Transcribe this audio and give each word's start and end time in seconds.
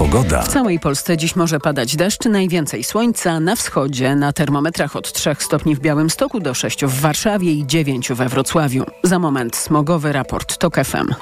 Pogoda. 0.00 0.42
W 0.42 0.48
całej 0.48 0.80
Polsce 0.80 1.16
dziś 1.16 1.36
może 1.36 1.60
padać 1.60 1.96
deszcz, 1.96 2.24
najwięcej 2.24 2.84
słońca 2.84 3.40
na 3.40 3.56
wschodzie, 3.56 4.16
na 4.16 4.32
termometrach 4.32 4.96
od 4.96 5.12
3 5.12 5.36
stopni 5.38 5.74
w 5.74 5.80
Białymstoku 5.80 6.40
do 6.40 6.54
6 6.54 6.84
w 6.84 7.00
Warszawie 7.00 7.52
i 7.52 7.66
9 7.66 8.12
we 8.12 8.28
Wrocławiu. 8.28 8.84
Za 9.02 9.18
moment 9.18 9.56
smogowy 9.56 10.12
raport 10.12 10.58
TOK 10.58 10.76
FM. 10.76 11.14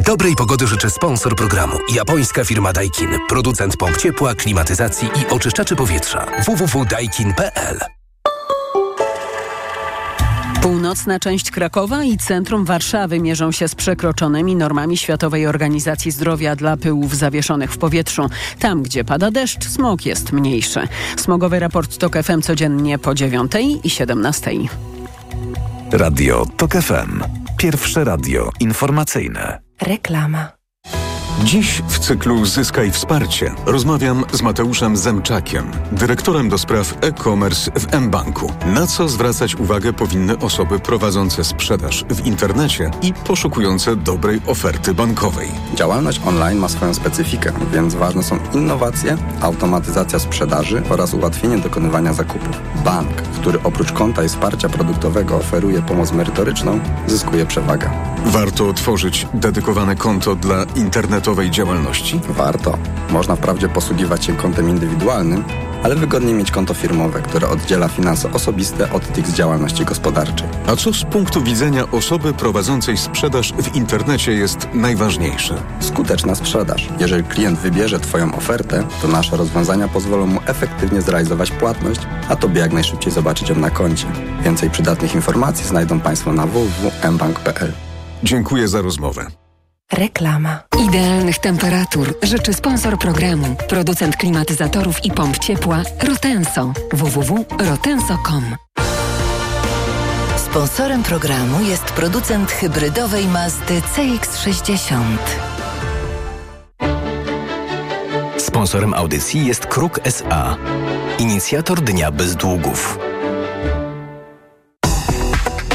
Dobrej 0.00 0.36
pogody 0.36 0.66
życzę 0.66 0.90
sponsor 0.90 1.36
programu. 1.36 1.76
Japońska 1.94 2.44
firma 2.44 2.72
Daikin. 2.72 3.10
Producent 3.28 3.76
pomp 3.76 3.96
ciepła, 3.96 4.34
klimatyzacji 4.34 5.08
i 5.08 5.34
oczyszczaczy 5.34 5.76
powietrza. 5.76 6.26
www.daikin.pl 6.46 8.01
Północna 10.62 11.20
część 11.20 11.50
Krakowa 11.50 12.04
i 12.04 12.16
centrum 12.16 12.64
Warszawy 12.64 13.20
mierzą 13.20 13.52
się 13.52 13.68
z 13.68 13.74
przekroczonymi 13.74 14.56
normami 14.56 14.96
Światowej 14.96 15.46
Organizacji 15.46 16.10
Zdrowia 16.10 16.56
dla 16.56 16.76
pyłów 16.76 17.16
zawieszonych 17.16 17.72
w 17.72 17.78
powietrzu. 17.78 18.26
Tam, 18.58 18.82
gdzie 18.82 19.04
pada 19.04 19.30
deszcz, 19.30 19.64
smog 19.64 20.06
jest 20.06 20.32
mniejszy. 20.32 20.88
Smogowy 21.16 21.60
raport 21.60 21.98
TOK 21.98 22.16
FM 22.22 22.42
codziennie 22.42 22.98
po 22.98 23.14
9 23.14 23.52
i 23.84 23.90
17. 23.90 24.50
Radio 25.92 26.46
TOK 26.56 26.72
FM. 26.72 27.22
Pierwsze 27.56 28.04
radio 28.04 28.50
informacyjne. 28.60 29.60
Reklama. 29.80 30.61
Dziś 31.40 31.82
w 31.88 31.98
cyklu 31.98 32.46
Zyskaj 32.46 32.90
Wsparcie 32.90 33.54
rozmawiam 33.66 34.24
z 34.32 34.42
Mateuszem 34.42 34.96
Zemczakiem, 34.96 35.70
dyrektorem 35.92 36.48
do 36.48 36.58
spraw 36.58 36.94
e-commerce 37.00 37.70
w 37.70 38.00
mBanku. 38.00 38.52
Na 38.66 38.86
co 38.86 39.08
zwracać 39.08 39.54
uwagę 39.54 39.92
powinny 39.92 40.38
osoby 40.38 40.78
prowadzące 40.78 41.44
sprzedaż 41.44 42.04
w 42.10 42.26
internecie 42.26 42.90
i 43.02 43.12
poszukujące 43.12 43.96
dobrej 43.96 44.40
oferty 44.46 44.94
bankowej. 44.94 45.48
Działalność 45.74 46.20
online 46.26 46.58
ma 46.58 46.68
swoją 46.68 46.94
specyfikę, 46.94 47.52
więc 47.72 47.94
ważne 47.94 48.22
są 48.22 48.38
innowacje, 48.54 49.16
automatyzacja 49.40 50.18
sprzedaży 50.18 50.82
oraz 50.90 51.14
ułatwienie 51.14 51.58
dokonywania 51.58 52.12
zakupów. 52.12 52.60
Bank, 52.84 53.22
który 53.22 53.62
oprócz 53.62 53.92
konta 53.92 54.24
i 54.24 54.28
wsparcia 54.28 54.68
produktowego 54.68 55.36
oferuje 55.36 55.82
pomoc 55.82 56.12
merytoryczną, 56.12 56.80
zyskuje 57.06 57.46
przewagę. 57.46 57.90
Warto 58.26 58.68
otworzyć 58.68 59.26
dedykowane 59.34 59.96
konto 59.96 60.36
dla 60.36 60.64
internetowej 61.22 61.50
działalności? 61.50 62.20
Warto. 62.28 62.78
Można 63.10 63.36
wprawdzie 63.36 63.68
posługiwać 63.68 64.24
się 64.24 64.36
kontem 64.36 64.68
indywidualnym, 64.68 65.44
ale 65.82 65.94
wygodnie 65.94 66.34
mieć 66.34 66.50
konto 66.50 66.74
firmowe, 66.74 67.22
które 67.22 67.48
oddziela 67.48 67.88
finanse 67.88 68.32
osobiste 68.32 68.92
od 68.92 69.12
tych 69.12 69.26
z 69.26 69.34
działalności 69.34 69.84
gospodarczej. 69.84 70.48
A 70.66 70.76
co 70.76 70.92
z 70.92 71.04
punktu 71.04 71.42
widzenia 71.42 71.90
osoby 71.90 72.32
prowadzącej 72.32 72.96
sprzedaż 72.96 73.52
w 73.52 73.76
internecie 73.76 74.32
jest 74.32 74.68
najważniejsze? 74.74 75.54
Skuteczna 75.80 76.34
sprzedaż. 76.34 76.88
Jeżeli 77.00 77.24
klient 77.24 77.58
wybierze 77.58 78.00
Twoją 78.00 78.34
ofertę, 78.34 78.84
to 79.02 79.08
nasze 79.08 79.36
rozwiązania 79.36 79.88
pozwolą 79.88 80.26
mu 80.26 80.40
efektywnie 80.46 81.02
zrealizować 81.02 81.50
płatność, 81.50 82.00
a 82.28 82.36
Tobie 82.36 82.60
jak 82.60 82.72
najszybciej 82.72 83.12
zobaczyć 83.12 83.48
ją 83.48 83.56
na 83.56 83.70
koncie. 83.70 84.06
Więcej 84.44 84.70
przydatnych 84.70 85.14
informacji 85.14 85.66
znajdą 85.66 86.00
Państwo 86.00 86.32
na 86.32 86.46
www.mbank.pl. 86.46 87.72
Dziękuję 88.22 88.68
za 88.68 88.82
rozmowę. 88.82 89.41
Reklama. 89.92 90.62
Idealnych 90.88 91.38
temperatur 91.38 92.14
życzy 92.22 92.54
sponsor 92.54 92.98
programu, 92.98 93.56
producent 93.68 94.16
klimatyzatorów 94.16 95.04
i 95.04 95.10
pomp 95.10 95.38
ciepła 95.38 95.82
Rotenso. 96.02 96.72
www.rotenso.com 96.92 98.56
Sponsorem 100.36 101.02
programu 101.02 101.62
jest 101.62 101.84
producent 101.84 102.50
hybrydowej 102.50 103.26
Mazdy 103.26 103.80
CX-60. 103.96 105.02
Sponsorem 108.38 108.94
audycji 108.94 109.46
jest 109.46 109.66
Kruk 109.66 110.00
SA. 110.04 110.56
Inicjator 111.18 111.80
Dnia 111.80 112.10
Bez 112.10 112.36
Długów. 112.36 112.98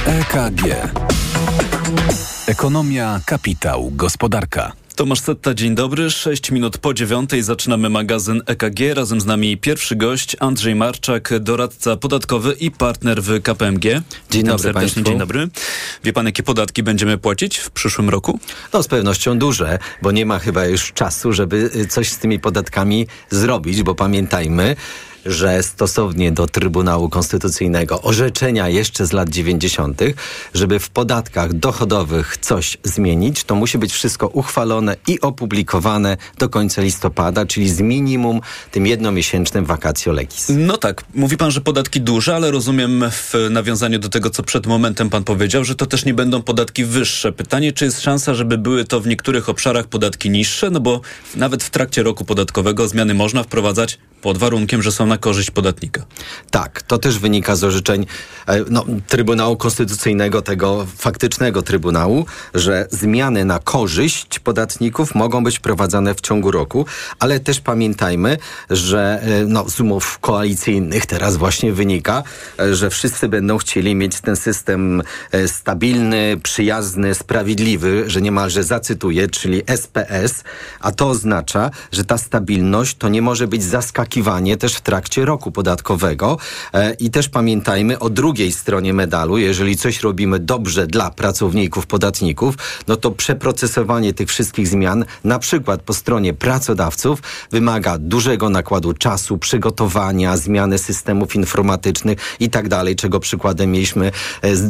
EKG. 0.06 0.64
Ekonomia, 2.48 3.22
kapitał, 3.26 3.92
gospodarka. 3.96 4.72
Tomasz 4.96 5.20
Setta, 5.20 5.54
dzień 5.54 5.76
dobry. 5.76 6.12
6 6.12 6.52
minut 6.52 6.78
po 6.78 6.94
dziewiątej 6.94 7.44
zaczynamy 7.44 7.90
magazyn 7.90 8.42
EKG. 8.46 8.94
Razem 8.94 9.22
z 9.22 9.26
nami 9.26 9.58
pierwszy 9.58 9.96
gość 9.96 10.36
Andrzej 10.40 10.76
Marczak, 10.76 11.40
doradca 11.40 11.98
podatkowy 11.98 12.54
i 12.54 12.72
partner 12.72 13.24
w 13.24 13.42
KPMG. 13.42 13.84
Dzień 13.84 14.02
Witam 14.32 14.44
dobry 14.44 14.64
serdecznie, 14.64 14.74
Państwu. 14.74 15.04
dzień 15.04 15.18
dobry. 15.20 15.48
Wie 16.04 16.14
pan, 16.14 16.26
jakie 16.26 16.44
podatki 16.44 16.84
będziemy 16.84 17.18
płacić 17.18 17.58
w 17.58 17.72
przyszłym 17.72 18.10
roku? 18.10 18.40
No 18.74 18.84
z 18.84 18.88
pewnością 18.88 19.40
duże, 19.40 19.80
bo 20.02 20.12
nie 20.12 20.26
ma 20.26 20.40
chyba 20.40 20.66
już 20.66 20.94
czasu, 20.94 21.34
żeby 21.34 21.70
y, 21.76 21.88
coś 21.88 22.10
z 22.10 22.18
tymi 22.18 22.40
podatkami 22.40 23.08
zrobić, 23.30 23.84
bo 23.84 23.96
pamiętajmy, 23.96 24.76
że 25.28 25.64
stosownie 25.64 26.32
do 26.32 26.48
Trybunału 26.48 27.10
Konstytucyjnego 27.10 28.02
orzeczenia 28.02 28.70
jeszcze 28.70 29.06
z 29.06 29.14
lat 29.14 29.30
90., 29.30 30.02
żeby 30.54 30.80
w 30.80 30.90
podatkach 30.90 31.54
dochodowych 31.54 32.38
coś 32.38 32.78
zmienić, 32.84 33.44
to 33.44 33.56
musi 33.56 33.78
być 33.78 33.94
wszystko 33.94 34.28
uchwalone 34.28 34.96
i 35.08 35.22
opublikowane 35.22 36.18
do 36.38 36.50
końca 36.50 36.82
listopada, 36.82 37.46
czyli 37.46 37.70
z 37.70 37.82
minimum 37.82 38.42
tym 38.72 38.88
jednomiesięcznym 38.88 39.66
vacatio 39.66 40.12
legis. 40.12 40.46
No 40.50 40.78
tak, 40.78 41.04
mówi 41.16 41.38
pan, 41.38 41.52
że 41.52 41.62
podatki 41.62 42.02
duże, 42.02 42.36
ale 42.36 42.52
rozumiem 42.52 43.04
w 43.12 43.34
nawiązaniu 43.50 44.00
do 44.00 44.10
tego, 44.10 44.30
co 44.30 44.44
przed 44.44 44.68
momentem 44.68 45.10
pan 45.10 45.24
powiedział, 45.24 45.64
że 45.64 45.76
to 45.76 45.86
też 45.86 46.06
nie 46.06 46.14
będą 46.14 46.42
podatki 46.42 46.86
wyższe. 46.86 47.32
Pytanie, 47.32 47.74
czy 47.74 47.86
jest 47.86 48.02
szansa, 48.02 48.34
żeby 48.34 48.58
były 48.58 48.86
to 48.86 49.02
w 49.02 49.08
niektórych 49.08 49.50
obszarach 49.50 49.88
podatki 49.88 50.30
niższe? 50.30 50.70
No 50.70 50.80
bo 50.80 51.02
nawet 51.36 51.64
w 51.64 51.70
trakcie 51.70 52.04
roku 52.04 52.26
podatkowego 52.26 52.88
zmiany 52.88 53.14
można 53.14 53.44
wprowadzać 53.44 54.00
pod 54.22 54.38
warunkiem, 54.38 54.82
że 54.82 54.92
są 54.92 55.06
na 55.06 55.18
korzyść 55.18 55.52
podatnika. 55.52 56.06
Tak, 56.52 56.82
to 56.82 56.98
też 56.98 57.20
wynika 57.20 57.56
z 57.56 57.64
orzeczeń 57.64 58.06
e, 58.48 58.60
no, 58.70 58.86
Trybunału 59.08 59.58
Konstytucyjnego, 59.58 60.42
tego 60.42 60.88
faktycznego 60.98 61.62
Trybunału, 61.62 62.26
że 62.54 62.88
zmiany 62.92 63.46
na 63.46 63.60
korzyść 63.60 64.40
podatników 64.40 65.16
mogą 65.16 65.44
być 65.44 65.58
wprowadzane 65.58 66.16
w 66.16 66.22
ciągu 66.22 66.52
roku, 66.52 66.86
ale 67.20 67.40
też 67.40 67.60
pamiętajmy, 67.60 68.38
że 68.70 69.22
e, 69.22 69.46
no, 69.46 69.70
z 69.70 69.80
umów 69.80 70.20
koalicyjnych 70.20 71.06
teraz 71.06 71.38
właśnie 71.38 71.74
wynika, 71.74 72.24
e, 72.60 72.76
że 72.76 72.90
wszyscy 72.90 73.30
będą 73.30 73.58
chcieli 73.58 73.96
mieć 73.96 74.22
ten 74.22 74.36
system 74.36 75.04
stabilny, 75.48 76.40
przyjazny, 76.44 77.16
sprawiedliwy, 77.16 78.04
że 78.08 78.22
niemalże 78.22 78.64
zacytuję, 78.64 79.28
czyli 79.28 79.62
SPS, 79.68 80.44
a 80.80 80.92
to 80.92 81.10
oznacza, 81.10 81.72
że 81.92 82.04
ta 82.04 82.18
stabilność 82.18 82.98
to 82.98 83.10
nie 83.10 83.22
może 83.22 83.48
być 83.48 83.64
też 84.60 84.76
w 84.76 84.82
trakcie 84.82 85.26
roku 85.26 85.52
podatkowego 85.52 86.38
e, 86.74 86.94
i 86.94 87.10
też 87.10 87.30
pamiętajmy 87.30 88.00
o 88.00 88.10
drugiej 88.10 88.52
stronie 88.52 88.94
medalu, 88.94 89.38
jeżeli 89.38 89.78
coś 89.78 90.02
robimy 90.02 90.40
dobrze 90.40 90.88
dla 90.88 91.12
pracowników, 91.12 91.86
podatników, 91.88 92.56
no 92.88 92.96
to 92.96 93.12
przeprocesowanie 93.12 94.14
tych 94.14 94.30
wszystkich 94.30 94.68
zmian, 94.68 95.06
na 95.24 95.40
przykład 95.40 95.82
po 95.82 95.94
stronie 95.94 96.34
pracodawców, 96.34 97.22
wymaga 97.52 97.98
dużego 97.98 98.50
nakładu 98.50 98.94
czasu, 98.94 99.38
przygotowania, 99.38 100.38
zmiany 100.38 100.78
systemów 100.78 101.36
informatycznych 101.36 102.18
i 102.40 102.50
tak 102.50 102.70
dalej, 102.70 102.96
czego 102.96 103.20
przykładem 103.20 103.72
mieliśmy 103.72 104.08
e, 104.08 104.12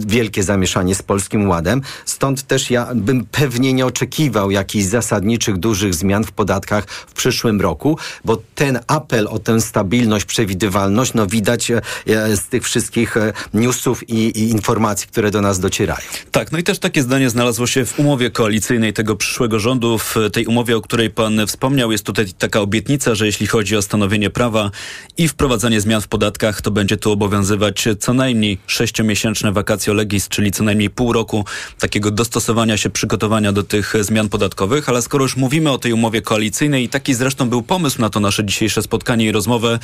wielkie 0.07 0.43
zamieszanie 0.43 0.95
z 0.95 1.01
Polskim 1.01 1.49
Ładem. 1.49 1.81
Stąd 2.05 2.43
też 2.43 2.71
ja 2.71 2.87
bym 2.95 3.25
pewnie 3.25 3.73
nie 3.73 3.85
oczekiwał 3.85 4.51
jakichś 4.51 4.85
zasadniczych, 4.85 5.57
dużych 5.57 5.93
zmian 5.93 6.23
w 6.23 6.31
podatkach 6.31 6.85
w 6.89 7.13
przyszłym 7.13 7.61
roku, 7.61 7.97
bo 8.25 8.37
ten 8.55 8.79
apel 8.87 9.26
o 9.29 9.39
tę 9.39 9.61
stabilność, 9.61 10.25
przewidywalność, 10.25 11.13
no 11.13 11.27
widać 11.27 11.71
e, 11.71 11.81
e, 12.07 12.37
z 12.37 12.43
tych 12.43 12.63
wszystkich 12.63 13.17
e, 13.17 13.33
newsów 13.53 14.09
i, 14.09 14.13
i 14.13 14.49
informacji, 14.49 15.07
które 15.07 15.31
do 15.31 15.41
nas 15.41 15.59
docierają. 15.59 16.07
Tak, 16.31 16.51
no 16.51 16.57
i 16.57 16.63
też 16.63 16.79
takie 16.79 17.03
zdanie 17.03 17.29
znalazło 17.29 17.67
się 17.67 17.85
w 17.85 17.99
umowie 17.99 18.31
koalicyjnej 18.31 18.93
tego 18.93 19.15
przyszłego 19.15 19.59
rządu. 19.59 19.97
W 19.97 20.15
tej 20.33 20.45
umowie, 20.45 20.77
o 20.77 20.81
której 20.81 21.09
pan 21.09 21.47
wspomniał, 21.47 21.91
jest 21.91 22.03
tutaj 22.03 22.25
taka 22.37 22.61
obietnica, 22.61 23.15
że 23.15 23.25
jeśli 23.25 23.47
chodzi 23.47 23.77
o 23.77 23.81
stanowienie 23.81 24.29
prawa 24.29 24.71
i 25.17 25.27
wprowadzanie 25.27 25.81
zmian 25.81 26.01
w 26.01 26.07
podatkach, 26.07 26.61
to 26.61 26.71
będzie 26.71 26.97
tu 26.97 27.11
obowiązywać 27.11 27.87
co 27.99 28.13
najmniej 28.13 28.57
sześciomiesięczne 28.67 29.51
vacatio 29.51 29.93
legis, 29.93 30.27
czyli 30.29 30.51
co 30.51 30.63
najmniej 30.63 30.89
pół 30.89 31.13
roku 31.13 31.45
takiego 31.79 32.11
dostosowania 32.11 32.77
się, 32.77 32.89
przygotowania 32.89 33.51
do 33.51 33.63
tych 33.63 33.93
zmian 34.01 34.29
podatkowych. 34.29 34.89
Ale 34.89 35.01
skoro 35.01 35.23
już 35.23 35.37
mówimy 35.37 35.71
o 35.71 35.77
tej 35.77 35.93
umowie 35.93 36.21
koalicyjnej 36.21 36.83
i 36.83 36.89
taki 36.89 37.13
zresztą 37.13 37.49
był 37.49 37.61
pomysł 37.61 38.01
na 38.01 38.09
to 38.09 38.19
nasze 38.19 38.45
dzisiejsze 38.45 38.81
spotkanie, 38.81 39.16
spotkanie 39.17 39.25
i 39.25 39.31
rozmowę. 39.31 39.79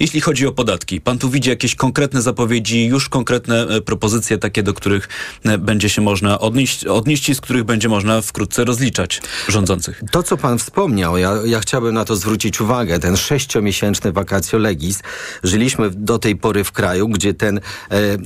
Jeśli 0.00 0.20
chodzi 0.20 0.46
o 0.46 0.52
podatki, 0.52 1.00
pan 1.00 1.18
tu 1.18 1.30
widzi 1.30 1.50
jakieś 1.50 1.74
konkretne 1.74 2.22
zapowiedzi, 2.22 2.86
już 2.86 3.08
konkretne 3.08 3.66
e, 3.68 3.80
propozycje 3.80 4.38
takie, 4.38 4.62
do 4.62 4.74
których 4.74 5.08
e, 5.44 5.58
będzie 5.58 5.88
się 5.88 6.02
można 6.02 6.38
odnieść, 6.38 6.84
odnieść 6.86 7.28
i 7.28 7.34
z 7.34 7.40
których 7.40 7.64
będzie 7.64 7.88
można 7.88 8.20
wkrótce 8.20 8.64
rozliczać 8.64 9.22
rządzących. 9.48 10.02
To, 10.10 10.22
co 10.22 10.36
pan 10.36 10.58
wspomniał, 10.58 11.18
ja, 11.18 11.32
ja 11.44 11.60
chciałbym 11.60 11.94
na 11.94 12.04
to 12.04 12.16
zwrócić 12.16 12.60
uwagę. 12.60 12.98
Ten 12.98 13.16
sześciomiesięczny 13.16 14.12
vacatio 14.12 14.58
legis. 14.58 15.02
Żyliśmy 15.42 15.90
do 15.90 16.18
tej 16.18 16.36
pory 16.36 16.64
w 16.64 16.72
kraju, 16.72 17.08
gdzie 17.08 17.34
ten 17.34 17.58
e, 17.58 17.60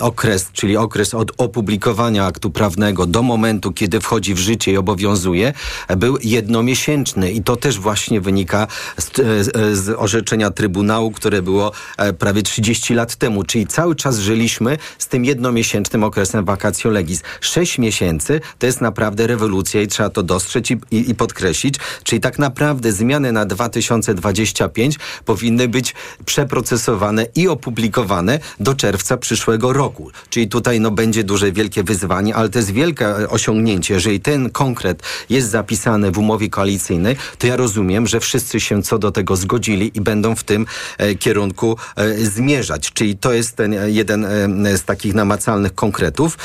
okres, 0.01 0.51
czyli 0.53 0.77
okres 0.77 1.15
od 1.15 1.33
opublikowania 1.39 2.27
aktu 2.27 2.51
prawnego 2.51 3.07
do 3.07 3.23
momentu, 3.23 3.73
kiedy 3.73 4.01
wchodzi 4.01 4.35
w 4.35 4.39
życie 4.39 4.73
i 4.73 4.77
obowiązuje, 4.77 5.53
e, 5.89 5.97
był 5.97 6.19
jednomiesięczny. 6.23 7.33
I 7.33 7.43
to 7.43 7.57
też 7.57 7.79
właśnie 7.79 8.21
wynika 8.21 8.67
z, 8.99 9.19
e, 9.19 9.77
z 9.77 9.89
orzeczenia 10.11 10.50
Trybunału, 10.51 11.11
które 11.11 11.43
było 11.43 11.73
e, 11.99 12.13
prawie 12.13 12.43
30 12.43 12.95
lat 12.95 13.17
temu. 13.17 13.45
Czyli 13.45 13.67
cały 13.67 13.95
czas 13.95 14.19
żyliśmy 14.19 14.79
z 14.99 15.07
tym 15.07 15.25
jednomiesięcznym 15.25 16.05
okresem 16.05 16.45
vacatio 16.45 16.91
legis. 16.91 17.23
Sześć 17.41 17.79
miesięcy 17.79 18.41
to 18.59 18.67
jest 18.67 18.81
naprawdę 18.81 19.27
rewolucja 19.27 19.83
i 19.83 19.87
trzeba 19.87 20.11
to 20.11 20.23
dostrzec 20.23 20.71
i, 20.71 20.81
i, 20.91 21.11
i 21.11 21.15
podkreślić. 21.15 21.75
Czyli 22.03 22.21
tak 22.21 22.39
naprawdę 22.39 22.93
zmiany 22.93 23.33
na 23.33 23.47
2025 23.47 24.99
powinny 25.25 25.69
być 25.69 25.95
przeprocesowane 26.25 27.27
i 27.35 27.49
opublikowane 27.49 28.39
do 28.61 28.75
czerwca 28.75 29.17
przyszłego 29.17 29.73
roku. 29.73 30.11
Czyli 30.31 30.49
tutaj 30.49 30.81
no, 30.81 30.91
będzie 30.91 31.25
duże, 31.25 31.53
wielkie 31.53 31.83
wyzwanie, 31.83 32.35
ale 32.35 32.49
to 32.49 32.59
jest 32.59 32.71
wielkie 32.71 33.07
osiągnięcie. 33.29 33.95
Jeżeli 33.95 34.21
ten 34.21 34.51
konkret 34.51 35.03
jest 35.31 35.51
zapisany 35.51 36.11
w 36.11 36.19
umowie 36.19 36.49
koalicyjnej, 36.49 37.17
to 37.39 37.47
ja 37.47 37.57
rozumiem, 37.57 38.07
że 38.07 38.21
wszyscy 38.21 38.61
się 38.61 38.83
co 38.83 38.99
do 38.99 39.11
tego 39.13 39.37
zgodzili 39.37 39.91
i 39.95 40.01
będą 40.01 40.35
w 40.41 40.45
tym 40.45 40.67
e, 40.99 41.15
kierunku 41.15 41.77
e, 41.97 42.17
zmierzać. 42.17 42.93
Czyli 42.93 43.17
to 43.17 43.33
jest 43.33 43.57
ten 43.57 43.75
jeden 43.87 44.25
e, 44.25 44.79
z 44.79 44.85
takich 44.85 45.15
namacalnych 45.15 45.75
konkretów. 45.75 46.39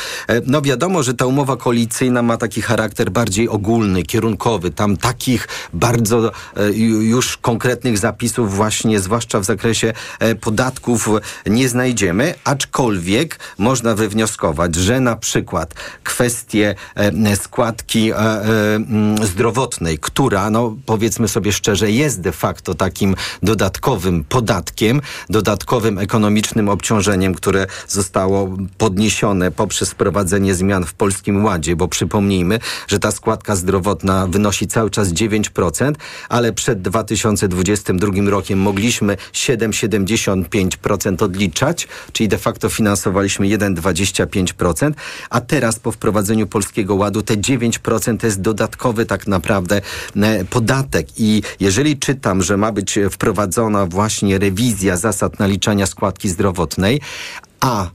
No 0.46 0.62
wiadomo, 0.62 1.04
że 1.04 1.14
ta 1.14 1.26
umowa 1.26 1.58
koalicyjna 1.58 2.22
ma 2.22 2.38
taki 2.38 2.62
charakter 2.62 3.12
bardziej 3.12 3.50
ogólny, 3.50 4.04
kierunkowy. 4.04 4.72
Tam 4.72 4.98
takich 4.98 5.48
bardzo 5.74 6.32
już 7.00 7.38
konkretnych 7.38 7.98
zapisów 7.98 8.56
właśnie, 8.56 9.00
zwłaszcza 9.00 9.40
w 9.40 9.46
zakresie 9.46 9.94
podatków 10.42 11.10
nie 11.46 11.70
znajdziemy, 11.70 12.34
aczkolwiek 12.44 13.40
można 13.58 13.96
wywnioskować, 13.96 14.76
że 14.76 15.00
na 15.00 15.16
przykład 15.16 15.74
kwestie 16.04 16.76
składki 17.36 18.12
zdrowotnej, 19.24 20.00
która, 20.00 20.50
no 20.50 20.76
powiedzmy 20.86 21.28
sobie 21.28 21.54
szczerze, 21.54 21.92
jest 21.92 22.22
de 22.22 22.32
facto 22.32 22.74
takim 22.74 23.16
dodatkowym 23.44 23.85
podatkiem, 24.30 25.02
dodatkowym 25.30 26.00
ekonomicznym 26.00 26.70
obciążeniem, 26.70 27.36
które 27.36 27.68
zostało 27.88 28.58
podniesione 28.78 29.52
poprzez 29.52 29.90
wprowadzenie 29.92 30.56
zmian 30.56 30.86
w 30.86 30.94
Polskim 30.94 31.46
Ładzie, 31.46 31.76
bo 31.76 31.88
przypomnijmy, 31.88 32.60
że 32.88 33.00
ta 33.00 33.12
składka 33.12 33.56
zdrowotna 33.56 34.28
wynosi 34.28 34.68
cały 34.68 34.90
czas 34.90 35.08
9%, 35.08 35.94
ale 36.30 36.54
przed 36.54 36.82
2022 36.82 38.30
rokiem 38.30 38.60
mogliśmy 38.60 39.18
7,75% 39.34 41.24
odliczać, 41.24 41.88
czyli 42.14 42.28
de 42.28 42.38
facto 42.38 42.70
finansowaliśmy 42.70 43.48
1,25%, 43.48 44.92
a 45.30 45.42
teraz 45.42 45.80
po 45.80 45.92
wprowadzeniu 45.92 46.48
Polskiego 46.48 46.96
Ładu 46.96 47.22
te 47.22 47.38
9% 47.38 48.18
to 48.18 48.28
jest 48.28 48.42
dodatkowy 48.42 49.06
tak 49.06 49.28
naprawdę 49.28 49.82
e, 50.16 50.46
podatek. 50.46 51.08
I 51.18 51.42
jeżeli 51.60 52.00
czytam, 52.00 52.44
że 52.44 52.58
ma 52.58 52.72
być 52.72 53.00
wprowadzona 53.12 53.75
właśnie 53.86 54.40
rewizja 54.40 54.98
zasad 54.98 55.40
naliczania 55.40 55.86
składki 55.86 56.30
zdrowotnej, 56.30 57.02
a 57.60 57.90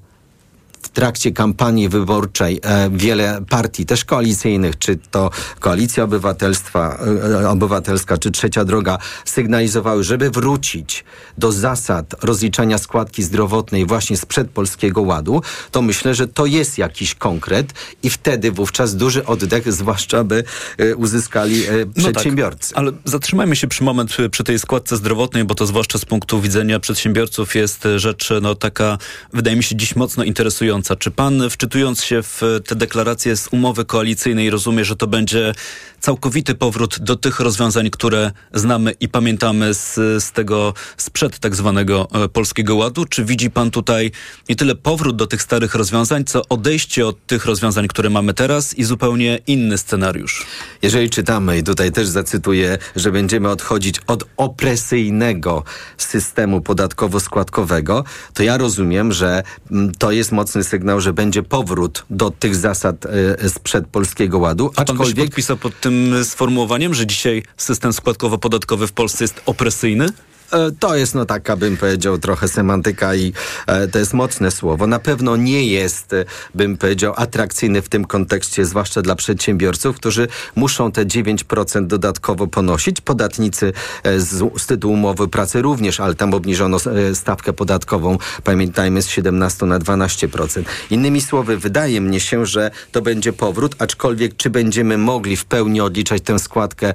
w 0.82 0.88
trakcie 0.88 1.32
kampanii 1.32 1.88
wyborczej 1.88 2.60
e, 2.62 2.90
wiele 2.92 3.42
partii, 3.48 3.86
też 3.86 4.04
koalicyjnych, 4.04 4.78
czy 4.78 4.98
to 5.10 5.30
Koalicja 5.60 6.04
Obywatelstwa, 6.04 6.98
e, 7.42 7.48
Obywatelska, 7.48 8.18
czy 8.18 8.30
Trzecia 8.30 8.64
Droga, 8.64 8.98
sygnalizowały, 9.24 10.04
żeby 10.04 10.30
wrócić 10.30 11.04
do 11.38 11.52
zasad 11.52 12.14
rozliczania 12.22 12.78
składki 12.78 13.22
zdrowotnej 13.22 13.86
właśnie 13.86 14.16
sprzed 14.16 14.50
Polskiego 14.50 15.02
Ładu, 15.02 15.42
to 15.70 15.82
myślę, 15.82 16.14
że 16.14 16.28
to 16.28 16.46
jest 16.46 16.78
jakiś 16.78 17.14
konkret 17.14 17.72
i 18.02 18.10
wtedy 18.10 18.52
wówczas 18.52 18.96
duży 18.96 19.26
oddech, 19.26 19.72
zwłaszcza 19.72 20.24
by 20.24 20.44
e, 20.78 20.96
uzyskali 20.96 21.62
przedsiębiorcy. 21.96 22.72
No 22.76 22.80
tak, 22.82 22.88
ale 22.88 22.92
zatrzymajmy 23.04 23.56
się 23.56 23.66
przy 23.66 23.84
moment 23.84 24.10
przy- 24.30 24.44
tej 24.44 24.58
składce 24.58 24.96
zdrowotnej, 24.96 25.44
bo 25.44 25.54
to 25.54 25.66
zwłaszcza 25.66 25.98
z 25.98 26.04
punktu 26.04 26.40
widzenia 26.40 26.80
przedsiębiorców 26.80 27.54
jest 27.54 27.88
rzecz 27.96 28.32
no 28.42 28.54
taka, 28.54 28.98
wydaje 29.32 29.56
mi 29.56 29.62
się 29.62 29.76
dziś 29.76 29.96
mocno 29.96 30.24
interesująca. 30.24 30.69
Czy 30.98 31.10
pan 31.10 31.50
wczytując 31.50 32.04
się 32.04 32.22
w 32.22 32.42
te 32.66 32.74
deklaracje 32.74 33.36
z 33.36 33.48
umowy 33.48 33.84
koalicyjnej 33.84 34.50
rozumie, 34.50 34.84
że 34.84 34.96
to 34.96 35.06
będzie 35.06 35.52
całkowity 36.00 36.54
powrót 36.54 36.98
do 37.00 37.16
tych 37.16 37.40
rozwiązań, 37.40 37.90
które 37.90 38.32
znamy 38.54 38.92
i 39.00 39.08
pamiętamy 39.08 39.74
z, 39.74 39.94
z 40.24 40.32
tego 40.32 40.74
sprzed 40.96 41.38
tak 41.38 41.56
zwanego 41.56 42.08
e, 42.12 42.28
Polskiego 42.28 42.76
Ładu? 42.76 43.04
Czy 43.04 43.24
widzi 43.24 43.50
pan 43.50 43.70
tutaj 43.70 44.10
nie 44.48 44.56
tyle 44.56 44.74
powrót 44.74 45.16
do 45.16 45.26
tych 45.26 45.42
starych 45.42 45.74
rozwiązań, 45.74 46.24
co 46.24 46.42
odejście 46.48 47.06
od 47.06 47.26
tych 47.26 47.44
rozwiązań, 47.44 47.88
które 47.88 48.10
mamy 48.10 48.34
teraz 48.34 48.74
i 48.74 48.84
zupełnie 48.84 49.38
inny 49.46 49.78
scenariusz? 49.78 50.46
Jeżeli 50.82 51.10
czytamy, 51.10 51.58
i 51.58 51.62
tutaj 51.62 51.92
też 51.92 52.08
zacytuję, 52.08 52.78
że 52.96 53.12
będziemy 53.12 53.48
odchodzić 53.48 54.00
od 54.06 54.24
opresyjnego 54.36 55.64
systemu 55.98 56.60
podatkowo-składkowego, 56.60 58.04
to 58.34 58.42
ja 58.42 58.58
rozumiem, 58.58 59.12
że 59.12 59.42
mm, 59.70 59.92
to 59.98 60.10
jest 60.12 60.32
mocny 60.32 60.64
sygnał, 60.64 61.00
że 61.00 61.12
będzie 61.12 61.42
powrót 61.42 62.04
do 62.10 62.30
tych 62.30 62.56
zasad 62.56 63.06
e, 63.06 63.48
sprzed 63.48 63.86
Polskiego 63.86 64.38
Ładu, 64.38 64.70
Pan 64.70 64.84
by 64.84 64.88
się 64.88 64.92
aczkolwiek 64.92 65.26
podpisał 65.26 65.56
pod 65.56 65.80
tym 65.80 65.89
sformułowaniem, 66.24 66.94
że 66.94 67.06
dzisiaj 67.06 67.42
system 67.56 67.92
składkowo-podatkowy 67.92 68.86
w 68.86 68.92
Polsce 68.92 69.24
jest 69.24 69.42
opresyjny? 69.46 70.06
E, 70.52 70.70
To 70.80 70.96
jest, 70.96 71.14
no 71.14 71.24
taka 71.24 71.56
bym 71.56 71.76
powiedział, 71.76 72.18
trochę 72.18 72.48
semantyka 72.48 73.14
i 73.14 73.32
e, 73.66 73.88
to 73.88 73.98
jest 73.98 74.14
mocne 74.14 74.50
słowo. 74.50 74.86
Na 74.86 74.98
pewno 74.98 75.36
nie 75.36 75.66
jest, 75.66 76.12
e, 76.12 76.24
bym 76.54 76.76
powiedział, 76.76 77.14
atrakcyjny 77.16 77.82
w 77.82 77.88
tym 77.88 78.04
kontekście, 78.04 78.64
zwłaszcza 78.64 79.02
dla 79.02 79.14
przedsiębiorców, 79.14 79.96
którzy 79.96 80.28
muszą 80.56 80.92
te 80.92 81.06
9% 81.06 81.86
dodatkowo 81.86 82.46
ponosić. 82.46 83.00
Podatnicy 83.00 83.72
z, 84.18 84.62
z 84.62 84.66
tytułu 84.66 84.94
umowy 84.94 85.28
pracy 85.28 85.62
również, 85.62 86.00
ale 86.00 86.14
tam 86.14 86.34
obniżono 86.34 86.76
stawkę 87.14 87.52
podatkową, 87.52 88.18
pamiętajmy, 88.44 89.02
z 89.02 89.08
17 89.08 89.66
na 89.66 89.78
12%. 89.78 90.64
Innymi 90.90 91.20
słowy, 91.20 91.58
wydaje 91.58 92.00
mnie 92.00 92.20
się, 92.20 92.46
że 92.46 92.70
to 92.92 93.02
będzie 93.02 93.32
powrót, 93.32 93.74
aczkolwiek 93.78 94.36
czy 94.36 94.50
będziemy 94.50 94.98
mogli 94.98 95.36
w 95.36 95.44
pełni 95.44 95.80
odliczać 95.80 96.22
tę 96.22 96.38
składkę, 96.38 96.92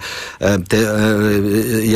te, 0.69 0.77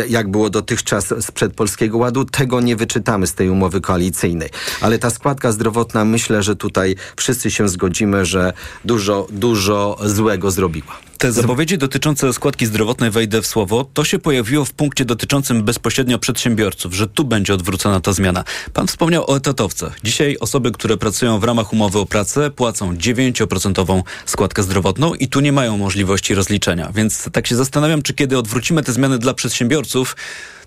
jak 0.07 0.27
było 0.31 0.50
dotychczas 0.50 1.13
sprzed 1.19 1.49
Polskiego 1.50 1.98
Ładu, 1.98 2.25
tego 2.25 2.62
nie 2.62 2.75
wyczytamy 2.75 3.28
z 3.28 3.34
tej 3.34 3.50
umowy 3.50 3.81
koalicyjnej. 3.81 4.50
Ale 4.81 5.00
ta 5.00 5.10
składka 5.10 5.51
zdrowotna, 5.51 6.06
myślę, 6.06 6.44
że 6.44 6.56
tutaj 6.56 6.96
wszyscy 7.16 7.51
się 7.51 7.69
zgodzimy, 7.69 8.25
że 8.25 8.54
dużo, 8.86 9.28
dużo 9.31 9.98
złego 10.06 10.51
zrobiła. 10.51 11.08
Te 11.19 11.31
zapowiedzi 11.31 11.77
dotyczące 11.77 12.33
składki 12.33 12.66
zdrowotnej, 12.66 13.12
wejdę 13.12 13.42
w 13.42 13.48
słowo, 13.48 13.89
to 13.94 14.04
się 14.04 14.19
pojawiło 14.19 14.65
w 14.65 14.74
punkcie 14.74 15.05
dotyczącym 15.05 15.63
bezpośrednio 15.63 16.20
przedsiębiorców, 16.20 16.93
że 16.93 17.08
tu 17.08 17.25
będzie 17.25 17.53
odwrócona 17.53 18.00
ta 18.00 18.13
zmiana. 18.13 18.43
Pan 18.74 18.88
wspomniał 18.88 19.32
o 19.32 19.38
etatowcach. 19.38 19.98
Dzisiaj 20.03 20.38
osoby, 20.39 20.72
które 20.72 20.98
pracują 20.98 21.39
w 21.39 21.43
ramach 21.43 21.74
umowy 21.74 22.00
o 22.00 22.05
pracę, 22.05 22.51
płacą 22.51 22.93
9% 22.93 24.03
składkę 24.25 24.63
zdrowotną 24.63 25.13
i 25.13 25.27
tu 25.27 25.39
nie 25.39 25.51
mają 25.51 25.77
możliwości 25.77 26.36
rozliczenia. 26.36 26.91
Więc 26.96 27.29
tak 27.32 27.48
się 27.48 27.55
zastanawiam, 27.55 28.01
czy 28.01 28.13
kiedy 28.13 28.38
odwrócimy 28.38 28.84
te 28.84 28.93
zmiany 28.93 29.20
dla 29.20 29.34
przedsiębiorców, 29.34 30.15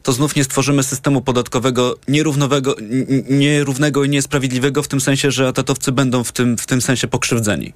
to 0.02 0.12
znów 0.12 0.36
nie 0.36 0.44
stworzymy 0.44 0.82
systemu 0.82 1.20
podatkowego 1.20 1.96
nierównowego, 2.08 2.76
nierównego 3.30 4.04
i 4.04 4.08
niesprawiedliwego 4.08 4.82
w 4.82 4.88
tym 4.88 5.00
sensie, 5.00 5.30
że 5.30 5.48
etatowcy 5.48 5.92
będą 5.92 6.24
w 6.24 6.32
tym, 6.32 6.58
w 6.58 6.66
tym 6.66 6.82
sensie 6.82 7.08
pokrzywdzeni. 7.08 7.72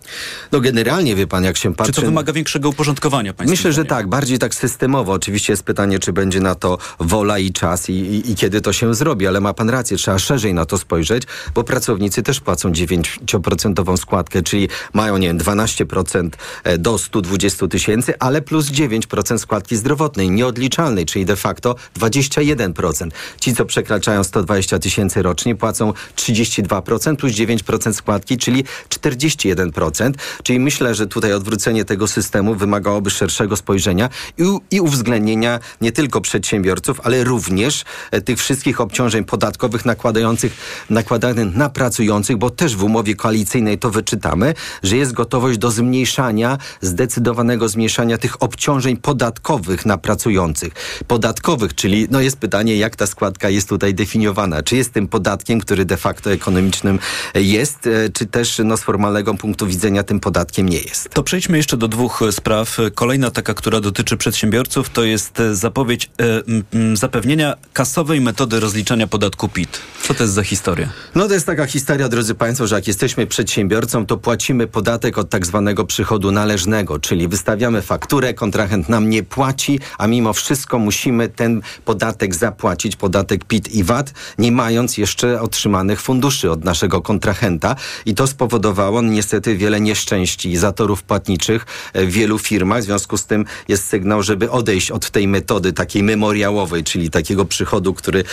No 0.53 0.61
generalnie, 0.61 1.17
wie 1.17 1.27
pan, 1.27 1.45
jak 1.45 1.57
się 1.57 1.75
patrzy... 1.75 1.93
Czy 1.93 2.01
to 2.01 2.07
wymaga 2.07 2.33
większego 2.33 2.66
uporządkowania 2.69 3.35
państwa? 3.35 3.53
Myślę, 3.53 3.73
że 3.73 3.85
tak, 3.85 4.09
bardziej 4.09 4.39
tak 4.39 4.55
systemowo. 4.55 5.13
Oczywiście 5.13 5.53
jest 5.53 5.63
pytanie, 5.63 5.99
czy 5.99 6.13
będzie 6.13 6.41
na 6.41 6.55
to 6.55 6.79
wola 7.01 7.39
i 7.39 7.53
czas 7.53 7.89
i, 7.89 7.93
i, 7.93 8.31
i 8.31 8.35
kiedy 8.35 8.61
to 8.61 8.73
się 8.73 8.95
zrobi, 8.95 9.27
ale 9.27 9.41
ma 9.41 9.55
pan 9.55 9.71
rację, 9.71 9.97
trzeba 9.97 10.19
szerzej 10.19 10.55
na 10.55 10.65
to 10.65 10.79
spojrzeć, 10.79 11.23
bo 11.55 11.65
pracownicy 11.65 12.23
też 12.23 12.41
płacą 12.41 12.71
9% 12.71 13.97
składkę, 13.97 14.43
czyli 14.43 14.69
mają, 14.93 15.19
nie 15.19 15.29
wiem, 15.29 15.39
12% 15.39 16.31
do 16.79 16.99
120 16.99 17.69
tysięcy, 17.69 18.19
ale 18.19 18.43
plus 18.43 18.67
9% 18.67 19.39
składki 19.39 19.77
zdrowotnej, 19.77 20.31
nieodliczalnej, 20.31 21.07
czyli 21.07 21.25
de 21.25 21.37
facto 21.37 21.77
21%. 22.01 23.09
Ci, 23.41 23.55
co 23.55 23.65
przekraczają 23.65 24.25
120 24.25 24.79
tysięcy 24.79 25.23
rocznie, 25.23 25.55
płacą 25.55 25.93
32% 26.17 27.17
plus 27.17 27.33
9% 27.33 27.93
składki, 27.93 28.39
czyli 28.39 28.65
41%. 28.89 30.13
Czyli 30.43 30.61
myślę, 30.61 30.95
że 30.95 31.07
tutaj 31.07 31.33
odwrócenie 31.33 31.85
tego 31.85 32.09
systemu 32.09 32.55
wymagałoby 32.57 33.11
szerszego 33.11 33.57
spojrzenia 33.57 34.09
i, 34.39 34.43
i 34.71 34.81
uwzględnienia 34.81 35.61
nie 35.81 35.93
tylko 35.93 36.21
przedsiębiorców, 36.21 37.01
ale 37.05 37.25
również 37.25 37.85
e, 38.11 38.21
tych 38.21 38.39
wszystkich 38.39 38.81
obciążeń 38.81 39.25
podatkowych 39.25 39.85
nakładających, 39.85 40.57
nakładanych 40.91 41.57
na 41.57 41.69
pracujących, 41.69 42.37
bo 42.37 42.51
też 42.51 42.77
w 42.77 42.85
umowie 42.85 43.15
koalicyjnej 43.15 43.79
to 43.79 43.91
wyczytamy, 43.91 44.55
że 44.83 44.97
jest 44.97 45.13
gotowość 45.13 45.59
do 45.59 45.71
zmniejszania, 45.71 46.59
zdecydowanego 46.81 47.69
zmniejszania 47.69 48.19
tych 48.19 48.43
obciążeń 48.43 48.97
podatkowych 48.97 49.87
na 49.87 49.99
pracujących. 49.99 50.73
Podatkowych, 51.07 51.75
czyli 51.75 52.07
no 52.11 52.21
jest 52.21 52.37
pytanie, 52.37 52.77
jak 52.77 52.97
ta 52.97 53.07
składka 53.07 53.49
jest 53.49 53.69
tutaj 53.69 53.95
definiowana. 53.95 54.63
Czy 54.63 54.77
jest 54.77 54.93
tym 54.93 55.09
podatkiem, 55.09 55.61
który 55.61 55.85
de 55.85 55.97
facto 55.97 56.33
ekonomicznym 56.33 56.99
jest, 57.35 57.87
e, 57.87 58.11
czy 58.13 58.27
też 58.27 58.61
no, 58.65 58.77
z 58.77 58.83
formalnego 58.83 59.35
punktu 59.35 59.67
widzenia 59.67 60.03
tym 60.03 60.21
podatkiem 60.21 60.69
nie 60.69 60.81
jest. 60.81 61.11
To 61.11 61.23
przejdźmy 61.23 61.57
jeszcze 61.57 61.77
do 61.77 61.89
dwóch 61.89 62.23
spraw. 62.31 62.46
Kolejna 62.95 63.31
taka, 63.31 63.55
która 63.55 63.81
dotyczy 63.81 64.17
przedsiębiorców, 64.17 64.91
to 64.91 65.05
jest 65.05 65.41
e, 65.41 65.55
zapowiedź 65.55 66.11
e, 66.21 66.97
zapewnienia 66.97 67.55
kasowej 67.73 68.21
metody 68.21 68.61
rozliczania 68.61 69.07
podatku 69.07 69.49
PIT. 69.49 69.81
Co 70.03 70.15
to 70.15 70.23
jest 70.23 70.35
za 70.35 70.43
historia? 70.43 70.89
No 71.15 71.29
to 71.29 71.35
jest 71.35 71.47
taka 71.47 71.67
historia, 71.67 72.09
drodzy 72.09 72.35
Państwo, 72.35 72.67
że 72.67 72.75
jak 72.77 72.87
jesteśmy 72.87 73.27
przedsiębiorcą, 73.27 74.07
to 74.07 74.17
płacimy 74.17 74.67
podatek 74.67 75.19
od 75.19 75.31
tak 75.31 75.47
zwanego 75.47 75.85
przychodu 75.85 76.33
należnego, 76.33 76.99
czyli 76.99 77.29
wystawiamy 77.29 77.83
fakturę, 77.83 78.35
kontrahent 78.35 78.89
nam 78.89 79.11
nie 79.11 79.23
płaci, 79.23 79.81
a 79.99 80.07
mimo 80.07 80.33
wszystko 80.33 80.79
musimy 80.79 81.29
ten 81.29 81.63
podatek 81.85 82.35
zapłacić, 82.35 82.97
podatek 82.97 83.45
PIT 83.45 83.75
i 83.75 83.85
VAT, 83.85 84.13
nie 84.39 84.53
mając 84.53 84.99
jeszcze 84.99 85.41
otrzymanych 85.41 86.01
funduszy 86.01 86.51
od 86.51 86.65
naszego 86.65 87.03
kontrahenta 87.03 87.77
i 88.07 88.15
to 88.15 88.27
spowodowało 88.27 89.03
niestety 89.03 89.57
wiele 89.57 89.81
nieszczęści 89.81 90.53
i 90.53 90.57
zatorów 90.57 91.03
płatniczych 91.03 91.67
w 91.95 92.17
wielu 92.37 92.39
firmach. 92.39 92.83
W 92.83 92.85
związku 92.85 93.17
z 93.17 93.27
tym 93.27 93.45
jest 93.69 93.89
sygnał, 93.89 94.23
żeby 94.23 94.51
odejść 94.51 94.91
od 94.91 95.11
tej 95.11 95.29
metody 95.29 95.73
takiej 95.73 96.03
memoriałowej, 96.03 96.85
czyli 96.85 97.11
takiego 97.11 97.45
przychodu, 97.45 97.95
który 97.95 98.25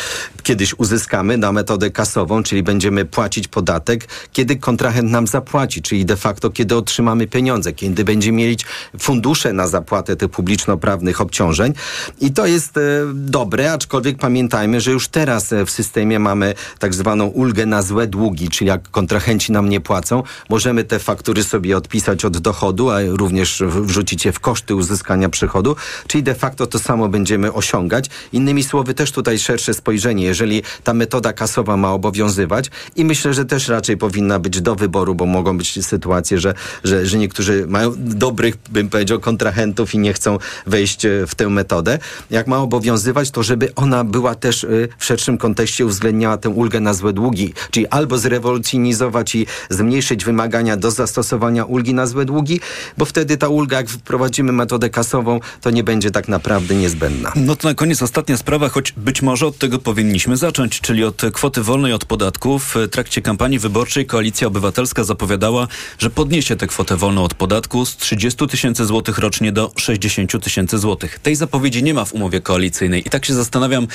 kiedyś 0.43 0.74
uzyskamy 0.77 1.38
na 1.38 1.51
metodę 1.51 1.91
kasową, 1.91 2.43
czyli 2.43 2.63
będziemy 2.63 3.05
płacić 3.05 3.48
podatek, 3.48 4.07
kiedy 4.31 4.55
kontrahent 4.55 5.12
nam 5.12 5.27
zapłaci, 5.27 5.81
czyli 5.81 6.05
de 6.05 6.15
facto 6.15 6.50
kiedy 6.50 6.75
otrzymamy 6.75 7.27
pieniądze, 7.27 7.74
kiedy 7.74 8.03
będziemy 8.03 8.38
mieć 8.38 8.65
fundusze 9.00 9.53
na 9.53 9.67
zapłatę 9.67 10.15
tych 10.15 10.29
publiczno-prawnych 10.29 11.22
obciążeń. 11.22 11.74
I 12.22 12.31
to 12.31 12.45
jest 12.45 12.77
e, 12.77 12.81
dobre, 13.13 13.74
aczkolwiek 13.74 14.17
pamiętajmy, 14.17 14.81
że 14.81 14.91
już 14.91 15.07
teraz 15.07 15.53
e, 15.53 15.65
w 15.65 15.72
systemie 15.72 16.19
mamy 16.19 16.53
tak 16.79 16.93
zwaną 16.93 17.27
ulgę 17.27 17.65
na 17.65 17.81
złe 17.81 18.07
długi, 18.07 18.50
czyli 18.50 18.67
jak 18.67 18.89
kontrahenci 18.91 19.51
nam 19.51 19.69
nie 19.69 19.81
płacą, 19.81 20.24
możemy 20.50 20.83
te 20.83 21.00
faktury 21.00 21.43
sobie 21.43 21.77
odpisać 21.77 22.25
od 22.25 22.38
dochodu, 22.38 22.89
a 22.89 23.01
również 23.01 23.63
wrzucić 23.93 24.25
je 24.25 24.31
w 24.31 24.39
koszty 24.39 24.75
uzyskania 24.75 25.29
przychodu, 25.29 25.75
czyli 26.07 26.23
de 26.23 26.35
facto 26.35 26.67
to 26.67 26.79
samo 26.79 27.09
będziemy 27.09 27.53
osiągać. 27.53 28.09
Innymi 28.33 28.63
słowy, 28.63 28.93
też 28.93 29.12
tutaj 29.12 29.39
szersze 29.39 29.73
spojrzenie, 29.73 30.25
jeżeli 30.25 30.63
ta 30.83 30.93
metoda 30.93 31.33
kasowa 31.33 31.77
ma 31.77 31.93
obowiązywać 31.93 32.71
i 32.95 33.05
myślę, 33.05 33.33
że 33.33 33.45
też 33.45 33.67
raczej 33.67 33.97
powinna 33.97 34.39
być 34.39 34.62
do 34.62 34.75
wyboru, 34.75 35.15
bo 35.15 35.25
mogą 35.25 35.57
być 35.57 35.85
sytuacje, 35.85 36.39
że, 36.39 36.53
że, 36.83 37.05
że 37.05 37.17
niektórzy 37.17 37.65
mają 37.67 37.93
dobrych, 37.97 38.57
bym 38.69 38.89
powiedział, 38.89 39.19
kontrahentów 39.19 39.93
i 39.93 39.97
nie 39.97 40.13
chcą 40.13 40.38
wejść 40.65 41.05
e, 41.05 41.27
w 41.27 41.35
tę 41.35 41.50
metodę. 41.50 42.00
Jak 42.29 42.47
ma 42.47 42.57
obowiązywać, 42.57 43.31
to 43.31 43.43
żeby 43.43 43.75
ona 43.75 44.03
była 44.03 44.35
też 44.35 44.63
e, 44.63 44.67
w 44.97 45.05
szerszym 45.05 45.38
kontekście 45.38 45.85
uwzględniała 45.85 46.38
tę 46.38 46.50
ulgę 46.50 46.79
na 46.79 46.93
złe 46.93 47.13
długi, 47.13 47.53
czyli 47.71 47.88
albo 47.88 48.17
zrewolucjonizować 48.17 49.35
i 49.35 49.45
zmniejszyć 49.69 50.25
wymagania 50.25 50.77
do 50.77 50.91
zastosowania 50.91 51.65
ulgi 51.65 51.93
na 51.93 52.07
złe 52.07 52.25
długi, 52.25 52.59
bo 52.97 53.05
wtedy 53.05 53.38
ta 53.38 53.47
ulga, 53.47 53.73
jak 53.77 53.89
wprowadzimy 53.89 54.51
metodę 54.51 54.89
kasową, 54.89 55.39
to 55.62 55.70
nie 55.70 55.84
będzie 55.84 56.12
tak 56.12 56.27
naprawdę 56.27 56.75
niezbędna. 56.75 57.32
No 57.36 57.56
to 57.56 57.68
na 57.68 57.74
koniec 57.74 58.01
ostatnia 58.01 58.38
sprawa, 58.38 58.70
choć 58.70 58.92
być 58.92 59.22
może 59.22 59.48
od 59.48 59.58
tego 59.58 59.80
powinniśmy 59.80 60.38
zacząć, 60.38 60.82
czyli 60.82 61.03
od 61.03 61.22
kwoty 61.34 61.63
wolnej 61.63 61.94
od 61.94 62.06
podatków. 62.06 62.75
W 62.75 62.89
trakcie 62.89 63.22
kampanii 63.22 63.60
wyborczej 63.60 64.06
Koalicja 64.06 64.48
Obywatelska 64.48 65.03
zapowiadała, 65.03 65.68
że 66.00 66.10
podniesie 66.10 66.56
tę 66.56 66.68
kwotę 66.68 66.98
wolną 66.98 67.24
od 67.24 67.34
podatku 67.34 67.86
z 67.86 67.98
30 67.98 68.48
tysięcy 68.48 68.86
złotych 68.86 69.18
rocznie 69.18 69.51
do 69.51 69.72
60 69.75 70.44
tysięcy 70.44 70.77
złotych. 70.77 71.20
Tej 71.20 71.36
zapowiedzi 71.36 71.84
nie 71.84 71.94
ma 71.94 72.06
w 72.06 72.13
umowie 72.13 72.42
koalicyjnej 72.42 73.08
i 73.08 73.10
tak 73.10 73.25
się 73.25 73.34
zastanawiam, 73.34 73.88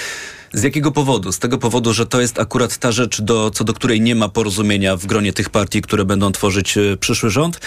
z 0.53 0.63
jakiego 0.63 0.93
powodu? 0.93 1.33
Z 1.33 1.39
tego 1.39 1.59
powodu, 1.59 1.93
że 1.93 2.07
to 2.07 2.21
jest 2.21 2.41
akurat 2.41 2.79
ta 2.79 2.93
rzecz, 2.93 3.21
do, 3.21 3.51
co 3.51 3.65
do 3.65 3.75
której 3.75 4.01
nie 4.01 4.15
ma 4.15 4.29
porozumienia 4.29 4.97
w 4.97 5.07
gronie 5.07 5.33
tych 5.33 5.51
partii, 5.51 5.83
które 5.83 6.05
będą 6.05 6.33
tworzyć 6.33 6.77
y, 6.77 6.97
przyszły 7.01 7.31
rząd? 7.31 7.61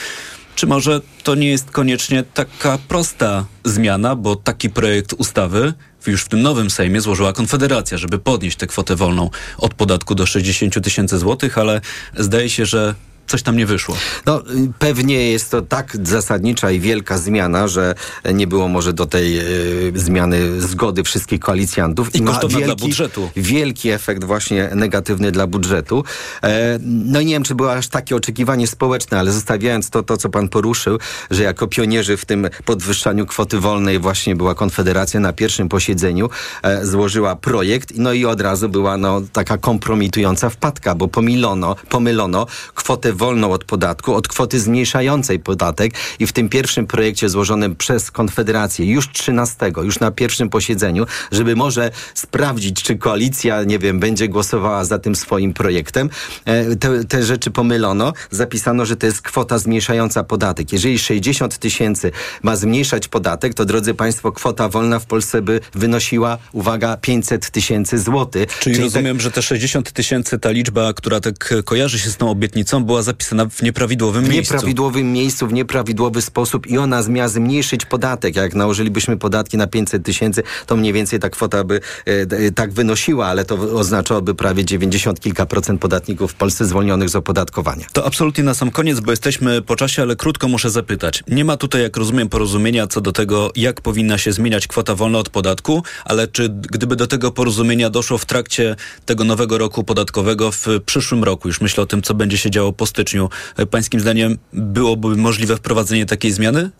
Czy 0.55 0.67
może 0.67 1.01
to 1.23 1.35
nie 1.35 1.49
jest 1.49 1.71
koniecznie 1.71 2.23
taka 2.23 2.77
prosta 2.87 3.45
zmiana, 3.63 4.15
bo 4.15 4.35
taki 4.35 4.69
projekt 4.69 5.13
ustawy 5.13 5.73
już 6.07 6.23
w 6.23 6.27
tym 6.27 6.41
nowym 6.41 6.69
Sejmie 6.69 7.01
złożyła 7.01 7.33
Konfederacja, 7.33 7.97
żeby 7.97 8.19
podnieść 8.19 8.57
tę 8.57 8.67
kwotę 8.67 8.95
wolną 8.95 9.29
od 9.57 9.73
podatku 9.73 10.15
do 10.15 10.25
60 10.25 10.83
tysięcy 10.83 11.17
złotych, 11.17 11.57
ale 11.57 11.81
zdaje 12.17 12.49
się, 12.49 12.65
że 12.65 12.95
coś 13.27 13.43
tam 13.43 13.57
nie 13.57 13.65
wyszło. 13.65 13.95
No, 14.25 14.41
pewnie 14.79 15.31
jest 15.31 15.51
to 15.51 15.61
tak 15.61 15.97
zasadnicza 16.03 16.71
i 16.71 16.79
wielka 16.79 17.17
zmiana, 17.17 17.67
że 17.67 17.95
nie 18.33 18.47
było 18.47 18.67
może 18.67 18.93
do 18.93 19.05
tej 19.05 19.39
y, 19.39 19.91
zmiany 19.95 20.61
zgody 20.61 21.03
wszystkich 21.03 21.39
koalicjantów. 21.39 22.15
I, 22.15 22.17
I 22.17 22.21
kosztowna 22.21 22.59
wielki, 22.59 22.75
dla 22.75 22.87
budżetu. 22.87 23.29
Wielki 23.35 23.89
efekt 23.89 24.23
właśnie 24.23 24.69
negatywny 24.75 25.31
dla 25.31 25.47
budżetu. 25.47 26.03
E, 26.43 26.79
no 26.83 27.19
i 27.19 27.25
nie 27.25 27.33
wiem, 27.33 27.43
czy 27.43 27.55
było 27.55 27.73
aż 27.73 27.87
takie 27.87 28.15
oczekiwanie 28.15 28.67
społeczne, 28.67 29.19
ale 29.19 29.31
zostawiając 29.31 29.89
to, 29.89 30.03
to, 30.03 30.17
co 30.17 30.29
pan 30.29 30.49
poruszył, 30.49 30.99
że 31.31 31.43
jako 31.43 31.67
pionierzy 31.67 32.17
w 32.17 32.25
tym 32.25 32.49
podwyższaniu 32.65 33.25
kwoty 33.25 33.59
wolnej 33.59 33.99
właśnie 33.99 34.35
była 34.35 34.55
Konfederacja 34.55 35.19
na 35.19 35.33
pierwszym 35.33 35.69
posiedzeniu, 35.69 36.29
e, 36.63 36.85
złożyła 36.85 37.35
projekt, 37.35 37.93
no 37.95 38.13
i 38.13 38.25
od 38.25 38.41
razu 38.41 38.69
była 38.69 38.97
no, 38.97 39.21
taka 39.33 39.57
kompromitująca 39.57 40.49
wpadka, 40.49 40.95
bo 40.95 41.07
pomilono, 41.07 41.75
pomylono 41.89 42.47
kwotę 42.75 43.13
wolną 43.21 43.51
od 43.51 43.63
podatku 43.63 44.13
od 44.13 44.27
kwoty 44.27 44.59
zmniejszającej 44.59 45.39
podatek 45.39 45.93
i 46.19 46.27
w 46.27 46.33
tym 46.33 46.49
pierwszym 46.49 46.87
projekcie 46.87 47.29
złożonym 47.29 47.75
przez 47.75 48.11
Konfederację 48.11 48.85
już 48.85 49.11
13, 49.11 49.71
już 49.83 49.99
na 49.99 50.11
pierwszym 50.11 50.49
posiedzeniu, 50.49 51.05
żeby 51.31 51.55
może 51.55 51.91
sprawdzić, 52.13 52.83
czy 52.83 52.95
koalicja, 52.95 53.63
nie 53.63 53.79
wiem, 53.79 53.99
będzie 53.99 54.27
głosowała 54.27 54.85
za 54.85 54.99
tym 54.99 55.15
swoim 55.15 55.53
projektem, 55.53 56.09
e, 56.45 56.75
te, 56.75 57.05
te 57.05 57.23
rzeczy 57.23 57.51
pomylono. 57.51 58.13
Zapisano, 58.31 58.85
że 58.85 58.95
to 58.95 59.05
jest 59.05 59.21
kwota 59.21 59.57
zmniejszająca 59.57 60.23
podatek. 60.23 60.73
Jeżeli 60.73 60.99
60 60.99 61.57
tysięcy 61.57 62.11
ma 62.43 62.55
zmniejszać 62.55 63.07
podatek, 63.07 63.53
to 63.53 63.65
drodzy 63.65 63.93
Państwo, 63.93 64.31
kwota 64.31 64.69
wolna 64.69 64.99
w 64.99 65.05
Polsce 65.05 65.41
by 65.41 65.59
wynosiła, 65.73 66.37
uwaga, 66.51 66.97
500 66.97 67.51
tysięcy 67.51 67.99
złotych. 67.99 68.59
Czyli, 68.59 68.75
Czyli 68.75 68.85
rozumiem, 68.85 69.17
tak... 69.17 69.21
że 69.23 69.31
te 69.31 69.41
60 69.41 69.91
tysięcy, 69.91 70.39
ta 70.39 70.51
liczba, 70.51 70.93
która 70.93 71.19
tak 71.19 71.53
kojarzy 71.65 71.99
się 71.99 72.09
z 72.09 72.17
tą 72.17 72.29
obietnicą, 72.29 72.83
była 72.83 73.00
zapisana 73.01 73.45
w 73.45 73.61
nieprawidłowym 73.61 74.23
w 74.23 74.29
miejscu. 74.29 74.51
W 74.51 74.55
nieprawidłowym 74.55 75.13
miejscu, 75.13 75.47
w 75.47 75.53
nieprawidłowy 75.53 76.21
sposób 76.21 76.67
i 76.67 76.77
ona 76.77 77.01
miała 77.09 77.27
zmniejszyć 77.27 77.85
podatek. 77.85 78.35
Jak 78.35 78.55
nałożylibyśmy 78.55 79.17
podatki 79.17 79.57
na 79.57 79.67
500 79.67 80.05
tysięcy, 80.05 80.43
to 80.65 80.75
mniej 80.75 80.93
więcej 80.93 81.19
ta 81.19 81.29
kwota 81.29 81.63
by 81.63 81.79
e, 82.07 82.11
e, 82.11 82.51
tak 82.51 82.71
wynosiła, 82.73 83.27
ale 83.27 83.45
to 83.45 83.55
oznaczałoby 83.55 84.35
prawie 84.35 84.65
90 84.65 85.19
kilka 85.19 85.45
procent 85.45 85.81
podatników 85.81 86.31
w 86.31 86.35
Polsce 86.35 86.65
zwolnionych 86.65 87.09
z 87.09 87.15
opodatkowania. 87.15 87.85
To 87.93 88.05
absolutnie 88.05 88.43
na 88.43 88.53
sam 88.53 88.71
koniec, 88.71 88.99
bo 88.99 89.11
jesteśmy 89.11 89.61
po 89.61 89.75
czasie, 89.75 90.01
ale 90.01 90.15
krótko 90.15 90.47
muszę 90.47 90.69
zapytać. 90.69 91.23
Nie 91.27 91.45
ma 91.45 91.57
tutaj, 91.57 91.81
jak 91.81 91.97
rozumiem, 91.97 92.29
porozumienia 92.29 92.87
co 92.87 93.01
do 93.01 93.11
tego, 93.11 93.51
jak 93.55 93.81
powinna 93.81 94.17
się 94.17 94.31
zmieniać 94.31 94.67
kwota 94.67 94.95
wolna 94.95 95.19
od 95.19 95.29
podatku, 95.29 95.83
ale 96.05 96.27
czy 96.27 96.49
gdyby 96.49 96.95
do 96.95 97.07
tego 97.07 97.31
porozumienia 97.31 97.89
doszło 97.89 98.17
w 98.17 98.25
trakcie 98.25 98.75
tego 99.05 99.23
nowego 99.23 99.57
roku 99.57 99.83
podatkowego 99.83 100.51
w 100.51 100.67
przyszłym 100.85 101.23
roku, 101.23 101.47
już 101.47 101.61
myślę 101.61 101.83
o 101.83 101.85
tym, 101.85 102.01
co 102.01 102.13
będzie 102.13 102.37
się 102.37 102.51
działo 102.51 102.73
po 102.73 102.85
styczniu, 102.91 103.29
pańskim 103.71 103.99
zdaniem 103.99 104.37
byłoby 104.53 105.15
możliwe 105.15 105.57
wprowadzenie 105.57 106.05
takiej 106.05 106.31
zmiany? 106.31 106.71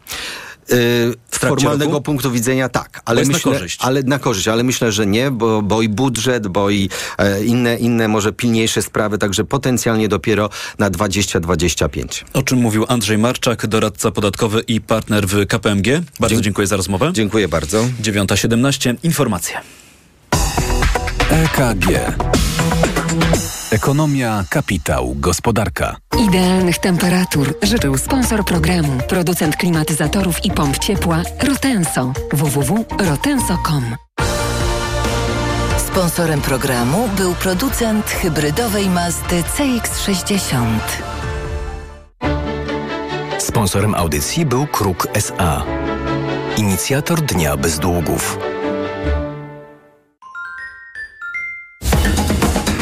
z 1.31 1.37
formalnego 1.37 1.91
roku? 1.91 2.01
punktu 2.01 2.31
widzenia 2.31 2.69
tak, 2.69 3.01
ale 3.05 3.25
myślę, 3.25 3.51
na 3.51 3.57
korzyść. 3.57 3.79
ale 3.81 4.03
na 4.03 4.19
korzyść, 4.19 4.47
ale 4.47 4.63
myślę, 4.63 4.91
że 4.91 5.05
nie, 5.05 5.31
bo, 5.31 5.61
bo 5.61 5.81
i 5.81 5.89
budżet, 5.89 6.47
bo 6.47 6.69
i 6.69 6.89
e, 7.17 7.43
inne, 7.43 7.77
inne 7.77 8.07
może 8.07 8.33
pilniejsze 8.33 8.81
sprawy, 8.81 9.17
także 9.17 9.43
potencjalnie 9.43 10.07
dopiero 10.07 10.49
na 10.79 10.89
2025. 10.89 12.25
O 12.33 12.43
czym 12.43 12.59
mówił 12.59 12.85
Andrzej 12.87 13.17
Marczak, 13.17 13.67
doradca 13.67 14.11
podatkowy 14.11 14.61
i 14.67 14.81
partner 14.81 15.27
w 15.27 15.47
KPMG. 15.47 16.01
Bardzo 16.19 16.35
Dzie 16.35 16.41
dziękuję 16.41 16.67
za 16.67 16.77
rozmowę. 16.77 17.11
Dziękuję 17.13 17.47
bardzo. 17.47 17.85
9.17. 18.01 18.95
Informacje. 19.03 19.61
EKG. 21.29 21.87
Ekonomia, 23.71 24.43
kapitał, 24.49 25.15
gospodarka. 25.15 25.95
Idealnych 26.27 26.77
temperatur 26.77 27.55
życzył 27.61 27.97
sponsor 27.97 28.45
programu, 28.45 28.97
producent 29.09 29.55
klimatyzatorów 29.55 30.45
i 30.45 30.51
pomp 30.51 30.77
ciepła 30.77 31.21
Rotenso. 31.47 32.13
www.rotenso.com 32.33 33.95
Sponsorem 35.77 36.41
programu 36.41 37.09
był 37.17 37.35
producent 37.35 38.05
hybrydowej 38.05 38.89
Mazdy 38.89 39.43
CX-60. 39.57 40.65
Sponsorem 43.39 43.95
audycji 43.95 44.45
był 44.45 44.67
Kruk 44.67 45.07
SA. 45.13 45.63
Inicjator 46.57 47.21
Dnia 47.21 47.57
Bez 47.57 47.79
Długów. 47.79 48.37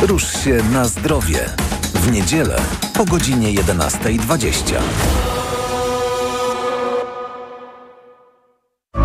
Rusz 0.02 0.44
się 0.44 0.64
na 0.72 0.86
zdrowie. 0.86 1.40
W 1.94 2.12
niedzielę 2.12 2.62
po 2.94 3.06
godzinie 3.06 3.54
11.20. 3.54 4.76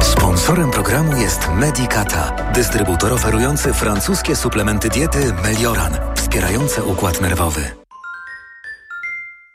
Sponsorem 0.00 0.70
programu 0.70 1.16
jest 1.16 1.48
Medicata, 1.54 2.52
dystrybutor 2.52 3.12
oferujący 3.12 3.72
francuskie 3.72 4.36
suplementy 4.36 4.88
diety 4.88 5.32
Melioran, 5.42 5.92
wspierające 6.14 6.84
układ 6.84 7.20
nerwowy. 7.20 7.70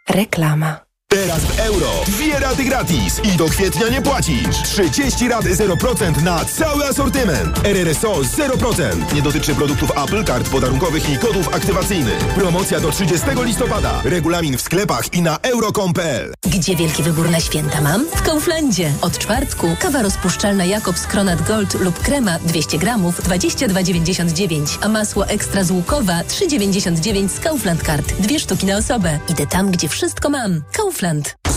Reklama. 0.09 0.88
Teraz 1.11 1.39
w 1.39 1.59
euro. 1.59 1.91
Dwie 2.07 2.39
raty 2.39 2.63
gratis 2.63 3.21
i 3.23 3.37
do 3.37 3.45
kwietnia 3.45 3.89
nie 3.89 4.01
płacisz. 4.01 4.55
30 4.63 5.27
rat 5.27 5.45
0% 5.45 6.23
na 6.23 6.45
cały 6.45 6.85
asortyment. 6.85 7.65
RRSO 7.65 8.13
0%. 8.13 9.13
Nie 9.13 9.21
dotyczy 9.21 9.55
produktów 9.55 9.91
Apple, 9.91 10.23
kart 10.23 10.49
podarunkowych 10.49 11.09
i 11.09 11.17
kodów 11.17 11.55
aktywacyjnych. 11.55 12.17
Promocja 12.17 12.79
do 12.79 12.91
30 12.91 13.27
listopada. 13.43 14.01
Regulamin 14.03 14.57
w 14.57 14.61
sklepach 14.61 15.13
i 15.13 15.21
na 15.21 15.37
euro.com.pl. 15.37 16.33
Gdzie 16.41 16.75
wielki 16.75 17.03
wybór 17.03 17.29
na 17.29 17.39
święta 17.39 17.81
mam? 17.81 18.05
W 18.15 18.21
Kauflandzie. 18.21 18.91
Od 19.01 19.17
czwartku 19.17 19.75
kawa 19.79 20.01
rozpuszczalna 20.01 20.65
Jakobs 20.65 21.05
Kronat 21.07 21.47
Gold 21.47 21.73
lub 21.81 21.99
krema 21.99 22.39
200 22.39 22.77
gramów 22.77 23.21
22,99, 23.21 24.77
a 24.81 24.87
masło 24.89 25.27
ekstra 25.27 25.63
z 25.63 25.71
Łukowa 25.71 26.21
3,99 26.21 27.29
z 27.29 27.39
Kaufland 27.39 27.83
Card. 27.83 28.13
Dwie 28.19 28.39
sztuki 28.39 28.65
na 28.65 28.77
osobę. 28.77 29.19
Idę 29.29 29.47
tam, 29.47 29.71
gdzie 29.71 29.87
wszystko 29.89 30.29
mam. 30.29 30.61
Kaufland. 30.71 30.98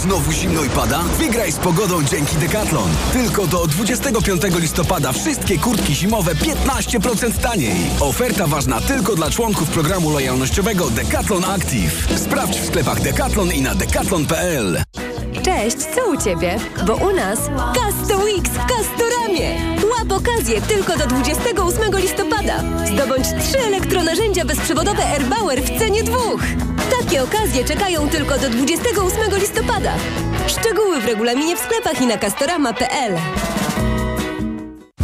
Znowu 0.03 0.33
zimno 0.33 0.65
i 0.65 0.69
pada? 0.69 0.99
Wygraj 1.19 1.53
z 1.53 1.57
pogodą 1.57 2.03
dzięki 2.05 2.37
Decathlon. 2.37 2.89
Tylko 3.13 3.47
do 3.47 3.67
25 3.67 4.43
listopada 4.59 5.13
wszystkie 5.13 5.59
kurtki 5.59 5.95
zimowe 5.95 6.35
15% 6.35 7.39
taniej. 7.43 7.77
Oferta 8.01 8.47
ważna 8.47 8.81
tylko 8.81 9.15
dla 9.15 9.31
członków 9.31 9.69
programu 9.71 10.11
lojalnościowego 10.11 10.91
Decathlon 10.91 11.45
Active. 11.45 12.09
Sprawdź 12.17 12.57
w 12.57 12.67
sklepach 12.67 13.01
Decathlon 13.01 13.53
i 13.53 13.63
na 13.63 13.75
decathlon.pl. 13.75 14.83
Cześć, 15.45 15.77
co 15.77 16.11
u 16.11 16.17
Ciebie? 16.17 16.59
Bo 16.87 16.95
u 16.97 17.13
nas 17.13 17.39
Casto 17.75 18.19
Weeks 18.19 18.51
w 18.51 18.67
Castoramie. 18.67 19.77
Łap 19.99 20.13
okazję 20.13 20.61
tylko 20.61 20.97
do 20.97 21.07
28 21.07 21.99
listopada. 21.99 22.65
Zdobądź 22.95 23.27
trzy 23.27 23.59
elektronarzędzia 23.59 24.45
bezprzewodowe 24.45 25.07
AirBauer 25.07 25.63
w 25.63 25.79
cenie 25.79 26.03
dwóch. 26.03 26.41
Takie 27.12 27.25
okazje 27.25 27.64
czekają 27.64 28.09
tylko 28.09 28.38
do 28.38 28.50
28 28.50 29.40
listopada. 29.40 29.92
Szczegóły 30.47 31.00
w 31.00 31.07
regulaminie 31.07 31.57
w 31.57 31.59
sklepach 31.59 32.02
i 32.02 32.07
na 32.07 32.19
castorama.pl. 32.19 33.16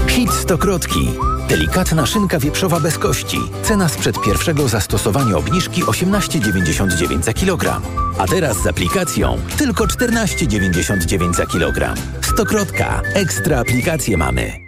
Hit 0.07 0.31
Stokrotki. 0.33 1.11
Delikatna 1.49 2.07
szynka 2.07 2.39
wieprzowa 2.39 2.81
bez 2.81 2.99
kości. 2.99 3.39
Cena 3.63 3.89
sprzed 3.89 4.21
pierwszego 4.21 4.69
zastosowania 4.69 5.37
obniżki 5.37 5.85
18,99 5.85 7.23
za 7.23 7.33
kilogram. 7.33 7.83
A 8.19 8.27
teraz 8.27 8.63
z 8.63 8.67
aplikacją 8.67 9.39
tylko 9.59 9.85
14,99 9.85 11.35
za 11.35 11.47
kilogram. 11.47 11.97
Stokrotka. 12.21 13.03
Ekstra 13.15 13.59
aplikacje 13.59 14.17
mamy. 14.17 14.68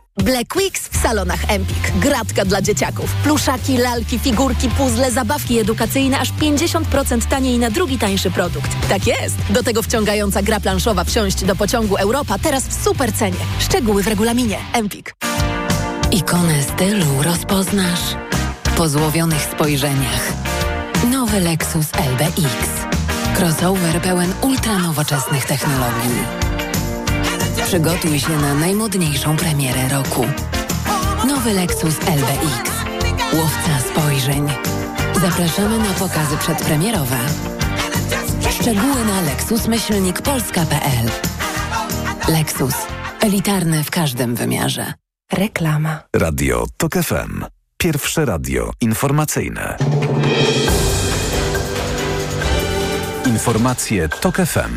Black 0.17 0.55
Weeks 0.55 0.89
w 0.89 0.97
salonach 0.97 1.51
Empik. 1.51 1.91
Gratka 1.99 2.45
dla 2.45 2.61
dzieciaków. 2.61 3.13
Pluszaki, 3.23 3.77
lalki, 3.77 4.19
figurki, 4.19 4.69
puzzle, 4.69 5.11
zabawki 5.11 5.59
edukacyjne 5.59 6.19
aż 6.19 6.31
50% 6.31 7.25
taniej 7.29 7.59
na 7.59 7.69
drugi 7.69 7.97
tańszy 7.97 8.31
produkt. 8.31 8.71
Tak 8.89 9.07
jest. 9.07 9.35
Do 9.49 9.63
tego 9.63 9.81
wciągająca 9.81 10.41
gra 10.41 10.59
planszowa 10.59 11.03
Wsiąść 11.03 11.45
do 11.45 11.55
pociągu 11.55 11.95
Europa 11.95 12.37
teraz 12.39 12.63
w 12.63 12.83
super 12.83 13.13
cenie. 13.13 13.37
Szczegóły 13.59 14.03
w 14.03 14.07
regulaminie. 14.07 14.57
Empik. 14.73 15.15
Ikonę 16.11 16.63
stylu 16.63 17.05
rozpoznasz 17.23 18.15
po 18.77 18.89
złowionych 18.89 19.41
spojrzeniach. 19.41 20.33
Nowy 21.11 21.39
Lexus 21.39 21.85
LBX. 22.11 22.69
Crossover 23.37 24.01
pełen 24.01 24.33
ultranowoczesnych 24.41 25.45
technologii. 25.45 26.50
Przygotuj 27.65 28.19
się 28.19 28.29
na 28.29 28.53
najmodniejszą 28.53 29.37
premierę 29.37 29.89
roku. 29.89 30.25
Nowy 31.27 31.53
Lexus 31.53 31.95
LBX. 32.07 32.71
Łowca 33.33 33.79
spojrzeń. 33.91 34.47
Zapraszamy 35.21 35.79
na 35.79 35.93
pokazy 35.93 36.37
przedpremierowe. 36.37 37.17
Szczegóły 38.61 39.05
na 39.05 39.21
lexusmyślnikpolska.pl 39.21 41.09
Lexus. 42.27 42.73
Elitarny 43.21 43.83
w 43.83 43.91
każdym 43.91 44.35
wymiarze. 44.35 44.93
Reklama. 45.33 45.99
Radio 46.15 46.65
TOK 46.77 46.93
FM. 46.93 47.45
Pierwsze 47.77 48.25
radio 48.25 48.71
informacyjne. 48.81 49.77
Informacje 53.25 54.09
TOK 54.09 54.35
FM. 54.37 54.75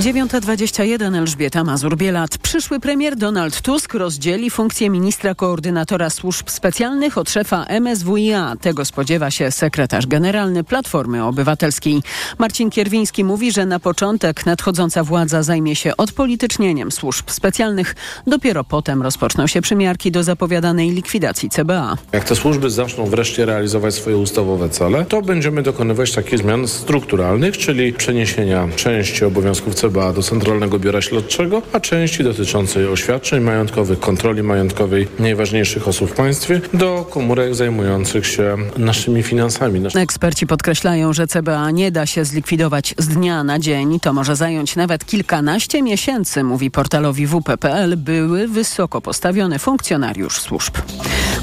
9.21 0.00 1.16
Elżbieta 1.16 1.64
Mazur-Bielat. 1.64 2.38
Przyszły 2.38 2.80
premier 2.80 3.16
Donald 3.16 3.60
Tusk 3.60 3.94
rozdzieli 3.94 4.50
funkcję 4.50 4.90
ministra 4.90 5.34
koordynatora 5.34 6.10
służb 6.10 6.50
specjalnych 6.50 7.18
od 7.18 7.30
szefa 7.30 7.66
MSWiA. 7.80 8.56
Tego 8.60 8.84
spodziewa 8.84 9.30
się 9.30 9.50
sekretarz 9.50 10.06
generalny 10.06 10.64
Platformy 10.64 11.24
Obywatelskiej. 11.24 12.02
Marcin 12.38 12.70
Kierwiński 12.70 13.24
mówi, 13.24 13.52
że 13.52 13.66
na 13.66 13.80
początek 13.80 14.46
nadchodząca 14.46 15.04
władza 15.04 15.42
zajmie 15.42 15.76
się 15.76 15.96
odpolitycznieniem 15.96 16.92
służb 16.92 17.30
specjalnych. 17.30 17.94
Dopiero 18.26 18.64
potem 18.64 19.02
rozpoczną 19.02 19.46
się 19.46 19.60
przymiarki 19.60 20.10
do 20.10 20.22
zapowiadanej 20.22 20.90
likwidacji 20.90 21.50
CBA. 21.50 21.96
Jak 22.12 22.24
te 22.24 22.36
służby 22.36 22.70
zaczną 22.70 23.06
wreszcie 23.06 23.46
realizować 23.46 23.94
swoje 23.94 24.16
ustawowe 24.16 24.68
cele, 24.68 25.04
to 25.04 25.22
będziemy 25.22 25.62
dokonywać 25.62 26.12
takich 26.12 26.38
zmian 26.38 26.68
strukturalnych, 26.68 27.58
czyli 27.58 27.92
przeniesienia 27.92 28.68
części 28.76 29.24
obowiązków 29.24 29.74
CBA 29.74 29.89
do 29.90 30.22
Centralnego 30.22 30.78
Biura 30.78 31.02
Śledczego, 31.02 31.62
a 31.72 31.80
części 31.80 32.24
dotyczącej 32.24 32.86
oświadczeń 32.86 33.42
majątkowych, 33.42 34.00
kontroli 34.00 34.42
majątkowej 34.42 35.08
najważniejszych 35.18 35.88
osób 35.88 36.10
w 36.10 36.14
państwie 36.14 36.60
do 36.74 37.06
komórek 37.10 37.54
zajmujących 37.54 38.26
się 38.26 38.56
naszymi 38.76 39.22
finansami. 39.22 39.80
Eksperci 39.94 40.46
podkreślają, 40.46 41.12
że 41.12 41.26
CBA 41.26 41.70
nie 41.70 41.90
da 41.90 42.06
się 42.06 42.24
zlikwidować 42.24 42.94
z 42.98 43.08
dnia 43.08 43.44
na 43.44 43.58
dzień. 43.58 44.00
To 44.00 44.12
może 44.12 44.36
zająć 44.36 44.76
nawet 44.76 45.04
kilkanaście 45.04 45.82
miesięcy, 45.82 46.44
mówi 46.44 46.70
portalowi 46.70 47.26
WP.pl 47.26 47.96
były 47.96 48.48
wysoko 48.48 49.00
postawiony 49.00 49.58
funkcjonariusz 49.58 50.40
służb. 50.40 50.74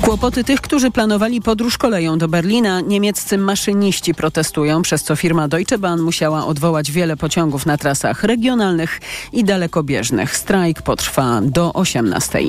Kłopoty 0.02 0.44
tych, 0.44 0.62
którzy 0.62 0.92
planowali 0.92 1.42
podróż 1.42 1.78
koleją 1.78 2.18
do 2.18 2.28
Berlina, 2.28 2.82
niemieccy 2.82 3.38
maszyniści 3.38 4.14
protestują, 4.14 4.82
przez 4.82 5.04
co 5.04 5.16
firma 5.16 5.48
Deutsche 5.48 5.78
Bahn 5.78 6.02
musiała 6.02 6.46
odwołać 6.46 6.92
wiele 6.92 7.18
pociągów 7.18 7.66
na 7.66 7.78
trasach 7.78 8.24
regionalnych 8.24 9.00
i 9.34 9.44
dalekobieżnych. 9.44 10.38
Strajk 10.38 10.82
potrwa 10.82 11.42
do 11.42 11.74
18. 11.74 12.40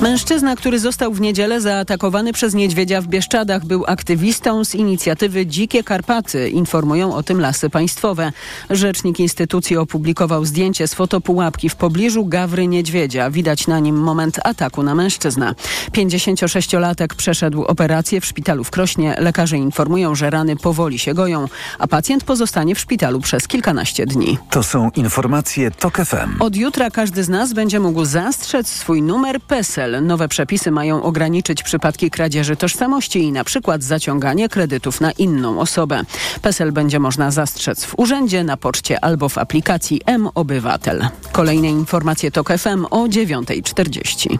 Mężczyzna, 0.00 0.56
który 0.56 0.78
został 0.78 1.12
w 1.12 1.20
niedzielę 1.20 1.60
zaatakowany 1.60 2.32
przez 2.32 2.54
niedźwiedzia 2.54 3.00
w 3.00 3.06
Bieszczadach, 3.06 3.64
był 3.64 3.84
aktywistą 3.86 4.64
z 4.64 4.74
inicjatywy 4.74 5.46
Dzikie 5.46 5.84
Karpaty. 5.84 6.48
Informują 6.48 7.14
o 7.14 7.22
tym 7.22 7.40
lasy 7.40 7.70
państwowe. 7.70 8.32
Rzecznik 8.70 9.20
instytucji 9.20 9.76
opublikował 9.76 10.44
zdjęcie 10.44 10.88
z 10.88 10.94
fotopułapki 10.94 11.68
w 11.68 11.76
pobliżu 11.76 12.26
gawry 12.26 12.66
niedźwiedzia. 12.66 13.30
Widać 13.30 13.66
na 13.66 13.78
nim 13.78 13.96
moment 13.96 14.40
ataku 14.44 14.82
na 14.82 14.94
mężczyznę. 14.94 15.54
56-latek 15.92 17.14
przeszedł 17.14 17.64
operację 17.64 18.20
w 18.20 18.26
szpitalu 18.26 18.64
w 18.64 18.70
Krośnie. 18.70 19.16
Lekarze 19.18 19.56
informują, 19.56 20.14
że 20.14 20.30
rany 20.30 20.56
powoli 20.56 20.98
się 20.98 21.14
goją, 21.14 21.48
a 21.78 21.86
pacjent 21.86 22.24
pozostanie 22.24 22.74
w 22.74 22.80
szpitalu 22.80 23.20
przez 23.20 23.48
kilkanaście 23.48 24.06
dni. 24.06 24.38
To 24.50 24.62
są 24.62 24.90
informacje 24.96 25.70
TOK 25.70 25.96
FM. 25.96 26.42
Od 26.42 26.56
jutra 26.56 26.90
każdy 26.90 27.24
z 27.24 27.28
nas 27.28 27.52
będzie 27.52 27.80
mógł 27.80 28.04
zastrzec 28.04 28.68
swój 28.68 29.02
numer 29.02 29.40
PESEL 29.40 29.85
Nowe 30.02 30.28
przepisy 30.28 30.70
mają 30.70 31.02
ograniczyć 31.02 31.62
przypadki 31.62 32.10
kradzieży 32.10 32.56
tożsamości 32.56 33.18
i 33.22 33.32
na 33.32 33.44
przykład 33.44 33.82
zaciąganie 33.82 34.48
kredytów 34.48 35.00
na 35.00 35.12
inną 35.12 35.60
osobę. 35.60 36.02
PESEL 36.42 36.72
będzie 36.72 36.98
można 36.98 37.30
zastrzec 37.30 37.84
w 37.84 37.98
urzędzie, 37.98 38.44
na 38.44 38.56
poczcie 38.56 39.04
albo 39.04 39.28
w 39.28 39.38
aplikacji 39.38 40.00
M-Obywatel. 40.06 41.08
Kolejne 41.32 41.70
informacje 41.70 42.30
TOK 42.30 42.48
FM 42.58 42.86
o 42.90 43.06
9.40. 43.06 44.38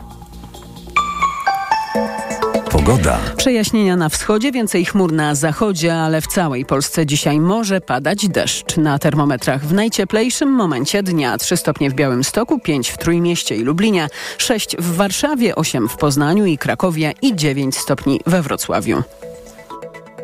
Pogoda. 2.87 3.19
Przejaśnienia 3.37 3.97
na 3.97 4.09
wschodzie, 4.09 4.53
więcej 4.53 4.85
chmur 4.85 5.13
na 5.13 5.35
zachodzie, 5.35 5.95
ale 5.95 6.21
w 6.21 6.27
całej 6.27 6.65
Polsce 6.65 7.07
dzisiaj 7.07 7.41
może 7.41 7.81
padać 7.81 8.29
deszcz. 8.29 8.77
Na 8.77 8.99
termometrach 8.99 9.65
w 9.65 9.73
najcieplejszym 9.73 10.49
momencie 10.49 11.03
dnia 11.03 11.39
3 11.39 11.57
stopnie 11.57 11.91
w 11.91 11.95
Białymstoku, 11.95 12.61
5 12.61 12.91
w 12.91 12.99
Trójmieście 12.99 13.57
i 13.57 13.63
Lublinie, 13.63 14.09
6 14.39 14.77
w 14.79 14.97
Warszawie, 14.97 15.55
8 15.55 15.89
w 15.89 15.97
Poznaniu 15.97 16.47
i 16.47 16.59
Krakowie 16.59 17.13
i 17.23 17.37
9 17.37 17.77
stopni 17.77 18.21
we 18.27 18.43
Wrocławiu. 18.43 19.03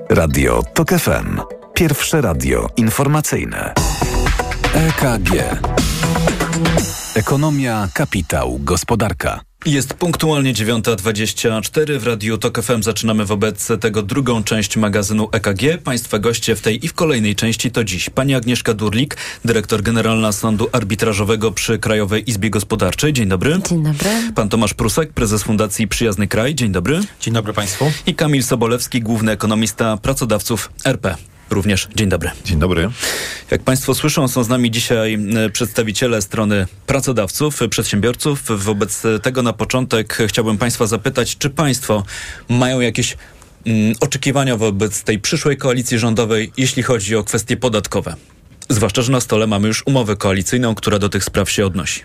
Radio 0.09 0.63
TOK 0.75 0.91
FM. 0.91 1.41
Pierwsze 1.75 2.21
radio 2.21 2.69
informacyjne. 2.77 3.75
EKG. 4.75 5.31
Ekonomia, 7.15 7.89
kapitał, 7.95 8.59
gospodarka. 8.61 9.52
Jest 9.67 9.95
punktualnie 9.95 10.55
9.24. 10.55 11.99
W 11.99 12.07
Radiu 12.07 12.39
TOK 12.39 12.63
FM 12.63 12.83
zaczynamy 12.83 13.25
wobec 13.25 13.69
tego 13.81 14.03
drugą 14.03 14.45
część 14.45 14.77
magazynu 14.77 15.29
EKG. 15.33 15.83
Państwa 15.85 16.19
goście 16.19 16.57
w 16.57 16.61
tej 16.61 16.85
i 16.85 16.89
w 16.89 16.95
kolejnej 16.95 17.37
części 17.37 17.71
to 17.71 17.85
dziś 17.85 18.11
pani 18.11 18.35
Agnieszka 18.35 18.75
Durlik, 18.75 19.17
dyrektor 19.45 19.83
generalna 19.83 20.33
Sądu 20.33 20.69
Arbitrażowego 20.73 21.53
przy 21.53 21.79
Krajowej 21.79 22.31
Izbie 22.31 22.51
Gospodarczej. 22.51 23.13
Dzień 23.13 23.29
dobry. 23.29 23.61
Dzień 23.69 23.83
dobry. 23.83 24.11
Pan 24.35 24.49
Tomasz 24.49 24.75
Prusek, 24.75 25.13
prezes 25.13 25.43
Fundacji 25.43 25.89
Przyjazny 25.89 26.29
Kraj. 26.29 26.55
Dzień 26.55 26.73
dobry. 26.73 27.01
Dzień 27.21 27.35
dobry 27.35 27.53
Państwu. 27.53 27.93
I 28.07 28.15
Kamil 28.15 28.43
Sobolewski, 28.43 29.01
główny 29.01 29.33
ekonomista 29.33 29.97
pracodawców 29.97 30.71
RP. 30.85 31.32
Również 31.53 31.89
dzień 31.97 32.09
dobry. 32.09 32.31
Dzień 32.45 32.59
dobry. 32.59 32.91
Jak 33.51 33.63
Państwo 33.63 33.95
słyszą, 33.95 34.29
są 34.29 34.45
z 34.45 34.49
nami 34.49 34.71
dzisiaj 34.71 35.19
e, 35.37 35.51
przedstawiciele 35.51 36.23
strony 36.23 36.67
pracodawców, 36.87 37.63
e, 37.63 37.69
przedsiębiorców. 37.69 38.65
Wobec 38.65 39.03
tego 39.23 39.43
na 39.43 39.53
początek 39.53 40.19
chciałbym 40.27 40.59
Państwa 40.59 40.87
zapytać, 40.87 41.39
czy 41.39 41.51
Państwo 41.51 42.05
mają 42.49 42.81
jakieś 42.81 43.17
mm, 43.67 43.95
oczekiwania 44.01 44.57
wobec 44.57 45.03
tej 45.03 45.19
przyszłej 45.19 45.57
koalicji 45.57 45.99
rządowej, 45.99 46.53
jeśli 46.57 46.83
chodzi 46.83 47.17
o 47.17 47.25
kwestie 47.25 47.57
podatkowe? 47.57 48.15
Zwłaszcza, 48.69 49.03
że 49.03 49.13
na 49.13 49.21
stole 49.21 49.47
mamy 49.47 49.69
już 49.69 49.83
umowę 49.87 50.17
koalicyjną, 50.17 50.75
która 50.75 50.99
do 50.99 51.09
tych 51.09 51.25
spraw 51.25 51.51
się 51.51 51.67
odnosi. 51.67 52.01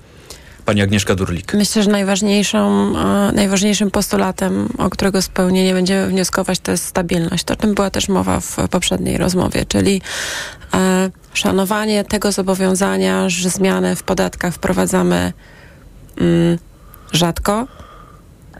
Pani 0.68 0.82
Agnieszka 0.82 1.16
Durlik. 1.16 1.54
Myślę, 1.54 1.84
że 1.84 1.90
najważniejszą, 1.90 2.94
e, 2.98 3.32
najważniejszym 3.32 3.92
postulatem, 3.92 4.70
o 4.78 4.90
którego 4.90 5.22
spełnienie 5.22 5.74
będziemy 5.74 6.08
wnioskować, 6.08 6.60
to 6.60 6.72
jest 6.72 6.86
stabilność. 6.86 7.52
O 7.52 7.56
tym 7.56 7.74
była 7.74 7.90
też 7.90 8.10
mowa 8.10 8.40
w 8.40 8.58
poprzedniej 8.72 9.18
rozmowie, 9.18 9.66
czyli 9.66 10.02
e, 10.74 11.10
szanowanie 11.34 12.04
tego 12.04 12.32
zobowiązania, 12.32 13.30
że 13.30 13.50
zmiany 13.50 13.96
w 13.96 14.04
podatkach 14.04 14.54
wprowadzamy 14.54 15.34
mm, 16.18 16.58
rzadko, 17.12 17.68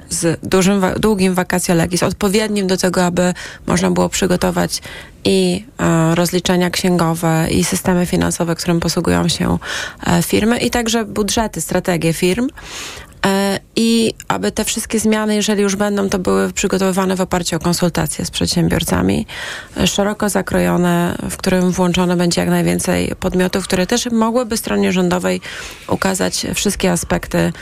z 0.10 0.40
dużym, 0.44 0.86
długim 1.00 1.34
vacatio 1.34 1.74
legis, 1.74 2.04
odpowiednim 2.04 2.68
do 2.68 2.78
tego, 2.78 3.06
aby 3.06 3.34
można 3.68 3.92
było 3.92 4.10
przygotować 4.10 4.82
i 5.26 5.66
e, 5.80 6.16
rozliczenia 6.16 6.70
księgowe, 6.70 7.48
i 7.52 7.64
systemy 7.64 8.06
finansowe, 8.06 8.56
którym 8.56 8.80
posługują 8.80 9.28
się 9.28 9.58
e, 10.08 10.24
firmy, 10.24 10.58
i 10.58 10.70
także 10.70 11.06
budżety, 11.06 11.62
strategie 11.62 12.14
firm. 12.14 12.48
E, 13.26 13.60
I 13.76 14.14
aby 14.28 14.52
te 14.52 14.66
wszystkie 14.66 15.00
zmiany, 15.00 15.36
jeżeli 15.36 15.62
już 15.62 15.76
będą, 15.76 16.10
to 16.10 16.20
były 16.20 16.54
przygotowywane 16.54 17.16
w 17.16 17.22
oparciu 17.22 17.56
o 17.56 17.60
konsultacje 17.60 18.26
z 18.26 18.32
przedsiębiorcami, 18.32 19.26
e, 19.78 19.88
szeroko 19.88 20.30
zakrojone, 20.30 21.16
w 21.30 21.38
którym 21.38 21.72
włączone 21.72 22.16
będzie 22.16 22.42
jak 22.42 22.50
najwięcej 22.50 23.16
podmiotów, 23.20 23.64
które 23.64 23.88
też 23.88 24.12
mogłyby 24.12 24.58
stronie 24.58 24.92
rządowej 24.92 25.42
ukazać 25.88 26.48
wszystkie 26.56 26.92
aspekty 26.92 27.54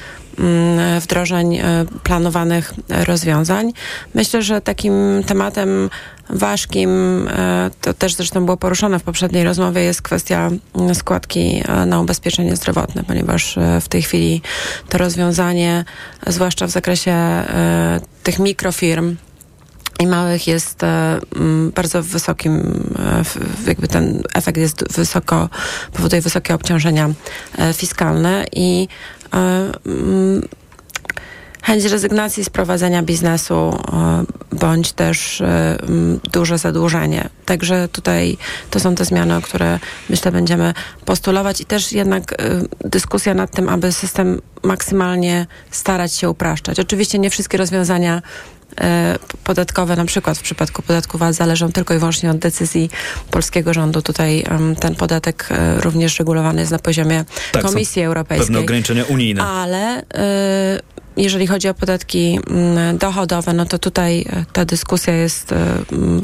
wdrożeń 1.01 1.55
e, 1.55 1.85
planowanych 2.03 2.73
rozwiązań. 2.89 3.73
Myślę, 4.13 4.41
że 4.41 4.61
takim 4.61 5.23
tematem 5.27 5.89
ważkim, 6.29 6.89
to 7.81 7.93
też 7.93 8.15
zresztą 8.15 8.45
było 8.45 8.57
poruszone 8.57 8.99
w 8.99 9.03
poprzedniej 9.03 9.43
rozmowie, 9.43 9.81
jest 9.81 10.01
kwestia 10.01 10.51
mm, 10.75 10.95
składki 10.95 11.63
na 11.85 11.99
ubezpieczenie 11.99 12.55
zdrowotne, 12.55 13.03
ponieważ 13.03 13.55
w 13.81 13.87
tej 13.87 14.01
chwili 14.01 14.41
to 14.89 14.97
rozwiązanie, 14.97 15.85
zwłaszcza 16.27 16.67
w 16.67 16.69
zakresie 16.69 17.15
tych 18.23 18.39
mikrofirm, 18.39 19.15
i 19.99 20.07
małych 20.07 20.47
jest 20.47 20.81
bardzo 21.75 22.03
wysokim, 22.03 22.83
jakby 23.67 23.87
ten 23.87 24.23
efekt 24.33 24.57
jest 24.57 24.93
wysoko, 24.93 25.49
powoduje 25.93 26.21
wysokie 26.21 26.55
obciążenia 26.55 27.09
fiskalne 27.73 28.45
i 28.51 28.87
ah 29.35 29.71
chęć 31.65 31.83
rezygnacji 31.83 32.43
z 32.43 32.49
prowadzenia 32.49 33.03
biznesu 33.03 33.79
e, 33.93 34.23
bądź 34.55 34.91
też 34.91 35.41
e, 35.41 35.77
duże 36.33 36.57
zadłużenie. 36.57 37.29
Także 37.45 37.87
tutaj 37.87 38.37
to 38.69 38.79
są 38.79 38.95
te 38.95 39.05
zmiany, 39.05 39.35
o 39.35 39.41
które 39.41 39.79
myślę 40.09 40.31
będziemy 40.31 40.73
postulować 41.05 41.61
i 41.61 41.65
też 41.65 41.91
jednak 41.91 42.33
e, 42.33 42.35
dyskusja 42.89 43.33
nad 43.33 43.51
tym, 43.51 43.69
aby 43.69 43.91
system 43.91 44.41
maksymalnie 44.63 45.47
starać 45.71 46.13
się 46.13 46.29
upraszczać. 46.29 46.79
Oczywiście 46.79 47.19
nie 47.19 47.29
wszystkie 47.29 47.57
rozwiązania 47.57 48.21
podatkowe, 49.43 49.95
na 49.95 50.05
przykład 50.05 50.37
w 50.37 50.41
przypadku 50.41 50.81
podatku 50.81 51.17
VAT, 51.17 51.35
zależą 51.35 51.71
tylko 51.71 51.93
i 51.93 51.97
wyłącznie 51.97 52.31
od 52.31 52.37
decyzji 52.37 52.89
polskiego 53.31 53.73
rządu. 53.73 54.01
Tutaj 54.01 54.43
um, 54.51 54.75
ten 54.75 54.95
podatek 54.95 55.49
również 55.77 56.19
regulowany 56.19 56.59
jest 56.59 56.71
na 56.71 56.79
poziomie 56.79 57.25
tak, 57.51 57.63
Komisji 57.63 58.01
Europejskiej. 58.01 58.47
Pewne 58.47 58.59
ograniczenia 58.59 59.03
unijne. 59.05 59.43
Ale 59.43 60.01
y, 60.01 60.03
jeżeli 61.17 61.47
chodzi 61.47 61.69
o 61.69 61.73
podatki 61.73 62.39
mm, 62.49 62.97
dochodowe, 62.97 63.53
no 63.53 63.65
to 63.65 63.79
tutaj 63.79 64.25
e, 64.29 64.45
ta 64.53 64.65
dyskusja 64.65 65.13
jest 65.13 65.51
e, 65.51 65.55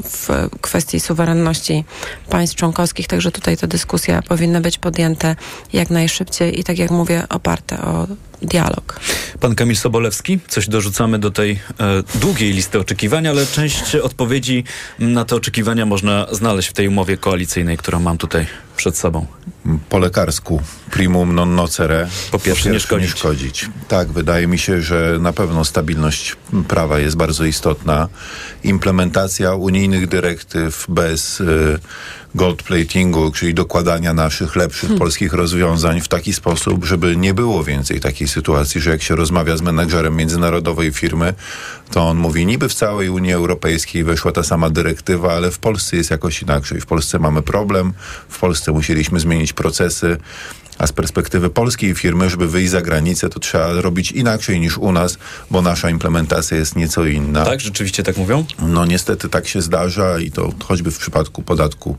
w 0.03 0.49
kwestii 0.61 0.99
suwerenności 0.99 1.83
państw 2.29 2.55
członkowskich, 2.55 3.07
także 3.07 3.31
tutaj 3.31 3.57
ta 3.57 3.67
dyskusja 3.67 4.21
powinna 4.21 4.61
być 4.61 4.77
podjęte 4.77 5.35
jak 5.73 5.89
najszybciej 5.89 6.59
i 6.59 6.63
tak 6.63 6.77
jak 6.77 6.91
mówię, 6.91 7.23
oparte 7.29 7.81
o 7.81 8.07
dialog. 8.41 8.99
Pan 9.39 9.55
Kamil 9.55 9.75
Sobolewski, 9.75 10.39
coś 10.47 10.67
dorzucamy 10.67 11.19
do 11.19 11.31
tej 11.31 11.51
e, 11.51 11.57
długiej 12.15 12.53
listy 12.53 12.79
oczekiwań, 12.79 13.27
ale 13.27 13.45
część 13.45 13.95
odpowiedzi 13.95 14.63
na 14.99 15.25
te 15.25 15.35
oczekiwania 15.35 15.85
można 15.85 16.27
znaleźć 16.31 16.69
w 16.69 16.73
tej 16.73 16.87
umowie 16.87 17.17
koalicyjnej, 17.17 17.77
którą 17.77 17.99
mam 17.99 18.17
tutaj 18.17 18.47
przed 18.77 18.97
sobą. 18.97 19.25
Po 19.89 19.97
lekarsku 19.97 20.61
primum 20.91 21.35
non 21.35 21.55
nocere. 21.55 22.03
Po 22.03 22.09
pierwsze, 22.09 22.31
po 22.31 22.39
pierwsze 22.39 22.69
nie, 22.69 22.79
szkodzić. 22.79 23.09
nie 23.09 23.17
szkodzić. 23.17 23.69
Tak, 23.87 24.11
wydaje 24.11 24.47
mi 24.47 24.59
się, 24.59 24.81
że 24.81 25.17
na 25.19 25.33
pewno 25.33 25.65
stabilność 25.65 26.35
prawa 26.67 26.99
jest 26.99 27.17
bardzo 27.17 27.45
istotna. 27.45 28.07
Implementacja 28.63 29.53
unijnych 29.53 30.07
dyrektyw 30.07 30.85
bez 30.89 31.41
y, 31.41 31.79
gold 32.35 32.63
platingu, 32.63 33.31
czyli 33.31 33.53
dokładania 33.53 34.13
naszych 34.13 34.55
lepszych 34.55 34.81
hmm. 34.81 34.99
polskich 34.99 35.33
rozwiązań 35.33 36.01
w 36.01 36.07
taki 36.07 36.33
sposób, 36.33 36.85
żeby 36.85 37.15
nie 37.15 37.33
było 37.33 37.63
więcej 37.63 37.99
takiej 37.99 38.27
sytuacji, 38.27 38.81
że 38.81 38.89
jak 38.89 39.01
się 39.01 39.15
rozmawia 39.15 39.57
z 39.57 39.61
menedżerem 39.61 40.15
międzynarodowej 40.15 40.91
firmy, 40.91 41.33
to 41.91 42.07
on 42.07 42.17
mówi, 42.17 42.45
niby 42.45 42.69
w 42.69 42.73
całej 42.73 43.09
Unii 43.09 43.33
Europejskiej 43.33 44.03
weszła 44.03 44.31
ta 44.31 44.43
sama 44.43 44.69
dyrektywa, 44.69 45.33
ale 45.33 45.51
w 45.51 45.59
Polsce 45.59 45.97
jest 45.97 46.11
jakoś 46.11 46.41
inaczej. 46.41 46.81
W 46.81 46.85
Polsce 46.85 47.19
mamy 47.19 47.41
problem, 47.41 47.93
w 48.29 48.39
Polsce 48.39 48.71
musieliśmy 48.71 49.19
zmienić 49.19 49.53
procesy, 49.53 50.17
a 50.77 50.87
z 50.87 50.91
perspektywy 50.91 51.49
polskiej 51.49 51.95
firmy, 51.95 52.29
żeby 52.29 52.47
wyjść 52.47 52.71
za 52.71 52.81
granicę, 52.81 53.29
to 53.29 53.39
trzeba 53.39 53.81
robić 53.81 54.11
inaczej 54.11 54.59
niż 54.59 54.77
u 54.77 54.91
nas, 54.91 55.17
bo 55.51 55.61
nasza 55.61 55.89
implementacja 55.89 56.57
jest 56.57 56.75
nieco 56.75 57.05
inna. 57.05 57.45
Tak, 57.45 57.61
rzeczywiście 57.61 58.03
tak 58.03 58.17
mówią? 58.17 58.45
No 58.59 58.85
niestety 58.85 59.29
tak 59.29 59.47
się 59.47 59.61
zdarza 59.61 60.19
i 60.19 60.31
to 60.31 60.53
choćby 60.63 60.91
w 60.91 60.97
przypadku 60.97 61.41
podatku 61.41 61.97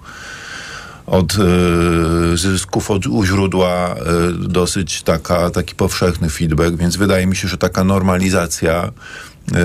od 1.06 1.34
y, 1.34 2.36
zysków 2.36 2.90
od, 2.90 3.06
u 3.06 3.24
źródła 3.24 3.94
y, 3.94 4.48
dosyć 4.48 5.02
taka, 5.02 5.50
taki 5.50 5.74
powszechny 5.74 6.30
feedback, 6.30 6.76
więc 6.76 6.96
wydaje 6.96 7.26
mi 7.26 7.36
się, 7.36 7.48
że 7.48 7.58
taka 7.58 7.84
normalizacja 7.84 8.92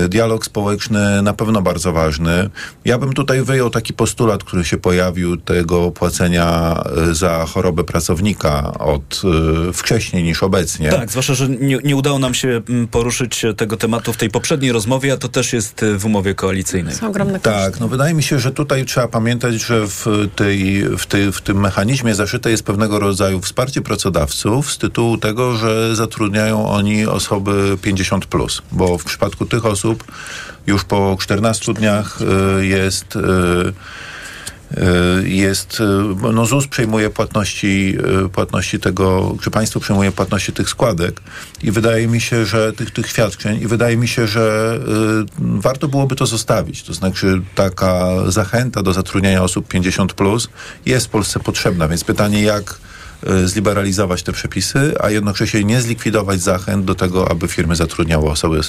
Dialog 0.08 0.44
społeczny 0.44 1.22
na 1.22 1.32
pewno 1.32 1.62
bardzo 1.62 1.92
ważny. 1.92 2.50
Ja 2.84 2.98
bym 2.98 3.12
tutaj 3.12 3.42
wyjął 3.42 3.70
taki 3.70 3.92
postulat, 3.92 4.44
który 4.44 4.64
się 4.64 4.76
pojawił, 4.76 5.36
tego 5.36 5.90
płacenia 5.90 6.76
e, 7.10 7.14
za 7.14 7.46
chorobę 7.46 7.84
pracownika 7.84 8.78
od 8.78 9.22
e, 9.68 9.72
wcześniej 9.72 10.22
niż 10.22 10.42
obecnie. 10.42 10.90
Tak, 10.90 11.10
zwłaszcza, 11.10 11.34
że 11.34 11.48
nie, 11.48 11.78
nie 11.84 11.96
udało 11.96 12.18
nam 12.18 12.34
się 12.34 12.60
mm, 12.68 12.88
poruszyć 12.88 13.46
tego 13.56 13.76
tematu 13.76 14.12
w 14.12 14.16
tej 14.16 14.30
poprzedniej 14.30 14.72
rozmowie, 14.72 15.12
a 15.12 15.16
to 15.16 15.28
też 15.28 15.52
jest 15.52 15.84
w 15.98 16.06
umowie 16.06 16.34
koalicyjnej. 16.34 16.94
Są 16.94 17.08
ogromne 17.08 17.40
koszty. 17.40 17.60
Tak, 17.60 17.80
no 17.80 17.88
wydaje 17.88 18.14
mi 18.14 18.22
się, 18.22 18.38
że 18.38 18.52
tutaj 18.52 18.84
trzeba 18.84 19.08
pamiętać, 19.08 19.54
że 19.54 19.86
w, 19.86 20.06
tej, 20.36 20.82
w, 20.98 21.06
tej, 21.06 21.32
w 21.32 21.40
tym 21.40 21.60
mechanizmie 21.60 22.14
zaszyte 22.14 22.50
jest 22.50 22.62
pewnego 22.62 22.98
rodzaju 22.98 23.40
wsparcie 23.40 23.82
pracodawców 23.82 24.72
z 24.72 24.78
tytułu 24.78 25.18
tego, 25.18 25.56
że 25.56 25.96
zatrudniają 25.96 26.68
oni 26.68 27.06
osoby 27.06 27.76
50+, 27.82 28.20
plus, 28.20 28.62
bo 28.72 28.98
w 28.98 29.04
przypadku 29.04 29.46
tych 29.46 29.66
osób 29.68 30.04
już 30.66 30.84
po 30.84 31.16
14 31.20 31.74
dniach 31.74 32.18
y, 32.60 32.66
jest 32.66 33.16
y, 33.16 33.20
y, 35.20 35.28
jest, 35.28 35.82
no 36.32 36.46
ZUS 36.46 36.66
przejmuje 36.66 37.10
płatności, 37.10 37.98
płatności 38.32 38.80
tego, 38.80 39.36
czy 39.42 39.50
państwo 39.50 39.80
przejmuje 39.80 40.12
płatności 40.12 40.52
tych 40.52 40.68
składek 40.68 41.20
i 41.62 41.70
wydaje 41.70 42.08
mi 42.08 42.20
się, 42.20 42.46
że 42.46 42.72
tych, 42.72 42.90
tych 42.90 43.08
świadczeń 43.08 43.62
i 43.62 43.66
wydaje 43.66 43.96
mi 43.96 44.08
się, 44.08 44.26
że 44.26 44.78
y, 45.20 45.60
warto 45.60 45.88
byłoby 45.88 46.16
to 46.16 46.26
zostawić. 46.26 46.82
To 46.82 46.94
znaczy 46.94 47.42
taka 47.54 48.08
zachęta 48.26 48.82
do 48.82 48.92
zatrudniania 48.92 49.42
osób 49.42 49.68
50 49.68 50.12
plus 50.12 50.48
jest 50.86 51.06
w 51.06 51.10
Polsce 51.10 51.40
potrzebna, 51.40 51.88
więc 51.88 52.04
pytanie 52.04 52.42
jak 52.42 52.80
zliberalizować 53.44 54.22
te 54.22 54.32
przepisy, 54.32 54.94
a 55.00 55.10
jednocześnie 55.10 55.64
nie 55.64 55.80
zlikwidować 55.80 56.40
zachęt 56.40 56.84
do 56.84 56.94
tego, 56.94 57.30
aby 57.30 57.48
firmy 57.48 57.76
zatrudniały 57.76 58.30
osoby 58.30 58.60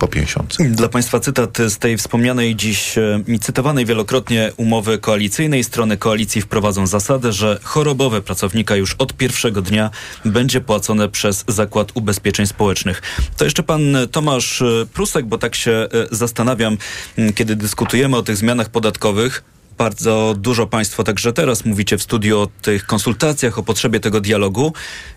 po 0.00 0.08
50. 0.08 0.56
Dla 0.70 0.88
Państwa 0.88 1.20
cytat 1.20 1.58
z 1.68 1.78
tej 1.78 1.96
wspomnianej 1.96 2.56
dziś 2.56 2.98
e, 2.98 3.22
mi 3.28 3.40
cytowanej 3.40 3.86
wielokrotnie 3.86 4.52
umowy 4.56 4.98
koalicyjnej. 4.98 5.64
Strony 5.64 5.96
koalicji 5.96 6.42
wprowadzą 6.42 6.86
zasadę, 6.86 7.32
że 7.32 7.58
chorobowe 7.62 8.22
pracownika 8.22 8.76
już 8.76 8.94
od 8.98 9.16
pierwszego 9.16 9.62
dnia 9.62 9.90
będzie 10.24 10.60
płacone 10.60 11.08
przez 11.08 11.44
Zakład 11.48 11.92
Ubezpieczeń 11.94 12.46
Społecznych. 12.46 13.02
To 13.36 13.44
jeszcze 13.44 13.62
pan 13.62 13.96
Tomasz 14.12 14.62
e, 14.62 14.86
Prusek, 14.92 15.26
bo 15.26 15.38
tak 15.38 15.54
się 15.54 15.88
zastanawiam, 16.10 16.76
kiedy 17.34 17.56
dyskutujemy 17.56 18.16
o 18.16 18.22
tych 18.22 18.36
zmianach 18.36 18.68
podatkowych, 18.68 19.42
bardzo 19.78 20.34
dużo 20.38 20.66
Państwo 20.66 21.04
także 21.04 21.32
teraz 21.32 21.64
mówicie 21.64 21.98
w 21.98 22.02
studiu 22.02 22.40
o 22.40 22.46
tych 22.62 22.86
konsultacjach, 22.86 23.58
o 23.58 23.62
potrzebie 23.62 24.00
tego 24.00 24.20
dialogu. 24.20 24.72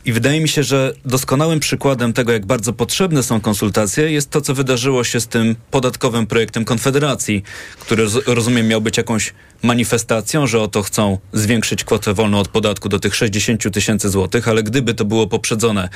I 0.05 0.13
wydaje 0.13 0.41
mi 0.41 0.49
się, 0.49 0.63
że 0.63 0.93
doskonałym 1.05 1.59
przykładem 1.59 2.13
tego, 2.13 2.31
jak 2.31 2.45
bardzo 2.45 2.73
potrzebne 2.73 3.23
są 3.23 3.41
konsultacje, 3.41 4.11
jest 4.11 4.29
to, 4.29 4.41
co 4.41 4.53
wydarzyło 4.53 5.03
się 5.03 5.19
z 5.19 5.27
tym 5.27 5.55
podatkowym 5.71 6.27
projektem 6.27 6.65
Konfederacji, 6.65 7.43
który 7.79 8.05
rozumiem 8.25 8.67
miał 8.67 8.81
być 8.81 8.97
jakąś 8.97 9.33
manifestacją, 9.63 10.47
że 10.47 10.61
oto 10.61 10.83
chcą 10.83 11.17
zwiększyć 11.33 11.83
kwotę 11.83 12.13
wolną 12.13 12.39
od 12.39 12.47
podatku 12.47 12.89
do 12.89 12.99
tych 12.99 13.15
60 13.15 13.73
tysięcy 13.73 14.09
złotych, 14.09 14.47
ale 14.47 14.63
gdyby 14.63 14.93
to 14.93 15.05
było 15.05 15.27
poprzedzone 15.27 15.89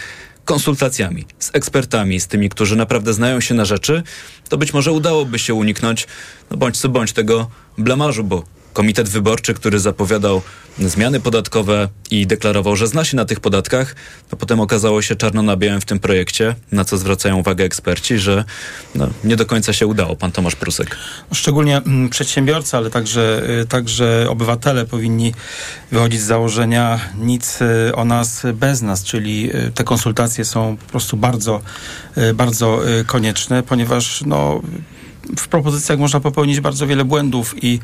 konsultacjami 0.46 1.26
z 1.40 1.50
ekspertami, 1.54 2.20
z 2.20 2.28
tymi, 2.28 2.50
którzy 2.50 2.76
naprawdę 2.76 3.14
znają 3.14 3.42
się 3.42 3.56
na 3.56 3.66
rzeczy, 3.66 4.04
to 4.50 4.58
być 4.58 4.74
może 4.74 4.92
udałoby 4.92 5.40
się 5.40 5.54
uniknąć, 5.54 6.08
no 6.52 6.58
bądź 6.58 6.78
co 6.78 6.90
bądź 6.90 7.14
tego 7.14 7.50
blamażu, 7.78 8.24
bo 8.24 8.44
komitet 8.74 9.10
wyborczy, 9.10 9.54
który 9.54 9.80
zapowiadał 9.80 10.42
zmiany 10.80 11.20
podatkowe 11.20 11.90
i 12.12 12.28
deklarował, 12.28 12.76
że 12.76 12.88
zna 12.88 13.06
się 13.06 13.18
na 13.18 13.26
tych 13.26 13.40
podatkach, 13.40 13.96
to 14.30 14.38
potem 14.38 14.60
okazało 14.60 15.02
się 15.02 15.16
czarno 15.16 15.42
na 15.42 15.58
białym 15.58 15.82
w 15.82 15.86
tym 15.86 16.00
projekcie, 16.00 16.56
na 16.72 16.86
co 16.86 16.98
zwracają 16.98 17.38
uwagę 17.38 17.64
eksperci, 17.64 18.20
że 18.20 18.46
no, 18.96 19.08
nie 19.24 19.36
do 19.36 19.46
końca 19.46 19.74
się 19.74 19.88
udało. 19.88 20.16
Pan 20.16 20.32
Tomasz 20.32 20.56
Prusek. 20.56 20.98
Szczególnie 21.34 21.78
mm, 21.78 22.10
przedsiębiorcy, 22.10 22.78
ale 22.78 22.90
także, 22.90 23.44
y, 23.62 23.66
także 23.66 24.26
obywatele 24.30 24.86
powinni 24.86 25.34
wychodzić 25.92 26.22
z 26.22 26.26
założenia 26.26 27.00
nic 27.18 27.60
y, 27.62 27.96
o 27.96 28.06
nas 28.06 28.44
bez 28.54 28.82
nas, 28.82 29.04
czyli 29.04 29.56
y, 29.56 29.72
te 29.72 29.84
konsultacje 29.84 30.46
są 30.46 30.78
po 30.78 30.86
prostu 30.86 31.18
bardzo, 31.18 31.62
bardzo 32.34 32.82
konieczne, 33.06 33.64
ponieważ 33.64 34.24
no, 34.26 34.62
w 35.38 35.48
propozycjach 35.48 36.00
można 36.00 36.20
popełnić 36.20 36.60
bardzo 36.60 36.88
wiele 36.88 37.06
błędów 37.06 37.64
i 37.64 37.80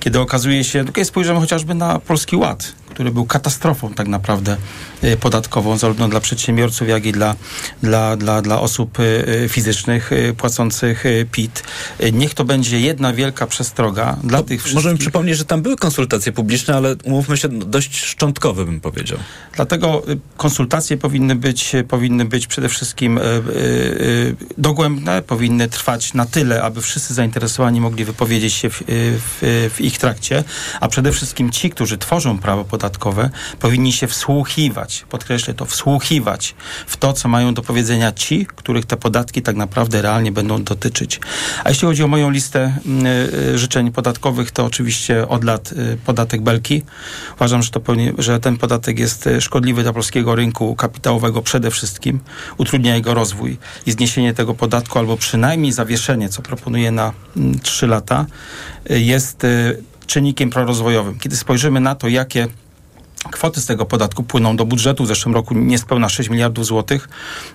kiedy 0.00 0.20
okazuje 0.20 0.64
się, 0.64 0.84
kiedy 0.84 1.04
spojrzymy 1.04 1.40
chociażby 1.40 1.74
na 1.74 1.98
Polski 1.98 2.36
Ład, 2.36 2.74
który 2.94 3.10
był 3.10 3.26
katastrofą 3.26 3.94
tak 3.94 4.08
naprawdę 4.08 4.56
y, 5.04 5.16
podatkową, 5.16 5.78
zarówno 5.78 6.08
dla 6.08 6.20
przedsiębiorców, 6.20 6.88
jak 6.88 7.06
i 7.06 7.12
dla, 7.12 7.36
dla, 7.82 8.16
dla, 8.16 8.42
dla 8.42 8.60
osób 8.60 8.98
y, 8.98 9.02
y, 9.02 9.48
fizycznych 9.48 10.10
płacących 10.36 11.04
PIT. 11.32 11.62
Niech 12.12 12.34
to 12.34 12.44
będzie 12.44 12.80
jedna 12.80 13.12
wielka 13.12 13.46
przestroga 13.46 14.16
dla 14.24 14.42
tych 14.42 14.60
wszystkich. 14.60 14.74
Możemy 14.74 14.98
przypomnieć, 14.98 15.38
że 15.38 15.44
tam 15.44 15.62
były 15.62 15.76
konsultacje 15.76 16.32
publiczne, 16.32 16.76
ale 16.76 16.96
umówmy 17.04 17.36
się, 17.36 17.48
dość 17.48 18.04
szczątkowe 18.04 18.64
bym 18.64 18.80
powiedział. 18.80 19.18
Dlatego 19.56 20.02
konsultacje 20.36 20.96
powinny 20.96 21.34
być, 21.34 21.72
powinny 21.88 22.24
być 22.24 22.46
przede 22.46 22.68
wszystkim 22.68 23.20
dogłębne, 24.58 25.22
powinny 25.22 25.68
trwać 25.68 26.14
na 26.14 26.26
tyle, 26.26 26.62
aby 26.62 26.82
wszyscy 26.82 27.14
zainteresowani 27.14 27.80
mogli 27.80 28.04
wypowiedzieć 28.04 28.52
się 28.52 28.70
w, 28.70 28.82
w, 28.86 29.70
w 29.74 29.80
ich 29.80 29.98
trakcie, 29.98 30.44
a 30.80 30.88
przede 30.88 31.12
wszystkim 31.12 31.50
ci, 31.50 31.70
którzy 31.70 31.98
tworzą 31.98 32.38
prawo 32.38 32.64
podatkowe, 32.64 32.81
podatkowe 32.82 33.30
powinni 33.60 33.92
się 33.92 34.06
wsłuchiwać, 34.06 35.04
podkreślę 35.08 35.54
to, 35.54 35.64
wsłuchiwać 35.64 36.54
w 36.86 36.96
to, 36.96 37.12
co 37.12 37.28
mają 37.28 37.54
do 37.54 37.62
powiedzenia 37.62 38.12
ci, 38.12 38.46
których 38.46 38.86
te 38.86 38.96
podatki 38.96 39.42
tak 39.42 39.56
naprawdę 39.56 40.02
realnie 40.02 40.32
będą 40.32 40.64
dotyczyć. 40.64 41.20
A 41.64 41.68
jeśli 41.68 41.88
chodzi 41.88 42.02
o 42.02 42.08
moją 42.08 42.30
listę 42.30 42.72
y, 43.54 43.58
życzeń 43.58 43.92
podatkowych, 43.92 44.50
to 44.50 44.64
oczywiście 44.64 45.28
od 45.28 45.44
lat 45.44 45.72
y, 45.72 45.98
podatek 46.06 46.42
Belki. 46.42 46.82
Uważam, 47.36 47.62
że, 47.62 47.70
to 47.70 47.80
że 48.18 48.40
ten 48.40 48.56
podatek 48.56 48.98
jest 48.98 49.28
szkodliwy 49.40 49.82
dla 49.82 49.92
polskiego 49.92 50.34
rynku 50.34 50.74
kapitałowego 50.74 51.42
przede 51.42 51.70
wszystkim, 51.70 52.20
utrudnia 52.58 52.94
jego 52.94 53.14
rozwój 53.14 53.58
i 53.86 53.92
zniesienie 53.92 54.34
tego 54.34 54.54
podatku 54.54 54.98
albo 54.98 55.16
przynajmniej 55.16 55.72
zawieszenie, 55.72 56.28
co 56.28 56.42
proponuję 56.42 56.90
na 56.90 57.12
trzy 57.62 57.86
lata, 57.86 58.26
jest 58.90 59.46
czynnikiem 60.06 60.50
prorozwojowym. 60.50 61.18
Kiedy 61.18 61.36
spojrzymy 61.36 61.80
na 61.80 61.94
to, 61.94 62.08
jakie 62.08 62.48
Kwoty 63.30 63.60
z 63.60 63.66
tego 63.66 63.86
podatku 63.86 64.22
płyną 64.22 64.56
do 64.56 64.64
budżetu. 64.64 65.04
W 65.04 65.06
zeszłym 65.06 65.34
roku 65.34 65.54
niespełna 65.54 66.08
6 66.08 66.30
miliardów 66.30 66.66
złotych. 66.66 67.08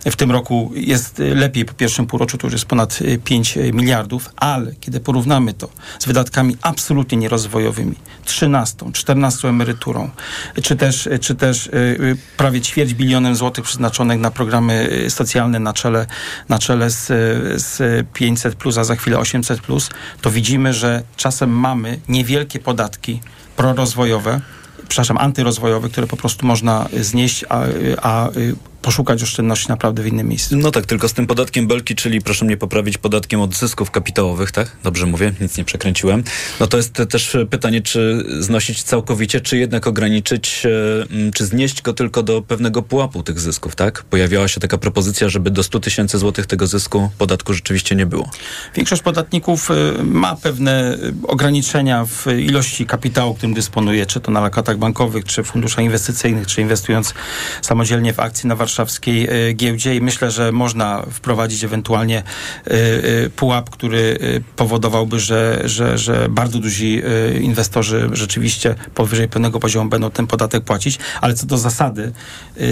W 0.05 0.15
tym 0.15 0.31
roku 0.31 0.71
jest 0.75 1.19
lepiej 1.19 1.65
po 1.65 1.73
pierwszym 1.73 2.07
półroczu, 2.07 2.37
to 2.37 2.47
już 2.47 2.53
jest 2.53 2.65
ponad 2.65 2.99
5 3.23 3.57
miliardów, 3.73 4.29
ale 4.35 4.71
kiedy 4.79 4.99
porównamy 4.99 5.53
to 5.53 5.69
z 5.99 6.05
wydatkami 6.05 6.57
absolutnie 6.61 7.17
nierozwojowymi, 7.17 7.95
13, 8.25 8.91
14 8.93 9.47
emeryturą, 9.47 10.09
czy 10.63 10.75
też, 10.75 11.09
czy 11.21 11.35
też 11.35 11.67
y, 11.67 11.71
y, 11.73 12.17
prawie 12.37 12.61
ćwierć 12.61 12.93
bilionem 12.93 13.35
złotych 13.35 13.65
przeznaczonych 13.65 14.19
na 14.19 14.31
programy 14.31 14.89
y, 15.05 15.09
socjalne 15.09 15.59
na 15.59 15.73
czele, 15.73 16.05
na 16.49 16.59
czele 16.59 16.89
z, 16.89 17.05
z 17.61 18.05
500 18.13 18.55
plus, 18.55 18.77
a 18.77 18.83
za 18.83 18.95
chwilę 18.95 19.19
800 19.19 19.61
plus, 19.61 19.89
to 20.21 20.31
widzimy, 20.31 20.73
że 20.73 21.03
czasem 21.15 21.49
mamy 21.49 21.99
niewielkie 22.09 22.59
podatki 22.59 23.21
prorozwojowe, 23.55 24.41
przepraszam, 24.87 25.17
antyrozwojowe, 25.17 25.89
które 25.89 26.07
po 26.07 26.17
prostu 26.17 26.45
można 26.45 26.89
znieść, 27.01 27.45
a, 27.49 27.61
a 28.01 28.29
poszukać 28.87 29.23
oszczędności 29.23 29.69
naprawdę 29.69 30.03
w 30.03 30.07
innym 30.07 30.27
miejscu. 30.27 30.57
No 30.57 30.71
tak, 30.71 30.85
tylko 30.85 31.09
z 31.09 31.13
tym 31.13 31.27
podatkiem 31.27 31.67
Belki, 31.67 31.95
czyli 31.95 32.21
proszę 32.21 32.45
mnie 32.45 32.57
poprawić, 32.57 32.97
podatkiem 32.97 33.41
od 33.41 33.55
zysków 33.55 33.91
kapitałowych, 33.91 34.51
tak? 34.51 34.77
Dobrze 34.83 35.05
mówię, 35.05 35.33
nic 35.41 35.57
nie 35.57 35.63
przekręciłem. 35.63 36.23
No 36.59 36.67
to 36.67 36.77
jest 36.77 36.93
też 37.09 37.37
pytanie, 37.49 37.81
czy 37.81 38.25
znosić 38.39 38.83
całkowicie, 38.83 39.41
czy 39.41 39.57
jednak 39.57 39.87
ograniczyć, 39.87 40.63
e, 40.65 41.31
czy 41.31 41.45
znieść 41.45 41.81
go 41.81 41.93
tylko 41.93 42.23
do 42.23 42.41
pewnego 42.41 42.81
pułapu 42.81 43.23
tych 43.23 43.39
zysków, 43.39 43.75
tak? 43.75 44.03
Pojawiała 44.03 44.47
się 44.47 44.59
taka 44.59 44.77
propozycja, 44.77 45.29
żeby 45.29 45.51
do 45.51 45.63
100 45.63 45.79
tysięcy 45.79 46.17
złotych 46.17 46.45
tego 46.45 46.67
zysku 46.67 47.09
podatku 47.17 47.53
rzeczywiście 47.53 47.95
nie 47.95 48.05
było. 48.05 48.29
Większość 48.75 49.01
podatników 49.01 49.71
e, 49.71 50.03
ma 50.03 50.35
pewne 50.35 50.97
ograniczenia 51.23 52.05
w 52.05 52.25
ilości 52.27 52.85
kapitału, 52.85 53.35
którym 53.35 53.53
dysponuje, 53.53 54.05
czy 54.05 54.19
to 54.19 54.31
na 54.31 54.41
lokatach 54.41 54.77
bankowych, 54.77 55.25
czy 55.25 55.43
funduszach 55.43 55.85
inwestycyjnych, 55.85 56.47
czy 56.47 56.61
inwestując 56.61 57.13
samodzielnie 57.61 58.13
w 58.13 58.19
akcje 58.19 58.47
na 58.47 58.55
warszawskie 58.55 58.76
warszawskiej 58.77 59.27
e, 59.49 59.53
giełdzie 59.53 59.95
i 59.95 60.01
myślę, 60.01 60.31
że 60.31 60.51
można 60.51 61.03
wprowadzić 61.11 61.63
ewentualnie 61.63 62.17
e, 62.17 62.71
e, 62.71 63.29
pułap, 63.29 63.69
który 63.69 64.19
powodowałby, 64.55 65.19
że, 65.19 65.61
że, 65.65 65.97
że 65.97 66.27
bardzo 66.29 66.59
duzi 66.59 67.01
inwestorzy 67.41 68.09
rzeczywiście 68.13 68.75
powyżej 68.95 69.27
pewnego 69.27 69.59
poziomu 69.59 69.89
będą 69.89 70.11
ten 70.11 70.27
podatek 70.27 70.63
płacić, 70.63 70.99
ale 71.21 71.33
co 71.33 71.45
do 71.45 71.57
zasady, 71.57 72.11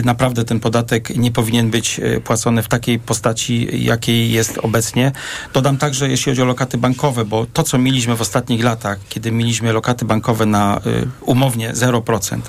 naprawdę 0.03 0.43
ten 0.45 0.59
podatek 0.59 1.17
nie 1.17 1.31
powinien 1.31 1.69
być 1.69 2.01
płacony 2.23 2.63
w 2.63 2.67
takiej 2.67 2.99
postaci, 2.99 3.83
jakiej 3.83 4.31
jest 4.31 4.57
obecnie. 4.57 5.11
Dodam 5.53 5.77
także, 5.77 6.09
jeśli 6.09 6.31
chodzi 6.31 6.41
o 6.41 6.45
lokaty 6.45 6.77
bankowe, 6.77 7.25
bo 7.25 7.45
to, 7.53 7.63
co 7.63 7.77
mieliśmy 7.77 8.15
w 8.15 8.21
ostatnich 8.21 8.63
latach, 8.63 8.99
kiedy 9.09 9.31
mieliśmy 9.31 9.73
lokaty 9.73 10.05
bankowe 10.05 10.45
na 10.45 10.81
umownie 11.21 11.73
0%, 11.73 12.39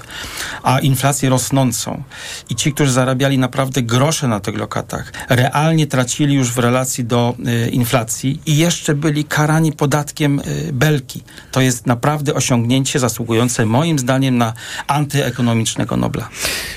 a 0.63 0.79
inflację 0.79 1.29
rosnącą 1.29 2.03
i 2.51 2.55
ci, 2.57 2.73
którzy 2.73 2.93
zarabiali 2.93 3.36
naprawdę 3.39 3.83
grosze 3.83 4.29
na 4.29 4.41
tych 4.41 4.57
lokatach, 4.57 5.13
realnie 5.29 5.87
tracili 5.87 6.35
już 6.35 6.53
w 6.53 6.59
relacji 6.59 7.05
do 7.05 7.35
y, 7.67 7.71
inflacji 7.71 8.41
i 8.47 8.57
jeszcze 8.57 8.95
byli 8.95 9.25
karani 9.25 9.73
podatkiem 9.73 10.41
y, 10.41 10.71
belki. 10.73 11.23
To 11.53 11.61
jest 11.61 11.87
naprawdę 11.87 12.35
osiągnięcie 12.35 12.99
zasługujące 12.99 13.67
moim 13.67 13.99
zdaniem 13.99 14.39
na 14.39 14.53
antyekonomicznego 14.87 15.97
Nobla. 15.97 16.29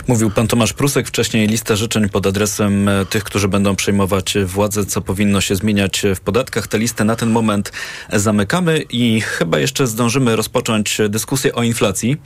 Mówił 0.08 0.32
pan 0.32 0.48
Tomasz 0.48 0.74
Prusek, 0.74 1.08
wcześniej 1.08 1.48
lista 1.48 1.76
życzeń 1.76 2.10
pod 2.10 2.28
adresem 2.28 2.90
e, 2.90 3.06
tych, 3.06 3.24
którzy 3.24 3.48
będą 3.48 3.76
przejmować 3.76 4.34
władzę, 4.46 4.86
co 4.86 5.02
powinno 5.02 5.42
się 5.42 5.56
zmieniać 5.56 6.04
w 6.16 6.20
podatkach. 6.20 6.68
Tę 6.68 6.78
listę 6.78 7.04
na 7.04 7.16
ten 7.16 7.30
moment 7.30 7.72
zamykamy 8.14 8.80
i 8.90 9.22
chyba 9.22 9.60
jeszcze 9.60 9.88
zdążymy 9.88 10.36
rozpocząć 10.36 10.98
dyskusję 11.10 11.56
o 11.56 11.64
inflacji. 11.64 12.18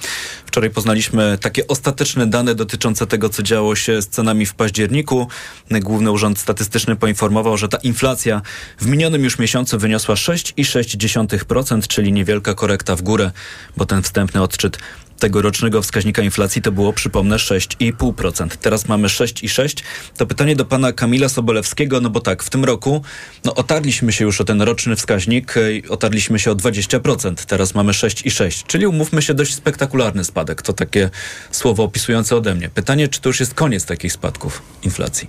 Wczoraj 0.46 0.69
poznaliśmy 0.69 1.38
takie 1.41 1.67
ostateczne 1.67 2.28
dane 2.28 2.56
dotyczące 2.56 3.08
tego, 3.08 3.30
co 3.30 3.43
działo 3.43 3.76
się 3.76 4.02
z 4.02 4.08
cenami 4.08 4.23
w 4.46 4.54
październiku. 4.54 5.28
Główny 5.72 6.12
Urząd 6.12 6.40
Statystyczny 6.40 6.96
poinformował, 6.96 7.58
że 7.58 7.70
ta 7.70 7.78
inflacja 7.78 8.42
w 8.80 8.86
minionym 8.86 9.24
już 9.24 9.40
miesiącu 9.40 9.80
wyniosła 9.80 10.16
6,6%, 10.16 11.88
czyli 11.88 12.12
niewielka 12.12 12.54
korekta 12.54 12.96
w 12.96 13.02
górę, 13.02 13.32
bo 13.78 13.86
ten 13.86 14.02
wstępny 14.02 14.42
odczyt 14.42 14.78
tegorocznego 15.24 15.82
wskaźnika 15.82 16.22
inflacji 16.22 16.62
to 16.62 16.72
było, 16.72 16.94
przypomnę, 16.94 17.36
6,5%. 17.36 18.48
Teraz 18.62 18.88
mamy 18.88 19.08
6,6%. 19.08 19.84
To 20.18 20.26
pytanie 20.26 20.56
do 20.56 20.66
pana 20.66 20.94
Kamila 20.94 21.30
Sobolewskiego, 21.30 22.02
no 22.02 22.10
bo 22.10 22.20
tak, 22.20 22.44
w 22.44 22.50
tym 22.50 22.66
roku 22.66 23.02
no, 23.46 23.56
otarliśmy 23.56 24.12
się 24.12 24.26
już 24.26 24.42
o 24.42 24.44
ten 24.44 24.62
roczny 24.62 24.96
wskaźnik, 24.96 25.56
otarliśmy 25.90 26.40
się 26.40 26.52
o 26.52 26.56
20%. 26.56 27.46
Teraz 27.46 27.76
mamy 27.76 27.92
6,6%, 27.92 28.64
czyli 28.68 28.88
umówmy 28.88 29.22
się, 29.22 29.34
dość 29.34 29.54
spektakularny 29.54 30.24
spadek. 30.24 30.62
To 30.62 30.74
takie 30.74 31.10
słowo 31.52 31.84
opisujące 31.84 32.36
ode 32.36 32.56
mnie. 32.56 32.70
Pytanie, 32.70 33.08
czy 33.08 33.22
to 33.22 33.30
już 33.30 33.40
jest 33.40 33.54
koniec 33.54 33.86
takich 33.86 34.14
spadków 34.14 34.62
inflacji, 34.84 35.28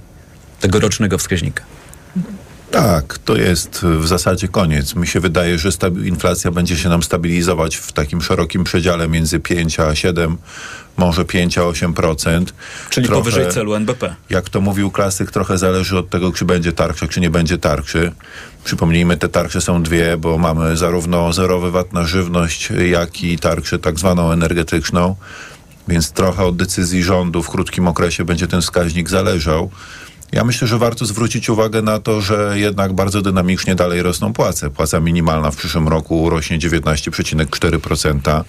tegorocznego 0.60 1.18
wskaźnika? 1.18 1.64
Tak, 2.74 3.18
to 3.18 3.36
jest 3.36 3.82
w 3.82 4.06
zasadzie 4.06 4.48
koniec. 4.48 4.94
Mi 4.94 5.06
się 5.06 5.20
wydaje, 5.20 5.58
że 5.58 5.68
inflacja 6.04 6.50
będzie 6.50 6.76
się 6.76 6.88
nam 6.88 7.02
stabilizować 7.02 7.76
w 7.76 7.92
takim 7.92 8.22
szerokim 8.22 8.64
przedziale 8.64 9.08
między 9.08 9.40
5 9.40 9.80
a 9.80 9.94
7, 9.94 10.36
może 10.96 11.24
5 11.24 11.58
a 11.58 11.60
8%. 11.60 12.44
Czyli 12.90 13.06
trochę, 13.06 13.22
powyżej 13.22 13.48
celu 13.48 13.74
NBP. 13.74 14.14
Jak 14.30 14.48
to 14.48 14.60
mówił 14.60 14.90
klasyk, 14.90 15.30
trochę 15.30 15.58
zależy 15.58 15.98
od 15.98 16.10
tego, 16.10 16.32
czy 16.32 16.44
będzie 16.44 16.72
tarcza, 16.72 17.08
czy 17.08 17.20
nie 17.20 17.30
będzie 17.30 17.58
tarczy. 17.58 18.12
Przypomnijmy, 18.64 19.16
te 19.16 19.28
tarcze 19.28 19.60
są 19.60 19.82
dwie, 19.82 20.16
bo 20.16 20.38
mamy 20.38 20.76
zarówno 20.76 21.32
zerowy 21.32 21.70
VAT 21.70 21.92
na 21.92 22.04
żywność, 22.04 22.68
jak 22.90 23.22
i 23.22 23.38
tarczę 23.38 23.78
tak 23.78 23.98
zwaną 23.98 24.32
energetyczną. 24.32 25.16
Więc 25.88 26.12
trochę 26.12 26.44
od 26.44 26.56
decyzji 26.56 27.02
rządu 27.02 27.42
w 27.42 27.48
krótkim 27.48 27.88
okresie 27.88 28.24
będzie 28.24 28.46
ten 28.46 28.60
wskaźnik 28.60 29.10
zależał. 29.10 29.70
Ja 30.34 30.44
myślę, 30.44 30.68
że 30.68 30.78
warto 30.78 31.06
zwrócić 31.06 31.48
uwagę 31.48 31.82
na 31.82 31.98
to, 31.98 32.20
że 32.20 32.52
jednak 32.54 32.92
bardzo 32.92 33.22
dynamicznie 33.22 33.74
dalej 33.74 34.02
rosną 34.02 34.32
płace. 34.32 34.70
Płaca 34.70 35.00
minimalna 35.00 35.50
w 35.50 35.56
przyszłym 35.56 35.88
roku 35.88 36.30
rośnie 36.30 36.58
19,4%. 36.58 38.44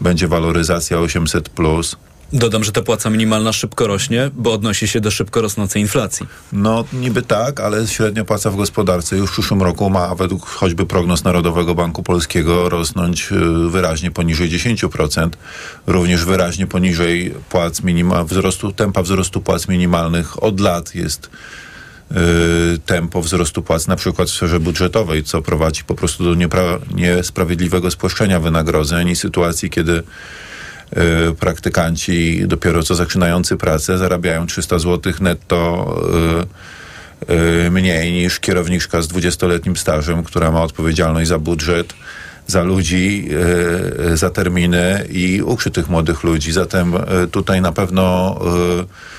Będzie 0.00 0.28
waloryzacja 0.28 0.98
800. 0.98 1.48
Plus. 1.48 1.96
Dodam, 2.32 2.64
że 2.64 2.72
ta 2.72 2.82
płaca 2.82 3.10
minimalna 3.10 3.52
szybko 3.52 3.86
rośnie, 3.86 4.30
bo 4.34 4.52
odnosi 4.52 4.88
się 4.88 5.00
do 5.00 5.10
szybko 5.10 5.40
rosnącej 5.40 5.82
inflacji. 5.82 6.26
No 6.52 6.84
niby 6.92 7.22
tak, 7.22 7.60
ale 7.60 7.86
średnia 7.86 8.24
płaca 8.24 8.50
w 8.50 8.56
gospodarce 8.56 9.16
już 9.16 9.30
w 9.30 9.32
przyszłym 9.32 9.62
roku 9.62 9.90
ma 9.90 10.14
według 10.14 10.46
choćby 10.46 10.86
prognoz 10.86 11.24
Narodowego 11.24 11.74
Banku 11.74 12.02
Polskiego 12.02 12.68
rosnąć 12.68 13.32
y, 13.32 13.70
wyraźnie 13.70 14.10
poniżej 14.10 14.48
10%, 14.50 15.28
również 15.86 16.24
wyraźnie 16.24 16.66
poniżej 16.66 17.34
płac 17.48 17.82
minima, 17.82 18.24
wzrostu, 18.24 18.72
tempa 18.72 19.02
wzrostu 19.02 19.40
płac 19.40 19.68
minimalnych 19.68 20.42
od 20.42 20.60
lat 20.60 20.94
jest 20.94 21.30
Yy, 22.10 22.78
tempo 22.86 23.22
wzrostu 23.22 23.62
płac, 23.62 23.86
na 23.86 23.96
przykład 23.96 24.28
w 24.28 24.32
sferze 24.32 24.60
budżetowej, 24.60 25.24
co 25.24 25.42
prowadzi 25.42 25.84
po 25.84 25.94
prostu 25.94 26.24
do 26.24 26.46
niesprawiedliwego 26.94 27.90
spłaszczenia 27.90 28.40
wynagrodzeń 28.40 29.08
i 29.08 29.16
sytuacji, 29.16 29.70
kiedy 29.70 29.92
Y, 29.92 30.47
praktykanci 31.40 32.42
dopiero 32.46 32.82
co 32.82 32.94
zaczynający 32.94 33.56
pracę 33.56 33.98
zarabiają 33.98 34.46
300 34.46 34.78
zł 34.78 35.12
netto 35.20 35.94
y, 37.28 37.34
y, 37.66 37.70
mniej 37.70 38.12
niż 38.12 38.40
kierowniczka 38.40 39.02
z 39.02 39.08
20-letnim 39.08 39.76
stażem, 39.76 40.24
która 40.24 40.50
ma 40.50 40.62
odpowiedzialność 40.62 41.28
za 41.28 41.38
budżet, 41.38 41.94
za 42.46 42.62
ludzi, 42.62 43.28
za 44.14 44.30
terminy 44.30 45.06
i 45.10 45.42
uczy 45.42 45.70
tych 45.70 45.88
młodych 45.88 46.22
ludzi. 46.24 46.52
Zatem 46.52 46.92
tutaj 47.30 47.60
na 47.60 47.72
pewno 47.72 48.36
Y, 48.84 49.17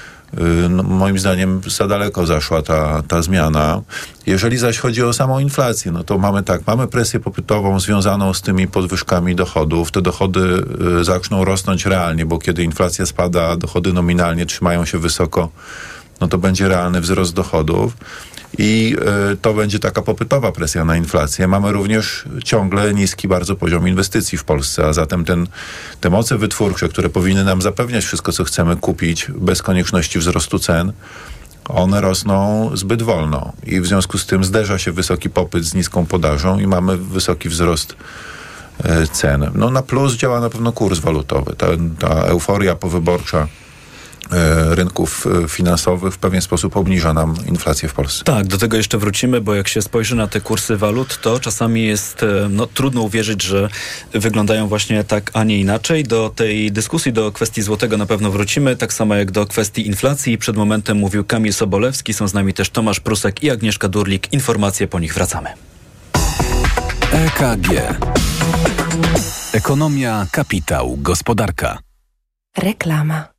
no, 0.70 0.84
moim 0.84 1.20
zdaniem 1.20 1.62
za 1.68 1.88
daleko 1.88 2.26
zaszła 2.26 2.62
ta, 2.62 3.04
ta 3.08 3.22
zmiana. 3.22 3.82
Jeżeli 4.26 4.58
zaś 4.58 4.78
chodzi 4.78 5.04
o 5.04 5.13
samą 5.13 5.39
inflację, 5.39 5.92
no 5.92 6.04
to 6.04 6.18
mamy 6.18 6.44
tak, 6.44 6.68
mamy 6.68 6.88
presję 6.88 7.20
popytową 7.20 7.80
związaną 7.80 8.34
z 8.34 8.42
tymi 8.42 8.68
podwyżkami 8.68 9.36
dochodów. 9.36 9.92
Te 9.92 10.02
dochody 10.02 10.63
y, 11.00 11.04
zaczną 11.04 11.46
rosnąć 11.46 11.86
realnie, 11.86 12.26
bo 12.26 12.39
kiedy 12.39 12.63
inflacja 12.63 13.06
spada, 13.06 13.56
dochody 13.56 13.94
nominalnie 13.94 14.46
trzymają 14.46 14.86
się 14.86 14.98
wysoko, 14.98 15.50
no 16.22 16.28
to 16.28 16.38
będzie 16.38 16.68
realny 16.68 17.02
wzrost 17.02 17.34
dochodów 17.34 17.94
i 18.57 18.95
y, 19.33 19.38
to 19.38 19.53
będzie 19.53 19.79
taka 19.79 20.01
popytowa 20.01 20.51
presja 20.51 20.85
na 20.85 20.97
inflację. 20.97 21.47
Mamy 21.47 21.71
również 21.71 22.25
ciągle 22.43 22.93
niski 22.93 23.27
bardzo 23.27 23.55
poziom 23.55 23.88
inwestycji 23.88 24.38
w 24.38 24.43
Polsce, 24.43 24.85
a 24.85 24.93
zatem 24.93 25.25
ten, 25.25 25.47
te 26.01 26.09
moce 26.09 26.38
wytwórcze, 26.38 26.89
które 26.89 27.09
powinny 27.09 27.43
nam 27.43 27.62
zapewniać 27.62 28.05
wszystko, 28.05 28.31
co 28.31 28.43
chcemy 28.43 28.75
kupić 28.75 29.27
bez 29.35 29.62
konieczności 29.62 30.19
wzrostu 30.19 30.59
cen, 30.59 30.93
one 31.67 32.01
rosną 32.01 32.69
zbyt 32.73 33.01
wolno 33.01 33.53
i 33.63 33.81
w 33.81 33.88
związku 33.88 34.17
z 34.17 34.25
tym 34.25 34.43
zderza 34.43 34.77
się 34.77 34.91
wysoki 34.91 35.29
popyt 35.29 35.65
z 35.65 35.73
niską 35.73 36.05
podażą 36.05 36.59
i 36.59 36.67
mamy 36.67 36.97
wysoki 36.97 37.49
wzrost 37.49 37.95
y, 38.85 39.07
cen. 39.07 39.51
No 39.55 39.69
na 39.69 39.81
plus 39.81 40.15
działa 40.15 40.39
na 40.39 40.49
pewno 40.49 40.71
kurs 40.71 40.99
walutowy. 40.99 41.55
Ta, 41.55 41.67
ta 41.99 42.09
euforia 42.09 42.75
powyborcza 42.75 43.47
E, 43.47 43.68
rynków 44.70 45.28
e, 45.44 45.48
finansowych 45.48 46.13
w 46.13 46.18
pewien 46.18 46.42
sposób 46.42 46.78
obniża 46.78 47.13
nam 47.13 47.36
inflację 47.48 47.89
w 47.89 47.94
Polsce. 47.94 48.24
Tak, 48.24 48.48
do 48.48 48.58
tego 48.58 48.78
jeszcze 48.78 48.98
wrócimy, 48.98 49.42
bo 49.42 49.56
jak 49.56 49.68
się 49.68 49.82
spojrzy 49.82 50.15
na 50.15 50.28
te 50.28 50.42
kursy 50.42 50.78
walut, 50.78 51.22
to 51.22 51.39
czasami 51.39 51.84
jest 51.84 52.24
e, 52.24 52.48
no, 52.50 52.68
trudno 52.68 53.02
uwierzyć, 53.02 53.44
że 53.44 53.70
wyglądają 54.13 54.68
właśnie 54.68 55.04
tak, 55.04 55.32
a 55.34 55.44
nie 55.44 55.60
inaczej. 55.60 56.04
Do 56.04 56.32
tej 56.36 56.72
dyskusji, 56.72 57.13
do 57.13 57.32
kwestii 57.32 57.62
złotego 57.62 57.98
na 57.98 58.06
pewno 58.06 58.32
wrócimy, 58.32 58.76
tak 58.76 58.94
samo 58.94 59.15
jak 59.15 59.32
do 59.32 59.46
kwestii 59.46 59.88
inflacji. 59.88 60.38
Przed 60.38 60.56
momentem 60.56 60.98
mówił 60.98 61.24
Kamil 61.24 61.54
Sobolewski, 61.54 62.13
są 62.13 62.28
z 62.28 62.34
nami 62.34 62.54
też 62.54 62.70
Tomasz 62.70 63.00
Prusek 63.00 63.44
i 63.44 63.50
Agnieszka 63.50 63.88
Durlik. 63.88 64.34
Informacje 64.34 64.88
po 64.88 65.00
nich 65.00 65.13
wracamy. 65.13 65.50
EKG. 67.12 67.68
Ekonomia, 69.54 70.28
kapitał, 70.32 70.98
gospodarka. 70.98 71.78
Reklama. 72.58 73.38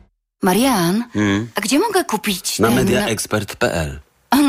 Marian, 0.41 1.03
hmm? 1.13 1.47
a 1.55 1.61
gdzie 1.61 1.79
mogę 1.79 2.03
kupić 2.05 2.59
Na 2.59 2.67
ten... 2.67 2.75
mediaexpert.pl 2.75 3.99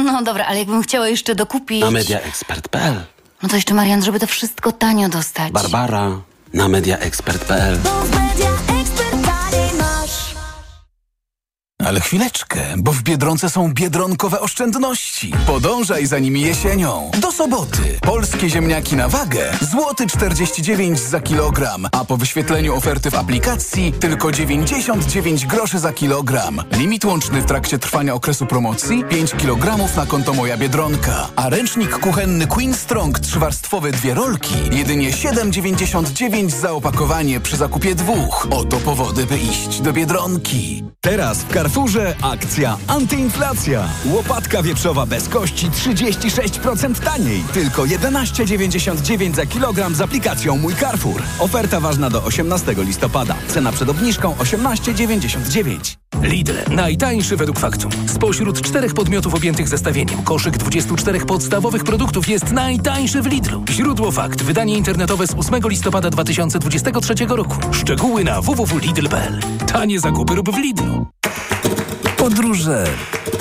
No 0.05 0.22
dobra, 0.22 0.44
ale 0.46 0.59
jakbym 0.59 0.83
chciała 0.83 1.09
jeszcze 1.09 1.35
dokupić... 1.35 1.81
Na 1.81 1.90
mediaexpert.pl 1.90 2.94
No 3.42 3.48
to 3.48 3.57
jeszcze, 3.57 3.74
Marian, 3.74 4.02
żeby 4.02 4.20
to 4.20 4.26
wszystko 4.26 4.72
tanio 4.72 5.09
dostać. 5.09 5.52
Barbara, 5.52 6.20
na 6.55 6.68
mediaexpert.pl 6.68 7.78
Ale 11.86 12.00
chwileczkę, 12.00 12.60
bo 12.76 12.92
w 12.92 13.02
Biedronce 13.02 13.50
są 13.50 13.72
biedronkowe 13.72 14.40
oszczędności. 14.40 15.32
Podążaj 15.46 16.06
za 16.06 16.18
nimi 16.18 16.40
jesienią. 16.40 17.10
Do 17.20 17.32
soboty. 17.32 17.98
Polskie 18.02 18.50
ziemniaki 18.50 18.96
na 18.96 19.08
wagę. 19.08 19.52
Złoty 19.60 20.06
49 20.06 21.00
za 21.00 21.20
kilogram. 21.20 21.88
A 21.92 22.04
po 22.04 22.16
wyświetleniu 22.16 22.74
oferty 22.76 23.10
w 23.10 23.14
aplikacji 23.14 23.92
tylko 23.92 24.32
99 24.32 25.46
groszy 25.46 25.78
za 25.78 25.92
kilogram. 25.92 26.62
Limit 26.72 27.04
łączny 27.04 27.40
w 27.40 27.46
trakcie 27.46 27.78
trwania 27.78 28.14
okresu 28.14 28.46
promocji 28.46 29.04
5 29.04 29.30
kg 29.30 29.96
na 29.96 30.06
konto 30.06 30.32
Moja 30.32 30.56
Biedronka. 30.56 31.28
A 31.36 31.48
ręcznik 31.48 31.98
kuchenny 31.98 32.46
Queen 32.46 32.74
Strong 32.74 33.18
trzywarstwowy 33.18 33.92
dwie 33.92 34.14
rolki 34.14 34.54
jedynie 34.72 35.10
7,99 35.10 36.50
za 36.50 36.72
opakowanie 36.72 37.40
przy 37.40 37.56
zakupie 37.56 37.94
dwóch. 37.94 38.48
Oto 38.50 38.76
powody, 38.76 39.26
by 39.26 39.38
iść 39.38 39.80
do 39.80 39.92
Biedronki. 39.92 40.84
Teraz 41.00 41.38
w 41.38 41.52
Carrefour 41.52 41.71
Turze 41.74 42.14
akcja 42.22 42.76
antyinflacja. 42.87 43.88
Łopatka 44.04 44.62
wieprzowa 44.62 45.06
bez 45.06 45.28
kości 45.28 45.70
36% 45.70 47.00
taniej. 47.00 47.44
Tylko 47.54 47.82
11,99 47.82 49.35
za 49.35 49.46
kilogram 49.46 49.94
z 49.94 50.00
aplikacją 50.00 50.58
Mój 50.58 50.74
Carrefour. 50.74 51.22
Oferta 51.38 51.80
ważna 51.80 52.11
do 52.11 52.24
18 52.24 52.74
listopada. 52.78 53.35
Cena 53.48 53.72
przed 53.72 53.88
obniżką 53.88 54.35
18,99. 54.35 55.96
Lidl. 56.22 56.52
Najtańszy 56.70 57.37
według 57.37 57.58
faktu. 57.58 57.88
Spośród 58.06 58.62
czterech 58.62 58.94
podmiotów 58.94 59.35
objętych 59.35 59.68
zestawieniem 59.68 60.22
koszyk 60.22 60.58
24 60.58 61.20
podstawowych 61.20 61.85
produktów 61.85 62.28
jest 62.28 62.52
najtańszy 62.52 63.22
w 63.22 63.26
Lidlu. 63.26 63.64
Źródło 63.70 64.11
fakt. 64.11 64.42
Wydanie 64.42 64.76
internetowe 64.76 65.26
z 65.26 65.35
8 65.35 65.61
listopada 65.68 66.11
2023 66.11 67.14
roku. 67.28 67.56
Szczegóły 67.72 68.25
na 68.25 68.40
www.lidl.pl. 68.40 69.40
Tanie 69.66 70.00
zakupy 70.00 70.35
rób 70.35 70.50
w 70.50 70.58
Lidlu. 70.58 71.06
Podróże 72.23 72.85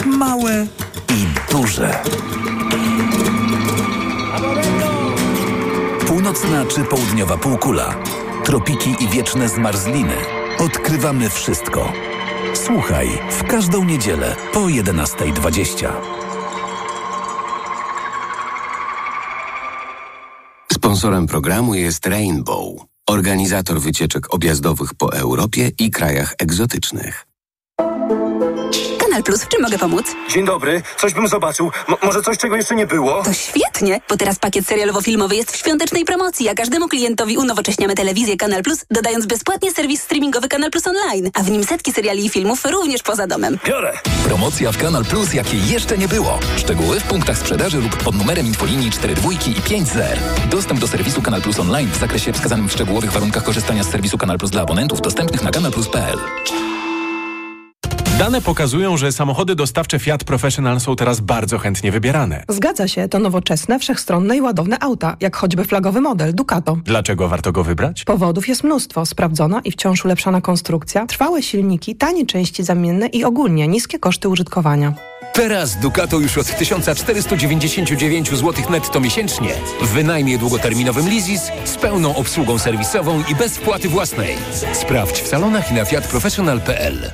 małe 0.06 0.68
i 1.10 1.52
duże. 1.52 2.04
Północna 6.08 6.66
czy 6.66 6.84
południowa 6.84 7.38
półkula, 7.38 8.04
tropiki 8.46 8.96
i 9.00 9.08
wieczne 9.08 9.50
zmarzliny. 9.50 10.16
Odkrywamy 10.60 11.30
wszystko. 11.30 11.94
Słuchaj 12.54 13.08
w 13.30 13.44
każdą 13.44 13.84
niedzielę 13.84 14.36
po 14.54 14.60
11.20. 14.60 15.92
Sponsorem 20.74 21.28
programu 21.28 21.76
jest 21.76 22.08
Rainbow, 22.08 22.76
organizator 23.08 23.82
wycieczek 23.82 24.34
objazdowych 24.34 24.94
po 24.94 25.14
Europie 25.14 25.72
i 25.80 25.92
krajach 25.92 26.36
egzotycznych. 26.40 27.31
Kanal 29.22 29.38
Plus, 29.38 29.44
w 29.44 29.48
czym 29.48 29.62
mogę 29.62 29.78
pomóc? 29.78 30.06
Dzień 30.30 30.46
dobry, 30.46 30.82
coś 30.98 31.14
bym 31.14 31.28
zobaczył. 31.28 31.72
M 31.90 31.96
może 32.04 32.22
coś, 32.22 32.38
czego 32.38 32.56
jeszcze 32.56 32.76
nie 32.76 32.88
było? 32.88 33.24
To 33.24 33.34
świetnie, 33.34 34.02
bo 34.10 34.18
teraz 34.18 34.40
pakiet 34.40 34.66
serialowo-filmowy 34.66 35.36
jest 35.36 35.52
w 35.52 35.56
świątecznej 35.56 36.06
promocji, 36.06 36.50
a 36.50 36.54
każdemu 36.54 36.88
klientowi 36.88 37.38
unowocześniamy 37.38 37.96
telewizję 37.96 38.38
Kanal 38.38 38.64
Plus, 38.64 38.86
dodając 38.92 39.26
bezpłatnie 39.26 39.72
serwis 39.72 40.02
streamingowy 40.02 40.48
Kanal 40.48 40.72
Plus 40.72 40.88
Online, 40.88 41.30
a 41.34 41.44
w 41.44 41.52
nim 41.52 41.64
setki 41.64 41.94
seriali 41.94 42.26
i 42.26 42.30
filmów 42.30 42.66
również 42.66 43.04
poza 43.04 43.28
domem. 43.28 43.60
Biorę! 43.66 43.94
Promocja 44.24 44.72
w 44.72 44.78
Kanal 44.78 45.06
Plus, 45.06 45.34
jakiej 45.34 45.68
jeszcze 45.68 45.98
nie 45.98 46.08
było. 46.08 46.40
Szczegóły 46.58 47.00
w 47.00 47.04
punktach 47.04 47.38
sprzedaży 47.38 47.78
lub 47.78 47.98
pod 47.98 48.16
numerem 48.16 48.48
infolinii 48.48 48.92
42 48.92 49.32
i 49.34 49.62
50. 49.62 50.00
Dostęp 50.50 50.80
do 50.80 50.88
serwisu 50.88 51.22
Kanal 51.22 51.42
Plus 51.42 51.60
Online 51.60 51.92
w 51.92 51.98
zakresie 51.98 52.34
wskazanym 52.34 52.70
w 52.70 52.72
szczegółowych 52.72 53.12
warunkach 53.12 53.44
korzystania 53.44 53.84
z 53.84 53.90
serwisu 53.90 54.18
Kanal 54.18 54.38
Plus 54.38 54.52
dla 54.52 54.62
abonentów 54.62 55.02
dostępnych 55.02 55.44
na 55.44 55.52
kanalplus.pl. 55.52 56.18
Dane 58.22 58.42
pokazują, 58.42 58.98
że 58.98 59.12
samochody 59.12 59.56
dostawcze 59.56 60.00
Fiat 60.00 60.24
Professional 60.24 60.80
są 60.80 60.96
teraz 60.96 61.20
bardzo 61.20 61.58
chętnie 61.58 61.92
wybierane. 61.92 62.44
Zgadza 62.50 62.88
się, 62.88 63.08
to 63.08 63.20
nowoczesne, 63.20 63.80
wszechstronne 63.80 64.38
i 64.38 64.42
ładowne 64.42 64.80
auta, 64.80 65.18
jak 65.20 65.36
choćby 65.36 65.64
flagowy 65.64 66.02
model 66.02 66.36
Ducato. 66.36 66.78
Dlaczego 66.86 67.28
warto 67.28 67.52
go 67.52 67.64
wybrać? 67.64 68.04
Powodów 68.04 68.48
jest 68.48 68.64
mnóstwo. 68.64 69.06
Sprawdzona 69.06 69.62
i 69.64 69.72
wciąż 69.72 70.06
ulepszana 70.06 70.42
konstrukcja, 70.42 71.06
trwałe 71.06 71.44
silniki, 71.44 71.96
tanie 71.96 72.26
części 72.26 72.64
zamienne 72.64 73.08
i 73.08 73.24
ogólnie 73.24 73.68
niskie 73.68 74.00
koszty 74.00 74.30
użytkowania. 74.30 74.94
Teraz 75.34 75.80
Ducato 75.80 76.20
już 76.20 76.38
od 76.38 76.58
1499 76.58 78.30
zł 78.30 78.54
netto 78.70 79.00
miesięcznie 79.00 79.50
w 79.82 79.88
wynajmie 79.88 80.38
długoterminowym 80.38 81.06
Leasys 81.10 81.42
z 81.66 81.76
pełną 81.76 82.16
obsługą 82.16 82.60
serwisową 82.60 83.24
i 83.32 83.36
bez 83.36 83.58
wpłaty 83.58 83.90
własnej. 83.90 84.36
Sprawdź 84.74 85.22
w 85.22 85.28
salonach 85.28 85.72
i 85.72 85.74
na 85.74 85.86
fiatprofessional.pl. 85.86 87.12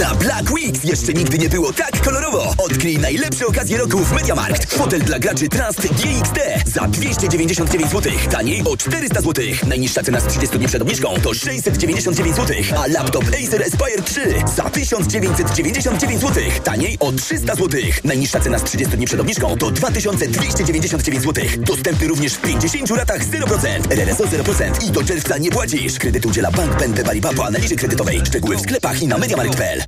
Na 0.00 0.14
Black 0.14 0.50
Weeks 0.50 0.84
jeszcze 0.84 1.12
nigdy 1.12 1.38
nie 1.38 1.48
było 1.48 1.72
tak 1.72 2.00
kolorowo. 2.00 2.54
Odkryj 2.58 2.98
najlepsze 2.98 3.46
okazje 3.46 3.78
roku 3.78 3.98
w 3.98 4.12
MediaMarkt. 4.12 4.74
Fotel 4.74 5.00
dla 5.00 5.18
graczy 5.18 5.48
Trust 5.48 5.80
GXD 5.80 6.40
za 6.66 6.88
299 6.88 7.90
zł. 7.90 8.12
Taniej 8.30 8.62
o 8.64 8.76
400 8.76 9.20
zł. 9.20 9.44
Najniższa 9.66 10.02
cena 10.02 10.20
z 10.20 10.26
30 10.26 10.58
dni 10.58 10.66
przed 10.66 10.82
obniżką 10.82 11.14
to 11.22 11.34
699 11.34 12.36
zł. 12.36 12.56
A 12.76 12.86
laptop 12.86 13.24
Acer 13.24 13.62
Aspire 13.62 14.02
3 14.04 14.20
za 14.56 14.70
1999 14.70 16.20
zł. 16.20 16.42
Taniej 16.64 16.96
o 17.00 17.12
300 17.12 17.54
zł. 17.54 17.80
Najniższa 18.04 18.40
cena 18.40 18.58
z 18.58 18.64
30 18.64 18.96
dni 18.96 19.06
przed 19.06 19.20
obniżką 19.20 19.56
to 19.56 19.70
2299 19.70 21.22
zł. 21.22 21.44
Dostępny 21.58 22.08
również 22.08 22.34
w 22.34 22.40
50 22.40 22.90
latach 22.90 23.24
0%. 23.24 23.92
RRSO 23.92 24.24
0% 24.24 24.88
i 24.88 24.90
do 24.90 25.04
czerwca 25.04 25.38
nie 25.38 25.50
płacisz. 25.50 25.98
Kredyt 25.98 26.26
udziela 26.26 26.50
Bank 26.50 26.78
BNP 26.78 27.04
Paribas 27.04 27.34
po 27.34 27.46
analizie 27.46 27.76
kredytowej. 27.76 28.22
Szczegóły 28.26 28.56
w 28.56 28.60
sklepach 28.60 29.02
i 29.02 29.08
na 29.08 29.18
MediaMarkt.pl. 29.18 29.87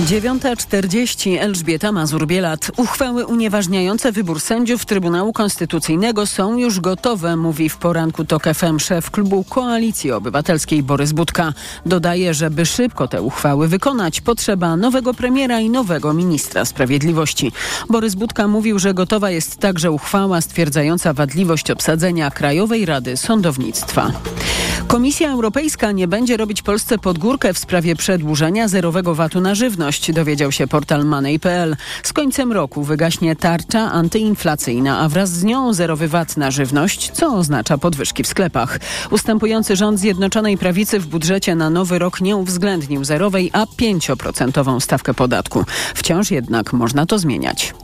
9.40 0.00 1.38
Elżbieta 1.40 1.92
Mazur-Bielat. 1.92 2.70
Uchwały 2.76 3.26
unieważniające 3.26 4.12
wybór 4.12 4.40
sędziów 4.40 4.84
Trybunału 4.84 5.32
Konstytucyjnego 5.32 6.26
są 6.26 6.58
już 6.58 6.80
gotowe, 6.80 7.36
mówi 7.36 7.68
w 7.68 7.76
poranku 7.76 8.24
TOK 8.24 8.44
FM 8.54 8.78
szef 8.78 9.10
klubu 9.10 9.44
Koalicji 9.44 10.12
Obywatelskiej 10.12 10.82
Borys 10.82 11.12
Budka. 11.12 11.52
Dodaje, 11.86 12.34
że 12.34 12.50
by 12.50 12.66
szybko 12.66 13.08
te 13.08 13.22
uchwały 13.22 13.68
wykonać, 13.68 14.20
potrzeba 14.20 14.76
nowego 14.76 15.14
premiera 15.14 15.60
i 15.60 15.70
nowego 15.70 16.14
ministra 16.14 16.64
sprawiedliwości. 16.64 17.52
Borys 17.88 18.14
Budka 18.14 18.48
mówił, 18.48 18.78
że 18.78 18.94
gotowa 18.94 19.30
jest 19.30 19.56
także 19.56 19.90
uchwała 19.90 20.40
stwierdzająca 20.40 21.12
wadliwość 21.12 21.70
obsadzenia 21.70 22.30
Krajowej 22.30 22.86
Rady 22.86 23.16
Sądownictwa. 23.16 24.12
Komisja 24.90 25.30
Europejska 25.32 25.92
nie 25.92 26.08
będzie 26.08 26.36
robić 26.36 26.62
Polsce 26.62 26.98
podgórkę 26.98 27.54
w 27.54 27.58
sprawie 27.58 27.96
przedłużenia 27.96 28.68
zerowego 28.68 29.14
VAT-u 29.14 29.40
na 29.40 29.54
żywność, 29.54 30.12
dowiedział 30.12 30.52
się 30.52 30.66
portal 30.66 31.04
Money.pl. 31.04 31.76
Z 32.02 32.12
końcem 32.12 32.52
roku 32.52 32.84
wygaśnie 32.84 33.36
tarcza 33.36 33.92
antyinflacyjna, 33.92 34.98
a 34.98 35.08
wraz 35.08 35.30
z 35.30 35.44
nią 35.44 35.74
zerowy 35.74 36.08
VAT 36.08 36.36
na 36.36 36.50
żywność, 36.50 37.10
co 37.10 37.34
oznacza 37.34 37.78
podwyżki 37.78 38.22
w 38.22 38.26
sklepach. 38.26 38.78
Ustępujący 39.10 39.76
rząd 39.76 39.98
Zjednoczonej 39.98 40.58
Prawicy 40.58 41.00
w 41.00 41.06
budżecie 41.06 41.54
na 41.54 41.70
nowy 41.70 41.98
rok 41.98 42.20
nie 42.20 42.36
uwzględnił 42.36 43.04
zerowej, 43.04 43.50
a 43.52 43.64
5% 43.64 44.80
stawkę 44.80 45.14
podatku. 45.14 45.64
Wciąż 45.94 46.30
jednak 46.30 46.72
można 46.72 47.06
to 47.06 47.18
zmieniać. 47.18 47.74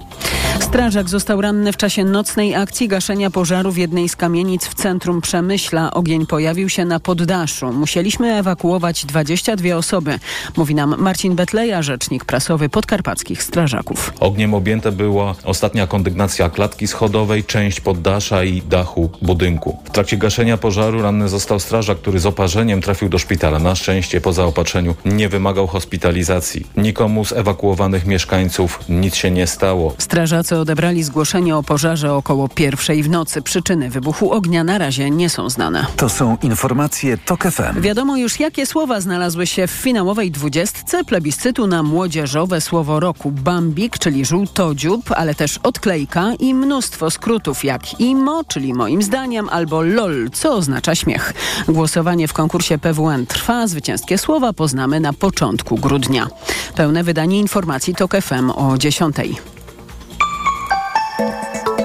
Strażak 0.60 1.08
został 1.08 1.40
ranny 1.40 1.72
w 1.72 1.76
czasie 1.76 2.04
nocnej 2.04 2.54
akcji 2.54 2.88
gaszenia 2.88 3.30
pożaru 3.30 3.72
w 3.72 3.76
jednej 3.76 4.08
z 4.08 4.16
kamienic 4.16 4.66
w 4.66 4.74
centrum 4.74 5.20
Przemyśla. 5.20 5.90
Ogień 5.90 6.26
pojawił 6.26 6.68
się 6.68 6.84
na 6.84 7.00
poddaszu. 7.00 7.72
Musieliśmy 7.72 8.34
ewakuować 8.34 9.06
22 9.06 9.76
osoby, 9.76 10.18
mówi 10.56 10.74
nam 10.74 10.94
Marcin 10.98 11.34
Betleja, 11.34 11.82
rzecznik 11.82 12.24
prasowy 12.24 12.68
podkarpackich 12.68 13.42
strażaków. 13.42 14.12
Ogniem 14.20 14.54
objęta 14.54 14.92
była 14.92 15.34
ostatnia 15.44 15.86
kondygnacja 15.86 16.50
klatki 16.50 16.86
schodowej, 16.86 17.44
część 17.44 17.80
poddasza 17.80 18.44
i 18.44 18.62
dachu 18.62 19.10
budynku. 19.22 19.78
W 19.84 19.90
trakcie 19.90 20.16
gaszenia 20.16 20.56
pożaru 20.56 21.02
ranny 21.02 21.28
został 21.28 21.60
strażak, 21.60 21.98
który 21.98 22.18
z 22.18 22.26
oparzeniem 22.26 22.80
trafił 22.82 23.08
do 23.08 23.18
szpitala. 23.18 23.58
Na 23.58 23.74
szczęście 23.74 24.20
po 24.20 24.32
zaopatrzeniu 24.32 24.94
nie 25.04 25.28
wymagał 25.28 25.66
hospitalizacji. 25.66 26.66
Nikomu 26.76 27.24
z 27.24 27.32
ewakuowanych 27.32 28.06
mieszkańców 28.06 28.80
nic 28.88 29.14
się 29.14 29.30
nie 29.30 29.46
stało. 29.46 29.94
Strażacy 30.06 30.56
odebrali 30.56 31.02
zgłoszenie 31.02 31.56
o 31.56 31.62
pożarze 31.62 32.14
około 32.14 32.48
pierwszej 32.48 33.02
w 33.02 33.10
nocy. 33.10 33.42
Przyczyny 33.42 33.90
wybuchu 33.90 34.32
ognia 34.32 34.64
na 34.64 34.78
razie 34.78 35.10
nie 35.10 35.30
są 35.30 35.50
znane. 35.50 35.86
To 35.96 36.08
są 36.08 36.36
informacje 36.42 37.18
TOK 37.18 37.42
FM. 37.42 37.80
Wiadomo 37.80 38.16
już, 38.16 38.40
jakie 38.40 38.66
słowa 38.66 39.00
znalazły 39.00 39.46
się 39.46 39.66
w 39.66 39.70
finałowej 39.70 40.30
dwudziestce 40.30 41.04
plebiscytu 41.04 41.66
na 41.66 41.82
młodzieżowe 41.82 42.60
słowo 42.60 43.00
roku. 43.00 43.30
Bambik, 43.30 43.98
czyli 43.98 44.24
żółtodziób, 44.24 45.12
ale 45.12 45.34
też 45.34 45.58
odklejka 45.62 46.32
i 46.38 46.54
mnóstwo 46.54 47.10
skrótów 47.10 47.64
jak 47.64 48.00
IMO, 48.00 48.44
czyli 48.44 48.74
moim 48.74 49.02
zdaniem, 49.02 49.48
albo 49.48 49.82
LOL, 49.82 50.30
co 50.32 50.52
oznacza 50.52 50.94
śmiech. 50.94 51.34
Głosowanie 51.68 52.28
w 52.28 52.32
konkursie 52.32 52.78
PWN 52.78 53.26
trwa. 53.26 53.66
Zwycięskie 53.66 54.18
słowa 54.18 54.52
poznamy 54.52 55.00
na 55.00 55.12
początku 55.12 55.76
grudnia. 55.76 56.28
Pełne 56.76 57.04
wydanie 57.04 57.38
informacji 57.38 57.94
TOK 57.94 58.16
FM 58.22 58.50
o 58.50 58.78
10. 58.78 59.16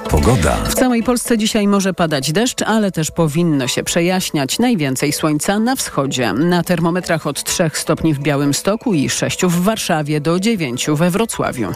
Pogoda. 0.10 0.56
W 0.56 0.76
całej 0.76 1.04
Polsce 1.04 1.38
dzisiaj 1.38 1.68
może 1.68 1.94
padać 1.94 2.32
deszcz, 2.32 2.62
ale 2.62 2.92
też 2.92 3.12
powinno 3.12 3.68
się 3.68 3.84
przejaśniać. 3.84 4.60
Najwięcej 4.60 5.14
słońca 5.14 5.60
na 5.60 5.76
wschodzie. 5.76 6.34
Na 6.34 6.64
termometrach 6.64 7.28
od 7.28 7.44
3 7.44 7.72
stopni 7.74 8.14
w 8.14 8.20
Białymstoku 8.20 8.94
i 8.94 9.10
6 9.10 9.46
w 9.46 9.64
Warszawie 9.64 10.22
do 10.22 10.40
9 10.40 10.88
we 10.96 11.10
Wrocławiu. 11.10 11.74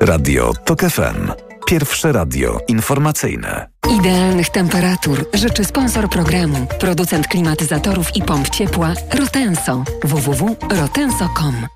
Radio 0.00 0.52
TOK 0.64 0.80
FM. 0.80 1.32
Pierwsze 1.66 2.12
radio 2.12 2.60
informacyjne. 2.68 3.68
Idealnych 3.98 4.48
temperatur 4.48 5.24
życzy 5.34 5.64
sponsor 5.64 6.08
programu, 6.08 6.66
producent 6.80 7.28
klimatyzatorów 7.28 8.16
i 8.16 8.22
pomp 8.22 8.48
ciepła 8.50 8.94
Rotenso. 9.14 9.84
www.rotenso.com 10.04 11.75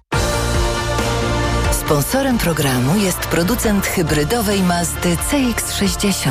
Sponsorem 1.91 2.39
programu 2.39 2.97
jest 2.97 3.19
producent 3.19 3.87
hybrydowej 3.87 4.63
Mazdy 4.63 5.17
CX-60. 5.17 6.31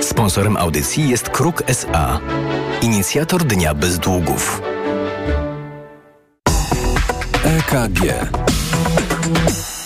Sponsorem 0.00 0.56
audycji 0.56 1.08
jest 1.08 1.28
Kruk 1.28 1.62
SA, 1.66 2.20
inicjator 2.82 3.44
Dnia 3.44 3.74
Bez 3.74 3.98
Długów. 3.98 4.62
EKG. 7.44 8.02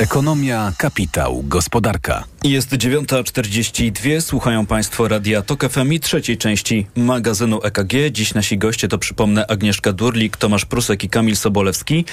Ekonomia, 0.02 0.72
kapitał, 0.78 1.42
gospodarka. 1.46 2.24
Jest 2.44 2.70
9.42, 2.70 4.20
słuchają 4.20 4.66
Państwo 4.66 5.08
Radia 5.08 5.42
Tok 5.42 5.70
FM 5.70 5.92
i 5.92 6.00
trzeciej 6.00 6.38
części 6.38 6.86
magazynu 6.96 7.60
EKG. 7.62 7.92
Dziś 8.10 8.34
nasi 8.34 8.58
goście 8.58 8.88
to 8.88 8.98
przypomnę 8.98 9.46
Agnieszka 9.46 9.92
Durlik, 9.92 10.36
Tomasz 10.36 10.64
Prusek 10.64 11.04
i 11.04 11.08
Kamil 11.08 11.36
Sobolewski. 11.36 12.04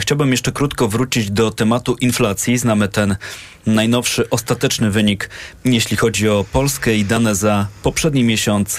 Chciałbym 0.00 0.30
jeszcze 0.30 0.52
krótko 0.52 0.88
wrócić 0.88 1.30
do 1.30 1.50
tematu 1.50 1.96
inflacji. 2.00 2.58
Znamy 2.58 2.88
ten 2.88 3.16
najnowszy, 3.66 4.30
ostateczny 4.30 4.90
wynik, 4.90 5.30
jeśli 5.64 5.96
chodzi 5.96 6.28
o 6.28 6.44
Polskę 6.52 6.96
i 6.96 7.04
dane 7.04 7.34
za 7.34 7.66
poprzedni 7.82 8.24
miesiąc 8.24 8.78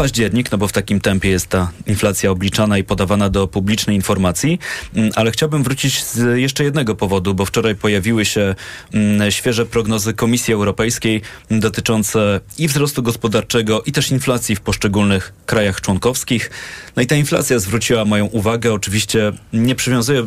październik, 0.00 0.52
no 0.52 0.58
bo 0.58 0.68
w 0.68 0.72
takim 0.72 1.00
tempie 1.00 1.28
jest 1.28 1.46
ta 1.46 1.72
inflacja 1.86 2.30
obliczana 2.30 2.78
i 2.78 2.84
podawana 2.84 3.30
do 3.30 3.46
publicznej 3.46 3.96
informacji, 3.96 4.58
mm, 4.94 5.10
ale 5.14 5.30
chciałbym 5.30 5.62
wrócić 5.62 6.04
z 6.04 6.38
jeszcze 6.38 6.64
jednego 6.64 6.94
powodu, 6.94 7.34
bo 7.34 7.46
wczoraj 7.46 7.74
pojawiły 7.74 8.24
się 8.24 8.54
mm, 8.94 9.30
świeże 9.30 9.66
prognozy 9.66 10.14
Komisji 10.14 10.54
Europejskiej 10.54 11.22
dotyczące 11.50 12.40
i 12.58 12.68
wzrostu 12.68 13.02
gospodarczego, 13.02 13.82
i 13.82 13.92
też 13.92 14.10
inflacji 14.10 14.56
w 14.56 14.60
poszczególnych 14.60 15.32
krajach 15.46 15.80
członkowskich. 15.80 16.50
No 16.96 17.02
i 17.02 17.06
ta 17.06 17.16
inflacja 17.16 17.58
zwróciła 17.58 18.04
moją 18.04 18.26
uwagę. 18.26 18.72
Oczywiście 18.72 19.32
nie 19.52 19.74
przywiązuję 19.74 20.26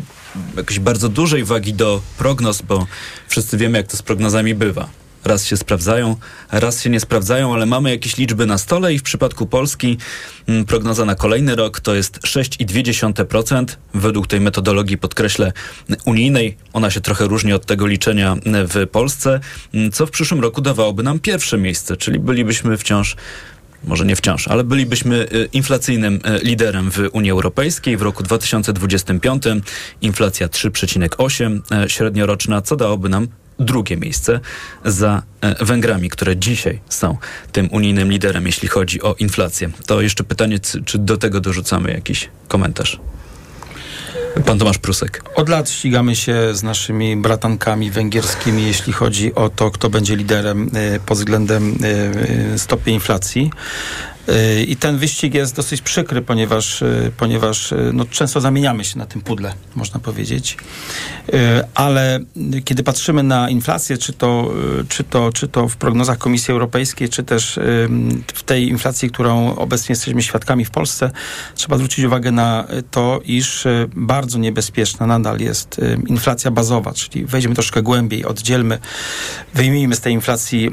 jakiejś 0.57 0.79
bardzo 0.79 1.09
dużej 1.09 1.43
wagi 1.43 1.73
do 1.73 2.01
prognoz, 2.17 2.61
bo 2.61 2.87
wszyscy 3.27 3.57
wiemy, 3.57 3.77
jak 3.77 3.87
to 3.87 3.97
z 3.97 4.01
prognozami 4.01 4.55
bywa 4.55 5.02
raz 5.25 5.45
się 5.45 5.57
sprawdzają, 5.57 6.15
raz 6.51 6.81
się 6.81 6.89
nie 6.89 6.99
sprawdzają, 6.99 7.53
ale 7.53 7.65
mamy 7.65 7.89
jakieś 7.89 8.17
liczby 8.17 8.45
na 8.45 8.57
stole 8.57 8.93
i 8.93 8.99
w 8.99 9.03
przypadku 9.03 9.45
Polski 9.45 9.97
mm, 10.47 10.65
prognoza 10.65 11.05
na 11.05 11.15
kolejny 11.15 11.55
rok 11.55 11.79
to 11.79 11.95
jest 11.95 12.19
6,2% 12.19 13.65
według 13.93 14.27
tej 14.27 14.41
metodologii, 14.41 14.97
podkreślę, 14.97 15.51
unijnej. 16.05 16.57
Ona 16.73 16.91
się 16.91 17.01
trochę 17.01 17.27
różni 17.27 17.53
od 17.53 17.65
tego 17.65 17.87
liczenia 17.87 18.35
w 18.45 18.87
Polsce, 18.87 19.39
mm, 19.73 19.91
co 19.91 20.05
w 20.05 20.11
przyszłym 20.11 20.41
roku 20.41 20.61
dawałoby 20.61 21.03
nam 21.03 21.19
pierwsze 21.19 21.57
miejsce, 21.57 21.97
czyli 21.97 22.19
bylibyśmy 22.19 22.77
wciąż 22.77 23.15
może 23.83 24.05
nie 24.05 24.15
wciąż, 24.15 24.47
ale 24.47 24.63
bylibyśmy 24.63 25.15
y, 25.33 25.49
inflacyjnym 25.53 26.15
y, 26.15 26.39
liderem 26.43 26.91
w 26.91 27.09
Unii 27.11 27.31
Europejskiej. 27.31 27.97
W 27.97 28.01
roku 28.01 28.23
2025 28.23 29.43
inflacja 30.01 30.47
3,8 30.47 31.85
y, 31.85 31.89
średnioroczna, 31.89 32.61
co 32.61 32.75
dałoby 32.75 33.09
nam 33.09 33.27
drugie 33.59 33.97
miejsce 33.97 34.39
za 34.85 35.23
e, 35.41 35.65
Węgrami, 35.65 36.09
które 36.09 36.37
dzisiaj 36.37 36.79
są 36.89 37.17
tym 37.51 37.69
unijnym 37.71 38.11
liderem, 38.11 38.45
jeśli 38.45 38.67
chodzi 38.67 39.01
o 39.01 39.15
inflację. 39.19 39.69
To 39.85 40.01
jeszcze 40.01 40.23
pytanie, 40.23 40.59
czy 40.59 40.97
do 40.97 41.17
tego 41.17 41.39
dorzucamy 41.39 41.91
jakiś 41.91 42.29
komentarz? 42.47 42.99
Pan 44.41 44.59
Tomasz 44.59 44.77
Prusek. 44.77 45.23
Od 45.35 45.49
lat 45.49 45.69
ścigamy 45.69 46.15
się 46.15 46.35
z 46.53 46.63
naszymi 46.63 47.15
bratankami 47.15 47.91
węgierskimi, 47.91 48.67
jeśli 48.67 48.93
chodzi 48.93 49.35
o 49.35 49.49
to, 49.49 49.71
kto 49.71 49.89
będzie 49.89 50.15
liderem 50.15 50.69
e, 50.73 50.99
pod 50.99 51.17
względem 51.17 51.75
e, 52.53 52.59
stopy 52.59 52.91
inflacji. 52.91 53.51
Y, 54.29 54.63
I 54.63 54.75
ten 54.75 54.97
wyścig 54.97 55.33
jest 55.33 55.55
dosyć 55.55 55.81
przykry, 55.81 56.21
ponieważ, 56.21 56.81
y, 56.81 57.11
ponieważ 57.17 57.71
y, 57.71 57.91
no, 57.93 58.05
często 58.05 58.41
zamieniamy 58.41 58.83
się 58.83 58.99
na 58.99 59.05
tym 59.05 59.21
pudle, 59.21 59.53
można 59.75 59.99
powiedzieć. 59.99 60.57
Ale 61.75 62.19
kiedy 62.65 62.83
patrzymy 62.83 63.23
na 63.23 63.49
inflację, 63.49 63.97
czy 63.97 64.13
to, 64.13 64.53
czy 64.89 65.03
to, 65.03 65.31
czy 65.31 65.47
to 65.47 65.67
w 65.67 65.77
prognozach 65.77 66.17
Komisji 66.17 66.51
Europejskiej, 66.51 67.09
czy 67.09 67.23
też 67.23 67.59
w 68.33 68.43
tej 68.45 68.69
inflacji, 68.69 69.09
którą 69.09 69.55
obecnie 69.55 69.93
jesteśmy 69.93 70.21
świadkami 70.23 70.65
w 70.65 70.71
Polsce, 70.71 71.11
trzeba 71.55 71.75
zwrócić 71.77 72.05
uwagę 72.05 72.31
na 72.31 72.67
to, 72.91 73.21
iż 73.25 73.63
bardzo 73.95 74.39
niebezpieczna 74.39 75.07
nadal 75.07 75.39
jest 75.39 75.81
inflacja 76.07 76.51
bazowa, 76.51 76.93
czyli 76.93 77.25
wejdźmy 77.25 77.53
troszkę 77.53 77.81
głębiej, 77.81 78.25
oddzielmy, 78.25 78.79
wyjmijmy 79.53 79.95
z 79.95 79.99
tej 79.99 80.13
inflacji 80.13 80.69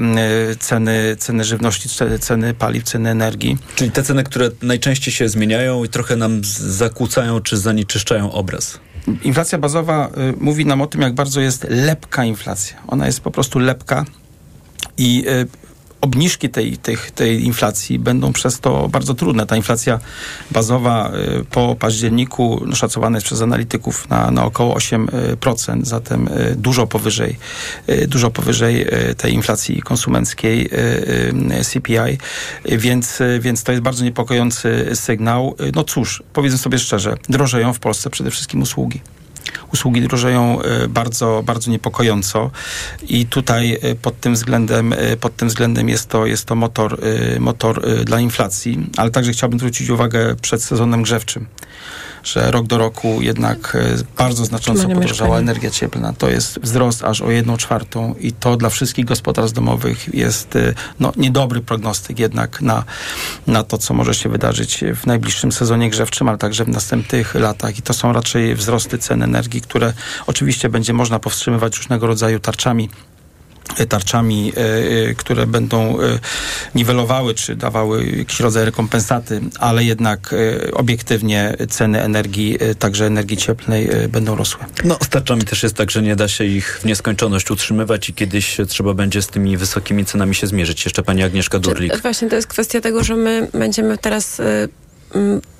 ceny, 0.59 1.15
ceny 1.19 1.43
żywności, 1.43 1.89
ceny 2.19 2.53
paliw, 2.53 2.83
ceny 2.83 3.09
energii, 3.09 3.40
energii. 3.41 3.75
Czyli 3.75 3.91
te 3.91 4.03
ceny, 4.03 4.23
które 4.23 4.49
najczęściej 4.61 5.13
się 5.13 5.29
zmieniają 5.29 5.83
i 5.83 5.89
trochę 5.89 6.15
nam 6.15 6.41
zakłócają 6.59 7.41
czy 7.41 7.57
zanieczyszczają 7.57 8.31
obraz. 8.31 8.79
Inflacja 9.23 9.57
bazowa 9.57 10.09
y, 10.09 10.33
mówi 10.37 10.65
nam 10.65 10.81
o 10.81 10.87
tym, 10.87 11.01
jak 11.01 11.13
bardzo 11.13 11.41
jest 11.41 11.65
lepka 11.69 12.25
inflacja. 12.25 12.77
Ona 12.87 13.05
jest 13.05 13.21
po 13.21 13.31
prostu 13.31 13.59
lepka 13.59 14.05
i 14.97 15.25
y, 15.27 15.47
obniżki 16.01 16.49
tej, 16.49 16.77
tej, 16.77 16.97
tej 17.15 17.45
inflacji 17.45 17.99
będą 17.99 18.33
przez 18.33 18.59
to 18.59 18.89
bardzo 18.89 19.13
trudne. 19.13 19.45
Ta 19.45 19.55
inflacja 19.55 19.99
bazowa 20.51 21.11
y, 21.41 21.45
po 21.45 21.75
październiku 21.75 22.65
szacowana 22.73 23.17
jest 23.17 23.25
przez 23.25 23.41
analityków 23.41 24.09
na, 24.09 24.31
na 24.31 24.45
około 24.45 24.75
8%, 24.75 25.85
zatem 25.85 26.27
y, 26.27 26.55
dużo 26.55 26.87
powyżej, 26.87 27.37
y, 27.89 28.07
dużo 28.07 28.31
powyżej 28.31 28.85
tej 29.17 29.33
inflacji 29.33 29.81
konsumenckiej 29.81 30.69
CPI, 31.63 32.17
więc, 32.65 33.19
więc 33.39 33.63
to 33.63 33.71
jest 33.71 33.83
bardzo 33.83 34.03
niepokojący 34.03 34.89
sygnał. 34.93 35.55
No 35.75 35.83
cóż, 35.83 36.23
powiedzmy 36.33 36.57
sobie 36.57 36.79
szczerze, 36.79 37.17
drożeją 37.29 37.73
w 37.73 37.79
Polsce 37.79 38.09
przede 38.09 38.31
wszystkim 38.31 38.61
usługi 38.61 39.01
usługi 39.73 40.01
drożeją 40.01 40.61
e, 40.61 40.87
bardzo, 40.87 41.43
bardzo 41.45 41.71
niepokojąco 41.71 42.51
i 43.07 43.25
tutaj 43.25 43.77
e, 43.81 43.95
pod 43.95 44.19
tym 44.19 44.33
względem, 44.33 44.93
e, 44.93 45.17
pod 45.17 45.35
tym 45.35 45.47
względem 45.47 45.89
jest 45.89 46.09
to, 46.09 46.25
jest 46.25 46.45
to 46.45 46.55
motor, 46.55 46.97
motor 47.39 48.05
dla 48.05 48.19
inflacji, 48.19 48.89
ale 48.97 49.11
także 49.11 49.31
chciałbym 49.31 49.59
zwrócić 49.59 49.89
uwagę 49.89 50.35
przed 50.41 50.63
sezonem 50.63 51.03
grzewczym 51.03 51.45
że 52.23 52.51
rok 52.51 52.67
do 52.67 52.77
roku 52.77 53.21
jednak 53.21 53.75
e, 53.75 54.03
bardzo 54.17 54.45
znacząco 54.45 54.87
podrożała 54.87 55.39
energia 55.39 55.71
cieplna. 55.71 56.13
To 56.13 56.29
jest 56.29 56.59
wzrost 56.59 57.03
aż 57.03 57.21
o 57.21 57.31
jedną 57.31 57.57
czwartą 57.57 58.15
i 58.19 58.31
to 58.31 58.57
dla 58.57 58.69
wszystkich 58.69 59.05
gospodarstw 59.05 59.55
domowych 59.55 60.13
jest 60.13 60.55
e, 60.55 60.73
no, 60.99 61.11
niedobry 61.17 61.61
prognostyk 61.61 62.19
jednak 62.19 62.61
na, 62.61 62.83
na 63.47 63.63
to, 63.63 63.77
co 63.77 63.93
może 63.93 64.13
się 64.13 64.29
wydarzyć 64.29 64.83
w 64.95 65.05
najbliższym 65.05 65.51
sezonie 65.51 65.89
grzewczym, 65.89 66.29
ale 66.29 66.37
także 66.37 66.65
w 66.65 66.69
następnych 66.69 67.35
latach. 67.35 67.79
I 67.79 67.81
to 67.81 67.93
są 67.93 68.13
raczej 68.13 68.55
wzrosty 68.55 68.97
cen 68.97 69.23
energii, 69.23 69.61
które 69.61 69.93
oczywiście 70.27 70.69
będzie 70.69 70.93
można 70.93 71.19
powstrzymywać 71.19 71.77
różnego 71.77 72.07
rodzaju 72.07 72.39
tarczami 72.39 72.89
tarczami, 73.89 74.53
e, 74.57 75.09
e, 75.09 75.15
które 75.15 75.47
będą 75.47 76.01
e, 76.01 76.19
niwelowały 76.75 77.33
czy 77.33 77.55
dawały 77.55 78.05
jakiś 78.05 78.39
rodzaj 78.39 78.65
rekompensaty, 78.65 79.41
ale 79.59 79.83
jednak 79.83 80.35
obiektywnie 80.73 81.55
ceny 81.69 82.01
energii, 82.01 82.57
także 82.79 83.05
energii 83.05 83.37
cieplnej 83.37 83.89
będą 84.09 84.35
rosły. 84.35 84.65
No 84.83 84.97
z 85.03 85.09
tarczami 85.09 85.41
też 85.41 85.63
jest 85.63 85.75
tak, 85.75 85.91
że 85.91 86.01
nie 86.01 86.15
da 86.15 86.27
się 86.27 86.45
ich 86.45 86.79
w 86.81 86.85
nieskończoność 86.85 87.51
utrzymywać 87.51 88.09
i 88.09 88.13
kiedyś 88.13 88.57
trzeba 88.67 88.93
będzie 88.93 89.21
z 89.21 89.27
tymi 89.27 89.57
wysokimi 89.57 90.05
cenami 90.05 90.35
się 90.35 90.47
zmierzyć. 90.47 90.85
Jeszcze 90.85 91.03
pani 91.03 91.23
Agnieszka 91.23 91.59
Durlik. 91.59 92.01
Właśnie 92.01 92.29
to 92.29 92.35
jest 92.35 92.47
kwestia 92.47 92.81
tego, 92.81 93.03
że 93.03 93.15
my 93.15 93.47
będziemy 93.53 93.97
teraz 93.97 94.41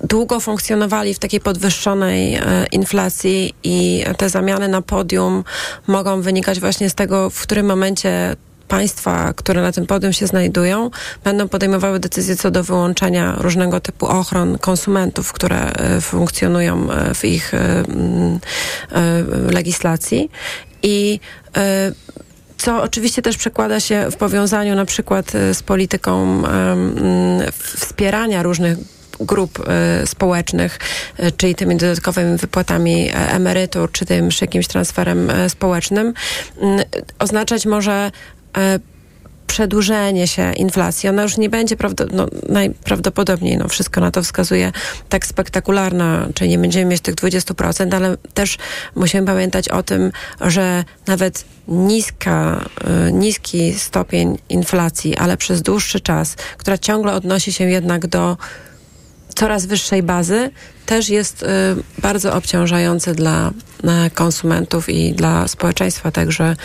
długo 0.04 0.40
funkcjonowali 0.40 1.14
w 1.14 1.18
takiej 1.18 1.40
podwyższonej 1.40 2.34
e, 2.34 2.66
inflacji 2.72 3.54
i 3.64 4.04
te 4.16 4.28
zamiany 4.28 4.68
na 4.68 4.82
podium 4.82 5.44
mogą 5.86 6.20
wynikać 6.20 6.60
właśnie 6.60 6.90
z 6.90 6.94
tego, 6.94 7.30
w 7.30 7.42
którym 7.42 7.66
momencie 7.66 8.36
państwa, 8.68 9.32
które 9.36 9.62
na 9.62 9.72
tym 9.72 9.86
podium 9.86 10.12
się 10.12 10.26
znajdują, 10.26 10.90
będą 11.24 11.48
podejmowały 11.48 12.00
decyzje 12.00 12.36
co 12.36 12.50
do 12.50 12.64
wyłączenia 12.64 13.34
różnego 13.38 13.80
typu 13.80 14.06
ochron 14.06 14.58
konsumentów, 14.58 15.32
które 15.32 15.72
e, 15.72 16.00
funkcjonują 16.00 16.90
e, 16.90 17.14
w 17.14 17.24
ich 17.24 17.52
legislacji. 19.50 20.30
I 20.82 21.20
co 22.58 22.82
oczywiście 22.82 23.22
też 23.22 23.36
przekłada 23.36 23.80
się 23.80 24.10
w 24.10 24.16
powiązaniu 24.16 24.74
na 24.74 24.84
przykład 24.84 25.32
z 25.52 25.62
polityką 25.62 26.42
wspierania 27.52 28.42
różnych 28.42 28.78
grup 29.24 29.58
y, 30.02 30.06
społecznych, 30.06 30.78
y, 31.20 31.32
czyli 31.32 31.54
tymi 31.54 31.76
dodatkowymi 31.76 32.38
wypłatami 32.38 33.08
y, 33.08 33.14
emerytur, 33.14 33.92
czy 33.92 34.06
tym 34.06 34.28
jakimś 34.40 34.66
transferem 34.66 35.32
społecznym, 35.48 36.14
oznaczać 37.18 37.66
może 37.66 38.10
przedłużenie 39.52 40.26
się 40.26 40.52
inflacji. 40.52 41.08
Ona 41.08 41.22
już 41.22 41.36
nie 41.36 41.48
będzie 41.48 41.76
no, 42.12 42.26
najprawdopodobniej, 42.48 43.56
no, 43.56 43.68
wszystko 43.68 44.00
na 44.00 44.10
to 44.10 44.22
wskazuje, 44.22 44.72
tak 45.08 45.26
spektakularna, 45.26 46.28
czyli 46.34 46.50
nie 46.50 46.58
będziemy 46.58 46.84
mieć 46.84 47.00
tych 47.00 47.14
20%, 47.14 47.94
ale 47.94 48.16
też 48.34 48.58
musimy 48.94 49.26
pamiętać 49.26 49.68
o 49.68 49.82
tym, 49.82 50.12
że 50.40 50.84
nawet 51.06 51.44
niska, 51.68 52.64
niski 53.12 53.74
stopień 53.74 54.38
inflacji, 54.48 55.16
ale 55.16 55.36
przez 55.36 55.62
dłuższy 55.62 56.00
czas, 56.00 56.34
która 56.56 56.78
ciągle 56.78 57.12
odnosi 57.12 57.52
się 57.52 57.64
jednak 57.64 58.06
do 58.06 58.36
coraz 59.34 59.66
wyższej 59.66 60.02
bazy 60.02 60.50
też 60.86 61.08
jest 61.08 61.42
y, 61.42 61.46
bardzo 61.98 62.34
obciążające 62.34 63.14
dla 63.14 63.50
y, 64.06 64.10
konsumentów 64.10 64.88
i 64.88 65.12
dla 65.12 65.48
społeczeństwa, 65.48 66.10
także 66.10 66.56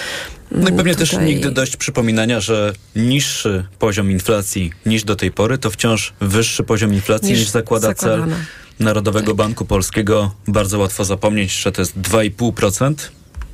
no 0.51 0.69
i 0.69 0.73
pewnie 0.73 0.93
tutaj... 0.93 1.07
też 1.07 1.19
nigdy 1.25 1.51
dość 1.51 1.77
przypominania, 1.77 2.39
że 2.39 2.73
niższy 2.95 3.65
poziom 3.79 4.11
inflacji 4.11 4.71
niż 4.85 5.03
do 5.03 5.15
tej 5.15 5.31
pory 5.31 5.57
to 5.57 5.71
wciąż 5.71 6.13
wyższy 6.19 6.63
poziom 6.63 6.93
inflacji 6.93 7.29
niż, 7.29 7.39
niż 7.39 7.49
zakłada 7.49 7.87
zakładane. 7.87 8.35
cel 8.35 8.45
Narodowego 8.79 9.27
tak. 9.27 9.35
Banku 9.35 9.65
Polskiego. 9.65 10.31
Bardzo 10.47 10.79
łatwo 10.79 11.05
zapomnieć, 11.05 11.51
że 11.51 11.71
to 11.71 11.81
jest 11.81 11.97
2,5%. 11.97 12.93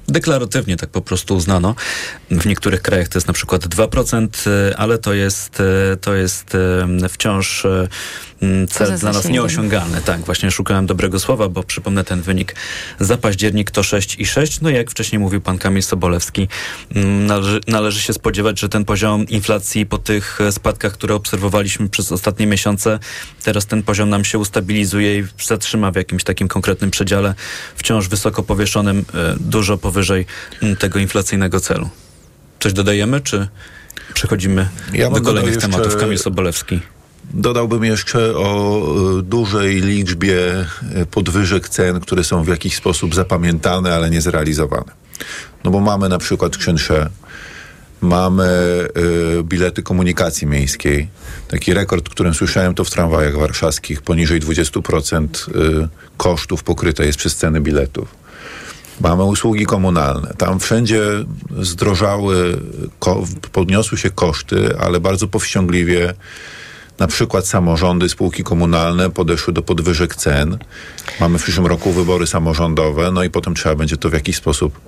Deklaratywnie 0.08 0.78
tak 0.78 0.90
po 0.90 1.02
prostu 1.02 1.36
uznano. 1.36 1.76
W 2.32 2.46
niektórych 2.46 2.82
krajach 2.82 3.08
to 3.08 3.18
jest 3.18 3.28
na 3.28 3.34
przykład 3.34 3.68
2%, 3.68 4.28
ale 4.78 4.98
to 4.98 5.14
jest, 5.14 5.62
to 6.02 6.14
jest 6.14 6.58
wciąż 7.10 7.66
Mm, 8.44 8.68
cel 8.68 8.98
dla 8.98 9.12
nas 9.12 9.30
nieosiągalny. 9.30 10.02
Tak, 10.02 10.22
właśnie 10.22 10.52
szukałem 10.52 10.86
dobrego 10.86 11.20
słowa, 11.20 11.50
bo 11.50 11.64
przypomnę 11.64 12.04
ten 12.04 12.22
wynik 12.22 12.56
za 13.00 13.18
październik 13.18 13.72
to 13.72 13.82
6,6. 13.82 14.62
No 14.62 14.70
jak 14.70 14.92
wcześniej 14.92 15.20
mówił 15.20 15.42
pan 15.42 15.58
Kamil 15.58 15.84
Sobolewski, 15.84 16.48
mm, 16.96 17.26
należy, 17.26 17.62
należy 17.68 18.02
się 18.02 18.14
spodziewać, 18.14 18.60
że 18.60 18.70
ten 18.70 18.86
poziom 18.86 19.28
inflacji 19.28 19.86
po 19.86 19.98
tych 19.98 20.40
spadkach, 20.52 20.94
które 20.94 21.16
obserwowaliśmy 21.16 21.90
przez 21.90 22.12
ostatnie 22.12 22.48
miesiące, 22.48 23.00
teraz 23.44 23.66
ten 23.66 23.84
poziom 23.84 24.10
nam 24.10 24.26
się 24.26 24.40
ustabilizuje 24.40 25.20
i 25.20 25.24
zatrzyma 25.44 25.92
w 25.92 25.96
jakimś 25.96 26.24
takim 26.24 26.48
konkretnym 26.48 26.92
przedziale, 26.92 27.36
wciąż 27.76 28.08
wysoko 28.08 28.44
powieszonym, 28.44 29.06
e, 29.14 29.36
dużo 29.40 29.78
powyżej 29.78 30.26
mm, 30.62 30.76
tego 30.76 31.00
inflacyjnego 31.00 31.60
celu. 31.60 31.90
Coś 32.60 32.74
dodajemy, 32.74 33.22
czy 33.22 33.48
przechodzimy 34.14 34.70
ja 34.94 35.10
do 35.10 35.22
kolejnych 35.22 35.58
tematów? 35.58 35.98
Kamil 35.98 36.18
Sobolewski. 36.18 36.80
Dodałbym 37.34 37.84
jeszcze 37.84 38.38
o 38.38 38.82
e, 39.20 39.22
dużej 39.22 39.82
liczbie 39.82 40.66
e, 40.96 41.06
podwyżek 41.06 41.70
cen, 41.70 42.00
które 42.00 42.24
są 42.24 42.44
w 42.44 42.48
jakiś 42.48 42.76
sposób 42.76 43.16
zapamiętane, 43.16 43.96
ale 43.96 44.10
nie 44.10 44.22
zrealizowane. 44.22 44.92
No 45.64 45.72
bo 45.72 45.80
mamy 45.80 46.10
na 46.10 46.18
przykład 46.18 46.58
czynsze, 46.58 47.10
mamy 48.04 48.48
y, 49.40 49.44
bilety 49.44 49.84
komunikacji 49.84 50.48
miejskiej. 50.48 51.08
Taki 51.48 51.74
rekord, 51.74 52.10
którym 52.10 52.34
słyszałem, 52.34 52.76
to 52.76 52.84
w 52.84 52.90
tramwajach 52.90 53.38
warszawskich 53.38 54.02
poniżej 54.02 54.42
20% 54.42 55.28
y, 55.84 55.88
kosztów 56.18 56.64
pokryte 56.64 57.06
jest 57.06 57.18
przez 57.18 57.36
ceny 57.36 57.62
biletów. 57.62 58.16
Mamy 59.02 59.24
usługi 59.24 59.66
komunalne. 59.66 60.34
Tam 60.38 60.60
wszędzie 60.60 61.02
zdrożały, 61.60 62.58
podniosły 63.52 63.98
się 63.98 64.10
koszty, 64.10 64.78
ale 64.80 65.00
bardzo 65.00 65.28
powściągliwie 65.28 66.14
na 67.00 67.08
przykład 67.08 67.48
samorządy, 67.48 68.10
spółki 68.10 68.44
komunalne 68.44 69.10
podeszły 69.10 69.54
do 69.54 69.62
podwyżek 69.62 70.16
cen. 70.16 70.58
Mamy 71.20 71.40
w 71.40 71.44
przyszłym 71.44 71.68
roku 71.68 71.92
wybory 71.92 72.28
samorządowe, 72.28 73.12
no 73.12 73.24
i 73.24 73.30
potem 73.30 73.56
trzeba 73.56 73.76
będzie 73.76 73.98
to 73.98 74.10
w 74.10 74.14
jakiś 74.14 74.36
sposób 74.36 74.80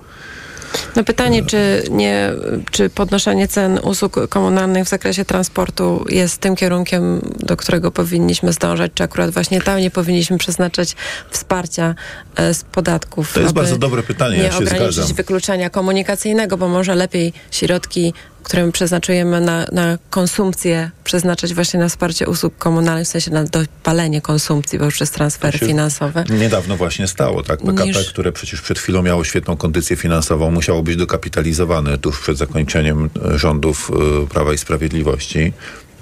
no 0.96 1.04
pytanie, 1.04 1.44
czy, 1.44 1.82
nie, 1.90 2.32
czy 2.70 2.90
podnoszenie 2.90 3.48
cen 3.48 3.78
usług 3.82 4.28
komunalnych 4.28 4.84
w 4.84 4.88
zakresie 4.88 5.24
transportu 5.24 6.04
jest 6.08 6.38
tym 6.38 6.56
kierunkiem, 6.56 7.20
do 7.38 7.56
którego 7.56 7.90
powinniśmy 7.90 8.52
zdążać, 8.52 8.92
czy 8.94 9.04
akurat 9.04 9.30
właśnie 9.30 9.60
tam 9.60 9.78
nie 9.78 9.90
powinniśmy 9.90 10.38
przeznaczać 10.38 10.96
wsparcia 11.30 11.94
e, 12.36 12.54
z 12.54 12.64
podatków. 12.64 13.32
To 13.32 13.40
jest 13.40 13.54
bardzo 13.54 13.78
dobre 13.78 14.02
pytanie, 14.02 14.36
nie 14.36 14.42
ja 14.42 14.50
się 14.50 14.58
ograniczyć 14.58 14.94
zgadzam. 14.94 15.16
wykluczenia 15.16 15.70
komunikacyjnego, 15.70 16.56
bo 16.56 16.68
może 16.68 16.94
lepiej 16.94 17.32
środki 17.50 18.14
które 18.46 18.72
przeznaczujemy 18.72 19.40
na, 19.40 19.66
na 19.72 19.98
konsumpcję, 20.10 20.90
przeznaczać 21.04 21.54
właśnie 21.54 21.80
na 21.80 21.88
wsparcie 21.88 22.26
usług 22.26 22.58
komunalnych, 22.58 23.06
w 23.06 23.10
sensie 23.10 23.30
na 23.30 23.44
dopalenie 23.44 24.20
konsumpcji, 24.20 24.78
bo 24.78 24.84
już 24.84 24.98
transfery 24.98 25.58
finansowe. 25.58 26.24
Niedawno 26.30 26.76
właśnie 26.76 27.06
stało, 27.06 27.42
tak? 27.42 27.60
PKP, 27.60 27.86
niż... 27.86 28.10
które 28.10 28.32
przecież 28.32 28.60
przed 28.60 28.78
chwilą 28.78 29.02
miało 29.02 29.24
świetną 29.24 29.56
kondycję 29.56 29.96
finansową, 29.96 30.50
musiało 30.50 30.82
być 30.82 30.96
dokapitalizowane 30.96 31.98
tuż 31.98 32.20
przed 32.20 32.38
zakończeniem 32.38 33.10
e, 33.34 33.38
rządów 33.38 33.90
y, 34.24 34.26
Prawa 34.26 34.52
i 34.52 34.58
Sprawiedliwości. 34.58 35.52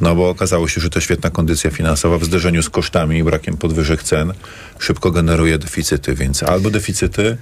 No 0.01 0.15
bo 0.15 0.29
okazało 0.29 0.69
się, 0.69 0.81
że 0.81 0.91
ta 0.91 1.01
świetna 1.01 1.31
kondycja 1.31 1.71
finansowa 1.71 2.19
w 2.19 2.25
zderzeniu 2.25 2.63
z 2.63 2.71
kosztami 2.71 3.19
i 3.19 3.25
brakiem 3.25 3.57
podwyżek 3.57 4.03
cen 4.03 4.33
szybko 4.79 5.11
generuje 5.11 5.59
deficyty, 5.59 6.15
więc 6.15 6.43
albo 6.43 6.71
deficyty, 6.71 7.37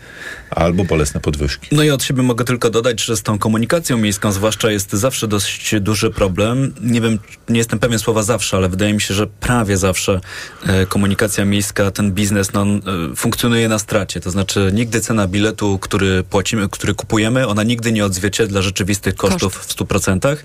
albo 0.51 0.85
bolesne 0.85 1.21
podwyżki. 1.21 1.69
No 1.73 1.83
i 1.83 1.91
od 1.91 2.05
siebie 2.05 2.23
mogę 2.23 2.45
tylko 2.45 2.71
dodać, 2.71 3.05
że 3.05 3.17
z 3.17 3.23
tą 3.23 3.39
komunikacją 3.39 3.99
miejską 3.99 4.33
zwłaszcza 4.33 4.71
jest 4.71 4.93
zawsze 4.93 5.29
dość 5.29 5.75
duży 5.81 6.11
problem. 6.11 6.75
Nie 6.81 7.01
wiem, 7.01 7.19
nie 7.49 7.59
jestem 7.59 7.79
pewien 7.79 7.99
słowa 7.99 8.23
zawsze, 8.23 8.57
ale 8.57 8.69
wydaje 8.69 8.95
mi 8.95 9.01
się, 9.01 9.15
że 9.15 9.27
prawie 9.27 9.77
zawsze 9.77 10.21
e, 10.67 10.87
komunikacja 10.87 11.45
miejska, 11.45 11.91
ten 11.91 12.13
biznes 12.13 12.53
no, 12.53 12.63
e, 12.63 12.81
funkcjonuje 13.17 13.69
na 13.69 13.79
stracie. 13.79 14.21
To 14.21 14.31
znaczy 14.31 14.71
nigdy 14.75 15.01
cena 15.01 15.27
biletu, 15.27 15.79
który 15.79 16.23
płacimy, 16.23 16.69
który 16.69 16.95
kupujemy, 16.95 17.49
ona 17.49 17.63
nigdy 17.63 17.93
nie 17.93 18.05
odzwierciedla 18.05 18.63
rzeczywistych 18.63 19.15
kosztów 19.15 19.59
Koszt. 19.59 19.73
w 19.73 19.77
100%, 19.77 20.37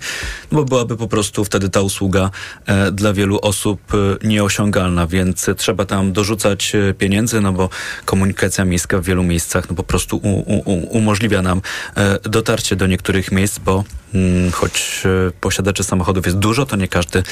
bo 0.52 0.64
byłaby 0.64 0.96
po 0.96 1.08
prostu 1.08 1.44
wtedy 1.44 1.68
ta 1.68 1.80
usługa 1.80 2.30
e, 2.66 2.92
dla 2.92 3.12
wielu 3.12 3.38
osób 3.42 3.80
e, 3.94 4.26
nieosiągalna, 4.28 5.06
więc 5.06 5.46
trzeba 5.56 5.84
tam 5.84 6.12
dorzucać 6.12 6.72
pieniędzy, 6.98 7.40
no 7.40 7.52
bo 7.52 7.68
komunikacja 8.04 8.64
miejska 8.64 8.98
w 8.98 9.04
wielu 9.04 9.22
miejscach 9.22 9.70
no 9.70 9.76
po 9.76 9.82
prostu 9.82 10.16
u, 10.16 10.28
u, 10.28 10.96
umożliwia 10.98 11.42
nam 11.42 11.62
e, 11.96 12.18
dotarcie 12.22 12.76
do 12.76 12.86
niektórych 12.86 13.32
miejsc, 13.32 13.58
bo 13.58 13.84
mm, 14.14 14.52
choć 14.52 15.02
e, 15.04 15.30
posiadaczy 15.40 15.84
samochodów 15.84 16.26
jest 16.26 16.38
dużo, 16.38 16.66
to 16.66 16.76
nie 16.76 16.88
każdy 16.88 17.22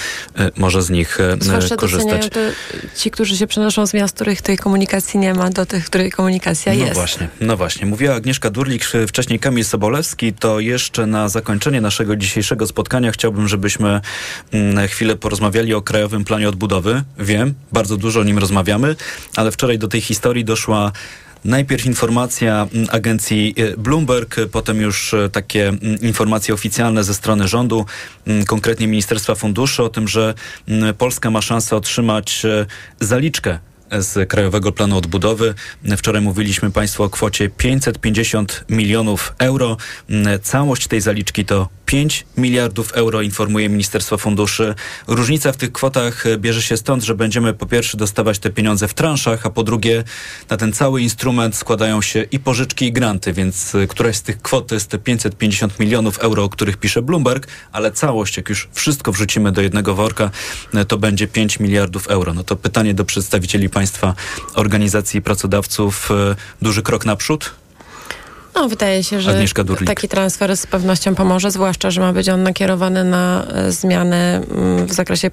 może 0.57 0.83
z 0.83 0.91
nich 0.91 1.19
Zwłaszcza 1.41 1.77
korzystać. 1.77 2.29
To 2.29 2.41
ci, 2.97 3.11
którzy 3.11 3.37
się 3.37 3.47
przenoszą 3.47 3.87
z 3.87 3.95
miast, 3.95 4.15
których 4.15 4.43
tej 4.43 4.59
komunikacji 4.59 5.21
nie 5.21 5.35
ma, 5.35 5.51
do 5.51 5.67
tych, 5.67 5.85
której 5.85 6.11
komunikacja 6.11 6.73
no 6.73 6.79
jest. 6.79 6.91
No 6.91 6.95
właśnie, 6.95 7.29
no 7.41 7.57
właśnie. 7.57 7.87
Mówiła 7.87 8.15
Agnieszka 8.15 8.51
Durlik, 8.51 8.85
wcześniej 9.09 9.39
Kamil 9.39 9.65
Sobolewski, 9.65 10.33
to 10.33 10.61
jeszcze 10.61 11.07
na 11.07 11.29
zakończenie 11.29 11.81
naszego 11.81 12.17
dzisiejszego 12.17 12.67
spotkania 12.67 13.13
chciałbym, 13.13 13.49
żebyśmy 13.49 14.01
mm, 14.53 14.89
chwilę 14.89 15.17
porozmawiali 15.17 15.75
o 15.75 15.83
Krajowym 15.83 16.25
Planie 16.25 16.49
Odbudowy. 16.49 17.03
Wiem, 17.19 17.55
bardzo 17.73 17.97
dużo 17.97 18.21
o 18.21 18.25
nim 18.25 18.39
rozmawiamy, 18.39 18.97
wczoraj 19.53 19.79
do 19.79 19.89
tej 19.89 20.01
historii 20.01 20.45
doszła 20.45 20.93
Najpierw 21.47 21.87
informacja 21.87 22.69
mm, 22.73 22.89
agencji 22.91 23.55
e, 23.57 23.77
Bloomberg, 23.77 24.37
potem 24.53 24.81
już 24.81 25.15
e, 25.15 25.29
takie 25.31 25.69
mm, 25.69 26.01
informacje 26.01 26.55
oficjalne 26.55 27.05
ze 27.05 27.15
strony 27.15 27.49
rządu, 27.49 27.87
mm, 28.27 28.45
konkretnie 28.45 28.89
Ministerstwa 28.89 29.35
Funduszy 29.35 29.83
o 29.83 29.89
tym, 29.89 30.09
że 30.09 30.35
Polska 30.99 31.31
ma 31.31 31.43
szansę 31.43 31.77
otrzymać 31.77 32.43
zaliczkę 33.01 33.59
z 33.99 34.29
Krajowego 34.29 34.73
Planu 34.73 34.97
Odbudowy. 34.97 35.55
Wczoraj 35.97 36.23
mówiliśmy 36.23 36.71
Państwu 36.71 37.03
o 37.03 37.11
kwocie 37.11 37.49
550 37.49 38.65
milionów 38.69 39.35
euro. 39.39 39.77
Całość 40.43 40.87
tej 40.87 41.01
zaliczki 41.01 41.45
to 41.45 41.69
5 41.87 42.27
miliardów 42.37 42.93
euro, 42.93 43.23
informuje 43.23 43.69
Ministerstwo 43.69 44.19
Funduszy. 44.19 44.75
Różnica 45.07 45.53
w 45.53 45.57
tych 45.57 45.73
kwotach 45.73 46.25
bierze 46.39 46.63
się 46.63 46.77
stąd, 46.77 47.05
że 47.05 47.15
będziemy 47.15 47.55
po 47.55 47.67
pierwsze 47.67 47.97
dostawać 47.97 48.39
te 48.39 48.51
pieniądze 48.51 48.89
w 48.89 48.95
transzach, 48.95 49.47
a 49.47 49.51
po 49.51 49.63
drugie 49.63 50.05
na 50.51 50.57
ten 50.57 50.73
cały 50.73 51.03
instrument 51.03 51.57
składają 51.57 52.03
się 52.03 52.23
i 52.23 52.39
pożyczki 52.39 52.87
i 52.87 52.93
granty, 52.93 53.33
więc 53.33 53.73
któraś 53.89 54.17
z 54.17 54.23
tych 54.23 54.43
kwot 54.43 54.67
to 54.67 54.75
jest 54.75 54.91
te 54.91 54.99
550 54.99 55.81
milionów 55.81 56.19
euro, 56.19 56.45
o 56.45 56.49
których 56.49 56.77
pisze 56.77 57.03
Bloomberg, 57.03 57.49
ale 57.73 57.93
całość, 57.93 58.37
jak 58.37 58.49
już 58.49 58.69
wszystko 58.73 59.13
wrzucimy 59.13 59.53
do 59.53 59.63
jednego 59.63 59.95
worka, 59.95 60.31
to 60.89 60.99
będzie 60.99 61.27
5 61.27 61.61
miliardów 61.61 62.07
euro. 62.09 62.35
No 62.35 62.45
to 62.45 62.57
pytanie 62.57 62.95
do 62.95 63.05
przedstawicieli 63.05 63.69
państwa 63.69 64.15
organizacji 64.55 65.23
pracodawców. 65.23 66.09
Duży 66.63 66.83
krok 66.83 67.07
naprzód? 67.07 67.55
No, 68.57 68.69
wydaje 68.69 69.05
się, 69.05 69.21
że 69.21 69.45
taki 69.87 70.09
transfer 70.09 70.57
z 70.57 70.67
pewnością 70.67 71.15
pomoże, 71.15 71.51
zwłaszcza, 71.51 71.91
że 71.91 72.01
ma 72.01 72.13
być 72.13 72.29
on 72.29 72.43
nakierowany 72.43 73.05
na 73.05 73.47
e, 73.47 73.73
zmiany 73.73 74.17
mm, 74.17 74.87
w 74.87 74.93
zakresie 74.93 75.31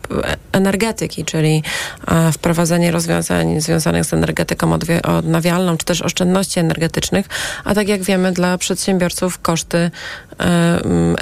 energetyki, 0.52 1.26
czyli 1.26 1.64
e, 2.08 2.32
wprowadzenie 2.32 2.92
rozwiązań 2.92 3.62
związanych 3.62 4.06
z 4.06 4.14
energetyką 4.14 4.78
odnawialną, 5.04 5.78
czy 5.78 5.86
też 5.86 6.02
oszczędności 6.02 6.60
energetycznych, 6.60 7.26
a 7.64 7.76
tak 7.76 7.88
jak 7.88 8.04
wiemy, 8.04 8.32
dla 8.32 8.58
przedsiębiorców 8.58 9.40
koszty 9.40 9.78
e, 9.78 9.92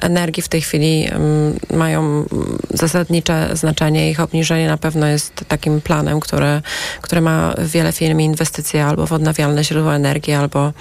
energii 0.01 0.43
w 0.43 0.49
tej 0.49 0.61
chwili 0.61 1.09
mają 1.73 2.25
zasadnicze 2.69 3.49
znaczenie. 3.53 4.11
Ich 4.11 4.19
obniżenie 4.19 4.67
na 4.67 4.77
pewno 4.77 5.07
jest 5.07 5.33
takim 5.47 5.81
planem, 5.81 6.19
który, 6.19 6.61
który 7.01 7.21
ma 7.21 7.53
wiele 7.57 7.91
firm 7.91 8.19
inwestycje 8.19 8.85
albo 8.85 9.07
w 9.07 9.13
odnawialne 9.13 9.63
źródła 9.63 9.95
energii, 9.95 10.33
albo 10.33 10.73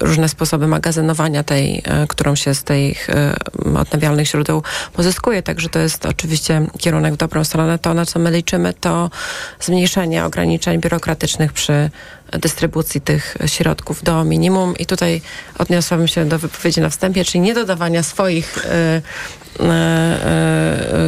różne 0.00 0.28
sposoby 0.28 0.66
magazynowania 0.66 1.44
tej, 1.44 1.82
e, 1.84 2.06
którą 2.06 2.34
się 2.34 2.54
z 2.54 2.64
tych 2.64 3.10
e, 3.10 3.36
odnawialnych 3.76 4.26
źródeł 4.26 4.62
pozyskuje. 4.92 5.42
Także 5.42 5.68
to 5.68 5.78
jest 5.78 6.06
oczywiście 6.06 6.66
kierunek 6.78 7.14
w 7.14 7.16
dobrą 7.16 7.44
stronę. 7.44 7.78
To, 7.78 7.94
na 7.94 8.06
co 8.06 8.18
my 8.18 8.30
liczymy, 8.30 8.74
to 8.80 9.10
zmniejszenie 9.60 10.24
ograniczeń 10.24 10.80
biurokratycznych 10.80 11.52
przy 11.52 11.90
dystrybucji 12.38 13.00
tych 13.00 13.36
środków 13.46 14.02
do 14.02 14.24
minimum. 14.24 14.74
I 14.78 14.86
tutaj 14.86 15.22
odniosłabym 15.58 16.08
się 16.08 16.24
do 16.24 16.38
wypowiedzi 16.38 16.80
na 16.80 16.90
wstępie, 16.90 17.24
czyli 17.24 17.40
nie 17.40 17.54
dodawania 17.54 18.02
swoich 18.02 18.58
y, 18.58 18.68
y, 19.62 19.66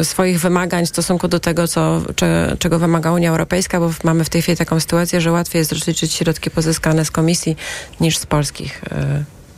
y, 0.01 0.05
swoich 0.05 0.39
wymagań 0.39 0.85
w 0.85 0.89
stosunku 0.89 1.27
do 1.27 1.39
tego, 1.39 1.67
co, 1.67 2.01
cze, 2.15 2.55
czego 2.59 2.79
wymaga 2.79 3.11
Unia 3.11 3.29
Europejska, 3.29 3.79
bo 3.79 3.91
mamy 4.03 4.23
w 4.23 4.29
tej 4.29 4.41
chwili 4.41 4.57
taką 4.57 4.79
sytuację, 4.79 5.21
że 5.21 5.31
łatwiej 5.31 5.59
jest 5.59 5.71
rozliczyć 5.71 6.13
środki 6.13 6.51
pozyskane 6.51 7.05
z 7.05 7.11
komisji 7.11 7.57
niż 7.99 8.17
z 8.17 8.25
polskich 8.25 8.81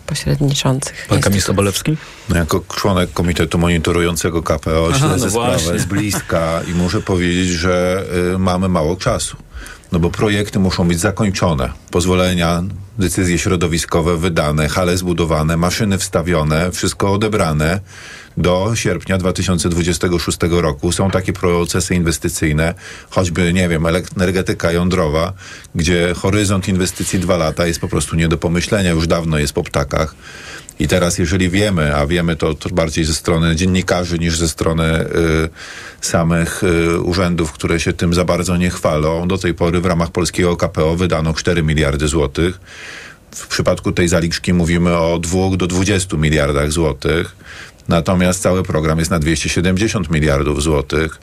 pośredniczących. 0.10 1.06
Pan 1.10 1.22
Kamil 1.22 1.42
Sobolewski? 1.42 1.98
No, 2.30 2.36
jako 2.36 2.64
członek 2.76 3.14
Komitetu 3.14 3.58
Monitorującego 3.58 4.44
KPO 4.44 4.88
Aha, 4.90 5.00
śledzę 5.00 5.26
no 5.26 5.32
sprawę 5.32 5.80
z 5.80 5.86
bliska 5.86 6.62
i 6.68 6.72
muszę 6.72 7.02
powiedzieć, 7.02 7.48
że 7.50 8.04
y, 8.36 8.40
mamy 8.40 8.70
mało 8.70 8.96
czasu. 8.96 9.38
No 9.92 10.00
bo 10.00 10.10
projekty 10.10 10.60
muszą 10.60 10.88
być 10.88 11.00
zakończone. 11.00 11.70
Pozwolenia, 11.92 12.64
decyzje 12.98 13.38
środowiskowe 13.38 14.18
wydane, 14.18 14.70
hale 14.70 14.98
zbudowane, 14.98 15.58
maszyny 15.58 15.98
wstawione, 15.98 16.72
wszystko 16.72 17.14
odebrane 17.14 17.80
do 18.38 18.72
sierpnia 18.76 19.18
2026 19.18 20.38
roku. 20.50 20.92
Są 20.92 21.12
takie 21.12 21.34
procesy 21.34 21.96
inwestycyjne, 21.96 22.74
choćby, 23.10 23.54
nie 23.54 23.70
wiem, 23.70 23.86
energetyka 24.18 24.72
jądrowa, 24.72 25.34
gdzie 25.76 26.14
horyzont 26.16 26.68
inwestycji 26.68 27.20
dwa 27.20 27.38
lata 27.38 27.68
jest 27.68 27.80
po 27.80 27.88
prostu 27.88 28.16
nie 28.16 28.28
do 28.28 28.38
pomyślenia, 28.38 28.92
już 28.92 29.08
dawno 29.08 29.38
jest 29.38 29.54
po 29.54 29.64
ptakach. 29.64 30.16
I 30.80 30.88
teraz, 30.88 31.18
jeżeli 31.18 31.50
wiemy, 31.50 31.96
a 31.96 32.08
wiemy 32.08 32.36
to, 32.36 32.54
to 32.54 32.70
bardziej 32.70 33.06
ze 33.06 33.14
strony 33.14 33.56
dziennikarzy 33.56 34.20
niż 34.20 34.38
ze 34.38 34.50
strony 34.50 35.00
y, 35.00 35.50
samych 36.02 36.64
y, 36.64 37.00
urzędów, 37.00 37.52
które 37.52 37.80
się 37.80 37.94
tym 37.94 38.14
za 38.14 38.26
bardzo 38.26 38.58
nie 38.58 38.70
chwalą, 38.70 39.28
do 39.28 39.38
tej 39.38 39.54
pory 39.54 39.82
w 39.82 39.86
ramach 39.86 40.12
polskiego 40.12 40.58
KPO 40.58 40.96
wydano 40.96 41.34
4 41.34 41.64
miliardy 41.64 42.08
złotych. 42.08 42.60
W 43.36 43.48
przypadku 43.48 43.92
tej 43.92 44.08
zaliczki 44.08 44.54
mówimy 44.54 44.98
o 44.98 45.20
2 45.20 45.58
do 45.58 45.68
20 45.68 46.18
miliardach 46.18 46.72
złotych. 46.72 47.36
Natomiast 47.88 48.42
cały 48.42 48.64
program 48.64 49.00
jest 49.00 49.12
na 49.12 49.20
270 49.20 50.10
miliardów 50.10 50.64
złotych. 50.64 51.20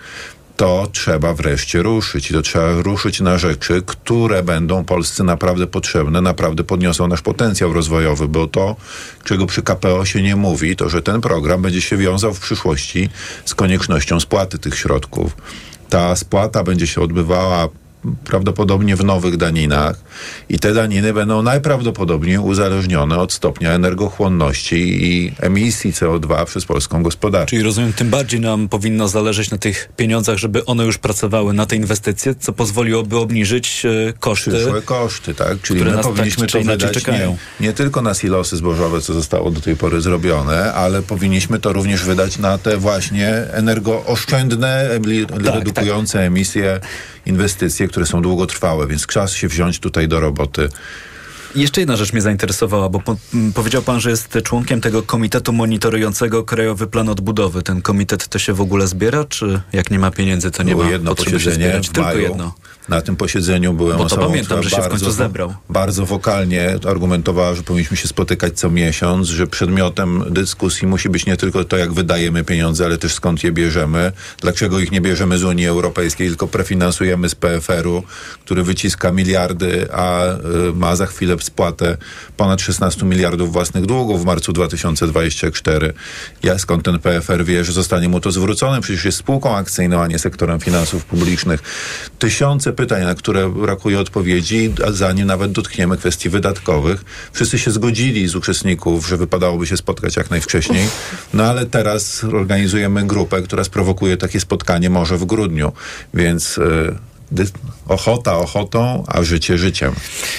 To 0.57 0.89
trzeba 0.93 1.35
wreszcie 1.35 1.83
ruszyć 1.83 2.31
i 2.31 2.35
to 2.35 2.43
trzeba 2.43 2.83
ruszyć 2.83 3.21
na 3.21 3.39
rzeczy, 3.39 3.83
które 3.87 4.43
będą 4.43 4.85
Polsce 4.85 5.25
naprawdę 5.25 5.67
potrzebne, 5.67 6.21
naprawdę 6.21 6.65
podniosą 6.65 7.09
nasz 7.09 7.23
potencjał 7.23 7.73
rozwojowy, 7.73 8.29
bo 8.29 8.47
to, 8.47 8.77
czego 9.25 9.47
przy 9.47 9.63
KPO 9.63 10.05
się 10.05 10.23
nie 10.23 10.37
mówi, 10.37 10.77
to 10.77 10.89
że 10.89 11.03
ten 11.03 11.21
program 11.21 11.63
będzie 11.63 11.81
się 11.81 11.97
wiązał 11.97 12.35
w 12.35 12.41
przyszłości 12.41 13.09
z 13.45 13.55
koniecznością 13.55 14.21
spłaty 14.21 14.59
tych 14.59 14.79
środków. 14.79 15.37
Ta 15.89 16.17
spłata 16.17 16.65
będzie 16.65 16.87
się 16.87 17.01
odbywała 17.01 17.69
prawdopodobnie 18.25 18.97
w 18.97 19.05
nowych 19.05 19.37
daninach 19.37 19.97
i 20.49 20.59
te 20.59 20.75
daniny 20.75 21.13
będą 21.13 21.43
najprawdopodobniej 21.43 22.39
uzależnione 22.39 23.19
od 23.19 23.33
stopnia 23.33 23.73
energochłonności 23.73 25.05
i 25.05 25.33
emisji 25.41 25.93
CO2 25.93 26.45
przez 26.45 26.65
polską 26.65 27.03
gospodarkę. 27.03 27.51
Czyli 27.51 27.63
rozumiem, 27.63 27.93
tym 27.93 28.11
bardziej 28.11 28.41
nam 28.41 28.69
powinno 28.69 29.09
zależeć 29.09 29.51
na 29.51 29.59
tych 29.59 29.89
pieniądzach, 29.97 30.39
żeby 30.39 30.65
one 30.65 30.85
już 30.85 30.99
pracowały 30.99 31.53
na 31.53 31.67
te 31.67 31.77
inwestycje, 31.77 32.35
co 32.35 32.53
pozwoliłoby 32.53 33.17
obniżyć 33.17 33.83
e, 33.85 34.13
koszty. 34.13 34.51
Przyszłe 34.51 34.83
koszty, 34.83 35.35
tak? 35.35 35.63
Czyli 35.63 35.85
my 35.85 35.93
tak 35.93 36.03
powinniśmy 36.03 36.47
czy 36.47 36.59
to 36.59 36.65
wydać 36.65 36.93
czekają. 36.93 37.37
nie, 37.61 37.67
nie 37.67 37.73
tylko 37.73 38.03
na 38.03 38.15
silosy 38.15 38.57
zbożowe, 38.57 39.01
co 39.01 39.15
zostało 39.15 39.51
do 39.51 39.61
tej 39.61 39.77
pory 39.77 40.01
zrobione, 40.01 40.75
ale 40.75 41.03
powinniśmy 41.03 41.59
to 41.59 41.73
również 41.73 42.05
wydać 42.05 42.39
na 42.39 42.59
te 42.59 42.77
właśnie 42.77 43.29
energooszczędne, 43.53 44.89
Tak, 45.29 45.55
redukujące 45.55 46.21
emisje 46.21 46.81
inwestycje, 47.27 47.89
które 47.89 48.07
są 48.07 48.22
długotrwałe, 48.22 48.87
więc 48.87 49.07
czas 49.07 49.33
się 49.33 49.49
wziąć 49.49 49.79
tutaj 49.79 50.09
do 50.09 50.20
roboty. 50.20 50.68
Jeszcze 51.57 51.81
jedna 51.81 51.97
rzecz 51.97 52.12
mnie 52.12 52.22
zainteresowała, 52.22 52.89
bo 52.89 53.01
po, 53.01 53.16
powiedział 53.55 53.83
pan, 53.83 54.01
że 54.01 54.11
jest 54.11 54.39
członkiem 54.45 54.81
tego 54.81 55.03
komitetu 55.03 55.53
monitorującego 55.53 56.45
Krajowy 56.45 56.87
Plan 56.87 57.09
Odbudowy. 57.09 57.62
Ten 57.62 57.83
komitet 57.83 58.29
to 58.29 58.39
się 58.39 58.53
w 58.53 58.61
ogóle 58.61 58.87
zbiera, 58.87 59.24
czy 59.24 59.61
jak 59.72 59.91
nie 59.91 59.99
ma 59.99 60.11
pieniędzy, 60.11 60.51
to 60.51 60.62
nie 60.62 60.70
Było 60.72 60.85
ma 60.85 60.91
jedno 60.91 61.11
potrzeby 61.11 61.31
się 61.31 61.51
posiedzenie 61.51 61.66
zbierać? 61.66 61.89
Tylko 61.89 62.12
jedno. 62.12 62.55
Na 62.89 63.01
tym 63.01 63.16
posiedzeniu 63.16 63.72
byłem 63.72 63.99
Bo 63.99 63.99
to 63.99 64.07
osobą, 64.07 64.26
pamiętam, 64.26 64.59
która 64.59 64.62
że 64.62 64.70
się 64.70 64.82
w 64.82 64.89
końcu 64.89 65.05
bardzo, 65.05 65.22
zebrał. 65.22 65.55
Bardzo 65.70 66.07
wokalnie 66.07 66.78
argumentowała, 66.89 67.55
że 67.55 67.62
powinniśmy 67.62 67.97
się 67.97 68.09
spotykać 68.09 68.59
co 68.59 68.70
miesiąc, 68.70 69.28
że 69.28 69.47
przedmiotem 69.47 70.24
dyskusji 70.30 70.89
musi 70.89 71.09
być 71.09 71.26
nie 71.26 71.37
tylko 71.37 71.64
to, 71.64 71.76
jak 71.76 71.93
wydajemy 71.93 72.45
pieniądze, 72.45 72.84
ale 72.84 72.99
też 72.99 73.14
skąd 73.14 73.45
je 73.45 73.53
bierzemy, 73.53 74.12
dlaczego 74.41 74.78
ich 74.78 74.93
nie 74.93 75.01
bierzemy 75.01 75.39
z 75.39 75.45
Unii 75.45 75.66
Europejskiej, 75.66 76.28
tylko 76.28 76.47
prefinansujemy 76.49 77.28
z 77.28 77.34
PFR-u, 77.34 78.03
który 78.45 78.62
wyciska 78.62 79.12
miliardy, 79.12 79.89
a 79.93 80.24
y, 80.24 80.37
ma 80.74 80.97
za 80.97 81.07
chwilę 81.07 81.37
spłatę 81.41 81.97
ponad 82.37 82.61
16 82.61 83.07
miliardów 83.07 83.53
własnych 83.53 83.87
długów 83.87 84.22
w 84.22 84.24
marcu 84.24 84.53
2024. 84.53 85.93
Ja 86.43 86.59
skąd 86.59 86.84
ten 86.84 86.99
PFR 86.99 87.45
wie, 87.45 87.64
że 87.64 87.72
zostanie 87.72 88.09
mu 88.09 88.20
to 88.20 88.32
zwrócone? 88.32 88.80
Przecież 88.80 89.05
jest 89.05 89.18
spółką 89.18 89.57
akcyjną, 89.57 90.03
a 90.03 90.07
nie 90.07 90.18
sektorem 90.18 90.61
finansów 90.61 91.05
publicznych. 91.05 91.62
Tysiące 92.18 92.72
pytań, 92.77 93.03
na 93.05 93.14
które 93.14 93.49
brakuje 93.49 94.01
odpowiedzi, 94.01 94.72
a 94.87 94.93
zanim 94.93 95.27
nawet 95.27 95.53
dotkniemy 95.53 95.97
kwestii 95.97 96.29
wydatkowych. 96.29 97.05
Wszyscy 97.33 97.59
się 97.59 97.70
zgodzili 97.70 98.29
z 98.29 98.35
uczestników, 98.37 99.09
że 99.09 99.16
wypadałoby 99.16 99.66
się 99.66 99.77
spotkać 99.77 100.16
jak 100.16 100.31
najwcześniej, 100.31 100.89
no 101.35 101.45
ale 101.45 101.66
teraz 101.66 102.24
organizujemy 102.24 103.07
grupę, 103.07 103.43
która 103.43 103.64
sprowokuje 103.64 104.16
takie 104.16 104.41
spotkanie 104.41 104.91
może 104.91 105.18
w 105.18 105.24
grudniu, 105.24 105.72
więc... 106.14 106.61
dy- 107.31 107.47
Ochota 107.89 108.39
ochotą, 108.39 109.05
a 109.07 109.22
życie 109.22 109.59
życiem. 109.59 109.95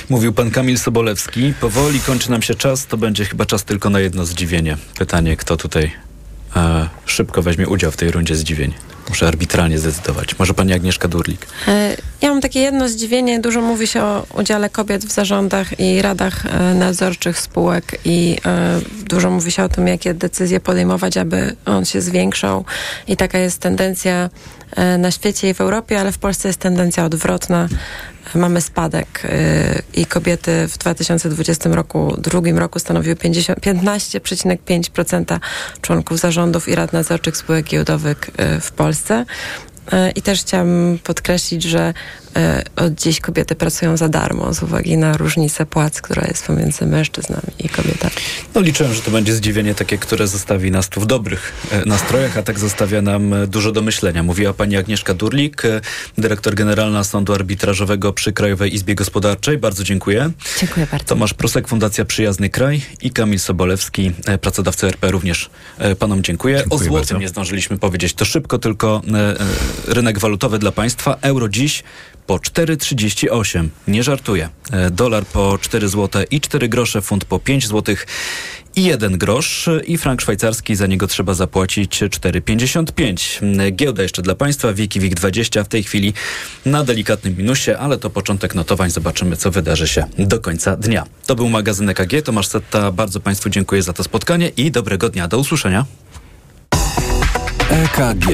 Mówił 0.10 0.34
pan 0.34 0.52
Kamil 0.52 0.78
Sobolewski. 0.78 1.54
Powoli 1.62 2.00
kończy 2.00 2.32
nam 2.32 2.42
się 2.42 2.56
czas, 2.56 2.86
to 2.86 2.98
będzie 2.98 3.26
chyba 3.26 3.46
czas 3.46 3.64
tylko 3.64 3.90
na 3.90 4.00
jedno 4.00 4.26
zdziwienie. 4.26 4.78
Pytanie, 5.00 5.38
kto 5.38 5.58
tutaj 5.58 5.84
e, 5.86 6.07
szybko 7.06 7.42
weźmie 7.42 7.68
udział 7.68 7.92
w 7.92 7.98
tej 7.98 8.12
rundzie 8.12 8.36
zdziwień. 8.36 8.74
Muszę 9.10 9.28
arbitralnie 9.28 9.80
zdecydować. 9.80 10.40
Może 10.40 10.54
pani 10.54 10.74
Agnieszka 10.74 11.08
Durlik. 11.08 11.48
E, 11.68 11.98
Ja 12.22 12.30
mam 12.30 12.42
takie 12.42 12.60
jedno 12.60 12.90
zdziwienie. 12.90 13.40
Dużo 13.40 13.62
mówi 13.62 13.88
się 13.88 14.04
o 14.04 14.26
udziale 14.34 14.70
kobiet 14.70 15.06
w 15.06 15.12
zarządach 15.12 15.80
i 15.80 16.02
radach 16.02 16.46
e, 16.46 16.74
nadzorczych 16.74 17.40
spółek 17.40 18.00
i 18.06 18.38
e, 18.46 18.80
dużo 19.10 19.32
mówi 19.32 19.52
się 19.52 19.64
o 19.64 19.70
tym, 19.70 19.88
jakie 19.88 20.14
decyzje 20.14 20.60
podejmować, 20.60 21.18
aby 21.18 21.56
on 21.66 21.86
się 21.86 22.02
zwiększał. 22.02 22.66
I 23.08 23.18
taka 23.18 23.38
jest 23.38 23.60
tendencja 23.60 24.30
na 24.98 25.12
świecie 25.12 25.50
i 25.50 25.54
w 25.54 25.62
Europie, 25.62 26.00
ale 26.00 26.12
w 26.12 26.18
Polsce 26.18 26.48
jest 26.50 26.60
tendencja 26.60 27.06
odwrotna. 27.06 27.68
Mamy 28.36 28.62
spadek 28.62 29.22
e, 29.26 29.82
i 29.94 30.06
kobiety 30.06 30.68
w 30.68 30.78
2020 30.78 31.70
roku, 31.70 32.16
drugim 32.18 32.58
roku 32.58 32.80
stanowiły 32.80 33.16
50 33.16 33.60
15,5% 33.60 35.40
członków 35.82 36.20
zarządów 36.20 36.68
i 36.68 36.76
rad 36.76 36.94
nadzorczych 36.94 37.38
spółek 37.38 37.66
giełdowych 37.66 38.18
e, 38.38 38.62
w 38.62 38.72
Polsce. 38.72 39.26
E, 39.92 40.12
I 40.12 40.22
też 40.22 40.42
chciałam 40.42 41.00
podkreślić, 41.04 41.64
że 41.64 41.94
e, 42.38 42.64
od 42.76 42.94
dziś 42.94 43.20
kobiety 43.20 43.56
pracują 43.56 43.98
za 43.98 44.10
darmo 44.10 44.54
z 44.54 44.64
uwagi 44.64 44.98
na 44.98 45.18
różnicę 45.18 45.66
płac, 45.66 46.02
która 46.02 46.28
jest 46.28 46.46
pomiędzy 46.46 46.86
mężczyznami 46.86 47.48
i 47.60 47.70
kobietami. 47.70 48.14
No 48.56 48.62
liczyłem, 48.62 48.94
że 48.94 49.02
to 49.02 49.12
będzie 49.12 49.34
zdziwienie 49.34 49.76
takie, 49.76 49.98
które 49.98 50.28
zostawi 50.28 50.72
nas 50.72 50.90
tu 50.90 51.02
w 51.02 51.06
dobrych 51.06 51.54
e, 51.72 51.86
nastrojach, 51.86 52.38
a 52.38 52.44
tak 52.44 52.60
zostawia 52.60 53.02
nam 53.02 53.34
e, 53.34 53.48
dużo 53.48 53.72
do 53.72 53.82
myślenia. 53.82 54.24
Mówiła 54.24 54.54
pani 54.54 54.78
Agnieszka 54.78 55.14
Durlik, 55.14 55.64
dyrektor 56.18 56.56
generalna 56.56 57.04
Sądu 57.04 57.34
Arbitrażowego 57.34 58.14
przy 58.14 58.34
Krajowej 58.34 58.76
Izbie 58.76 58.96
Gospodarczej. 58.96 59.58
Bardzo 59.58 59.84
dziękuję. 59.84 60.32
Dziękuję 60.60 60.88
bardzo. 60.92 61.06
Tomasz 61.06 61.34
Prusek, 61.34 61.68
Fundacja 61.68 62.06
Przyjazny 62.06 62.50
Kraj 62.50 62.82
i 63.02 63.12
Kamil 63.12 63.40
Sobolewski, 63.40 64.12
pracodawca 64.42 64.88
RP. 64.88 65.12
Również 65.12 65.50
panom 66.00 66.24
dziękuję. 66.24 66.58
Dziękuję 66.58 66.76
o 66.76 66.84
złotym 66.84 66.94
bardzo. 66.94 67.18
nie 67.18 67.28
zdążyliśmy 67.28 67.78
powiedzieć. 67.78 68.14
To 68.14 68.26
szybko 68.26 68.60
tylko 68.60 69.02
rynek 69.88 70.20
walutowy 70.20 70.60
dla 70.60 70.72
państwa. 70.72 71.18
Euro 71.22 71.50
dziś 71.50 71.84
po 72.28 72.36
4,38. 72.36 73.68
Nie 73.88 74.04
żartuję. 74.04 74.50
E, 74.72 74.92
Dolar 74.92 75.26
po 75.26 75.58
4 75.62 75.90
zł 75.90 76.24
i 76.32 76.42
4 76.42 76.70
grosze, 76.70 77.02
funt 77.02 77.26
po 77.26 77.40
5 77.40 77.68
zł 77.68 77.96
i 78.76 78.84
1 78.84 79.18
grosz 79.18 79.70
i 79.88 79.98
frank 79.98 80.22
szwajcarski, 80.22 80.76
za 80.76 80.88
niego 80.88 81.08
trzeba 81.08 81.34
zapłacić 81.34 82.02
4,55. 82.02 83.62
E, 83.62 83.72
Giełda 83.72 84.04
jeszcze 84.04 84.22
dla 84.22 84.36
państwa, 84.36 84.74
Wiki 84.74 85.00
WIG 85.00 85.16
20 85.16 85.64
w 85.64 85.68
tej 85.68 85.84
chwili 85.84 86.14
na 86.66 86.84
delikatnym 86.84 87.38
minusie, 87.38 87.72
ale 87.80 87.98
to 87.98 88.10
początek 88.10 88.56
notowań. 88.56 88.92
Zobaczymy, 88.92 89.38
co 89.38 89.52
wydarzy 89.52 89.88
się 89.88 90.06
do 90.20 90.40
końca 90.40 90.76
dnia. 90.76 91.04
To 91.26 91.36
był 91.36 91.50
magazyn 91.50 91.90
EKG. 91.90 92.22
Tomasz 92.24 92.48
Setta, 92.48 92.92
bardzo 92.92 93.20
państwu 93.20 93.50
dziękuję 93.50 93.84
za 93.84 93.94
to 93.94 94.04
spotkanie 94.04 94.52
i 94.58 94.72
dobrego 94.72 95.10
dnia. 95.10 95.28
Do 95.28 95.40
usłyszenia. 95.40 95.86
EKG. 97.70 98.28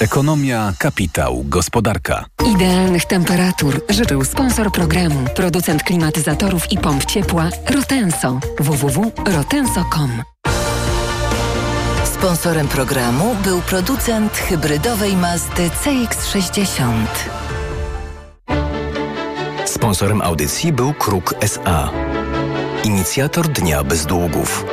Ekonomia, 0.00 0.72
kapitał, 0.78 1.44
gospodarka. 1.44 2.24
Idealnych 2.54 3.04
temperatur 3.04 3.80
życzył 3.88 4.24
sponsor 4.24 4.72
programu, 4.72 5.24
producent 5.34 5.82
klimatyzatorów 5.82 6.72
i 6.72 6.78
pomp 6.78 7.04
ciepła 7.04 7.48
Rotenso. 7.74 8.40
www.rotenso.com 8.60 10.22
Sponsorem 12.04 12.68
programu 12.68 13.36
był 13.44 13.60
producent 13.60 14.32
hybrydowej 14.32 15.16
Mazdy 15.16 15.70
CX-60. 15.84 17.06
Sponsorem 19.64 20.22
audycji 20.22 20.72
był 20.72 20.94
Kruk 20.94 21.34
SA. 21.40 21.90
Inicjator 22.84 23.48
Dnia 23.48 23.84
Bez 23.84 24.06
Długów. 24.06 24.64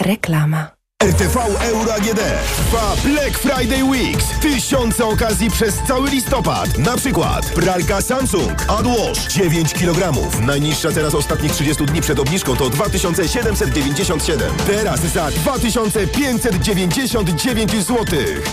Reklama. 0.00 0.77
RTV 1.04 1.36
Euro 1.60 1.94
AGD 1.94 2.20
trwa 2.56 2.96
Black 3.04 3.38
Friday 3.38 3.84
Weeks. 3.84 4.24
Tysiące 4.40 5.06
okazji 5.06 5.50
przez 5.50 5.74
cały 5.88 6.10
listopad. 6.10 6.78
Na 6.78 6.96
przykład 6.96 7.46
pralka 7.46 8.02
Samsung 8.02 8.64
AdWash 8.68 9.28
9 9.28 9.74
kg. 9.74 10.12
Najniższa 10.40 10.92
teraz 10.92 11.14
ostatnich 11.14 11.52
30 11.52 11.86
dni 11.86 12.00
przed 12.00 12.18
obniżką 12.18 12.56
to 12.56 12.70
2797. 12.70 14.52
Teraz 14.66 15.00
za 15.00 15.30
2599 15.30 17.72
zł. 17.72 18.04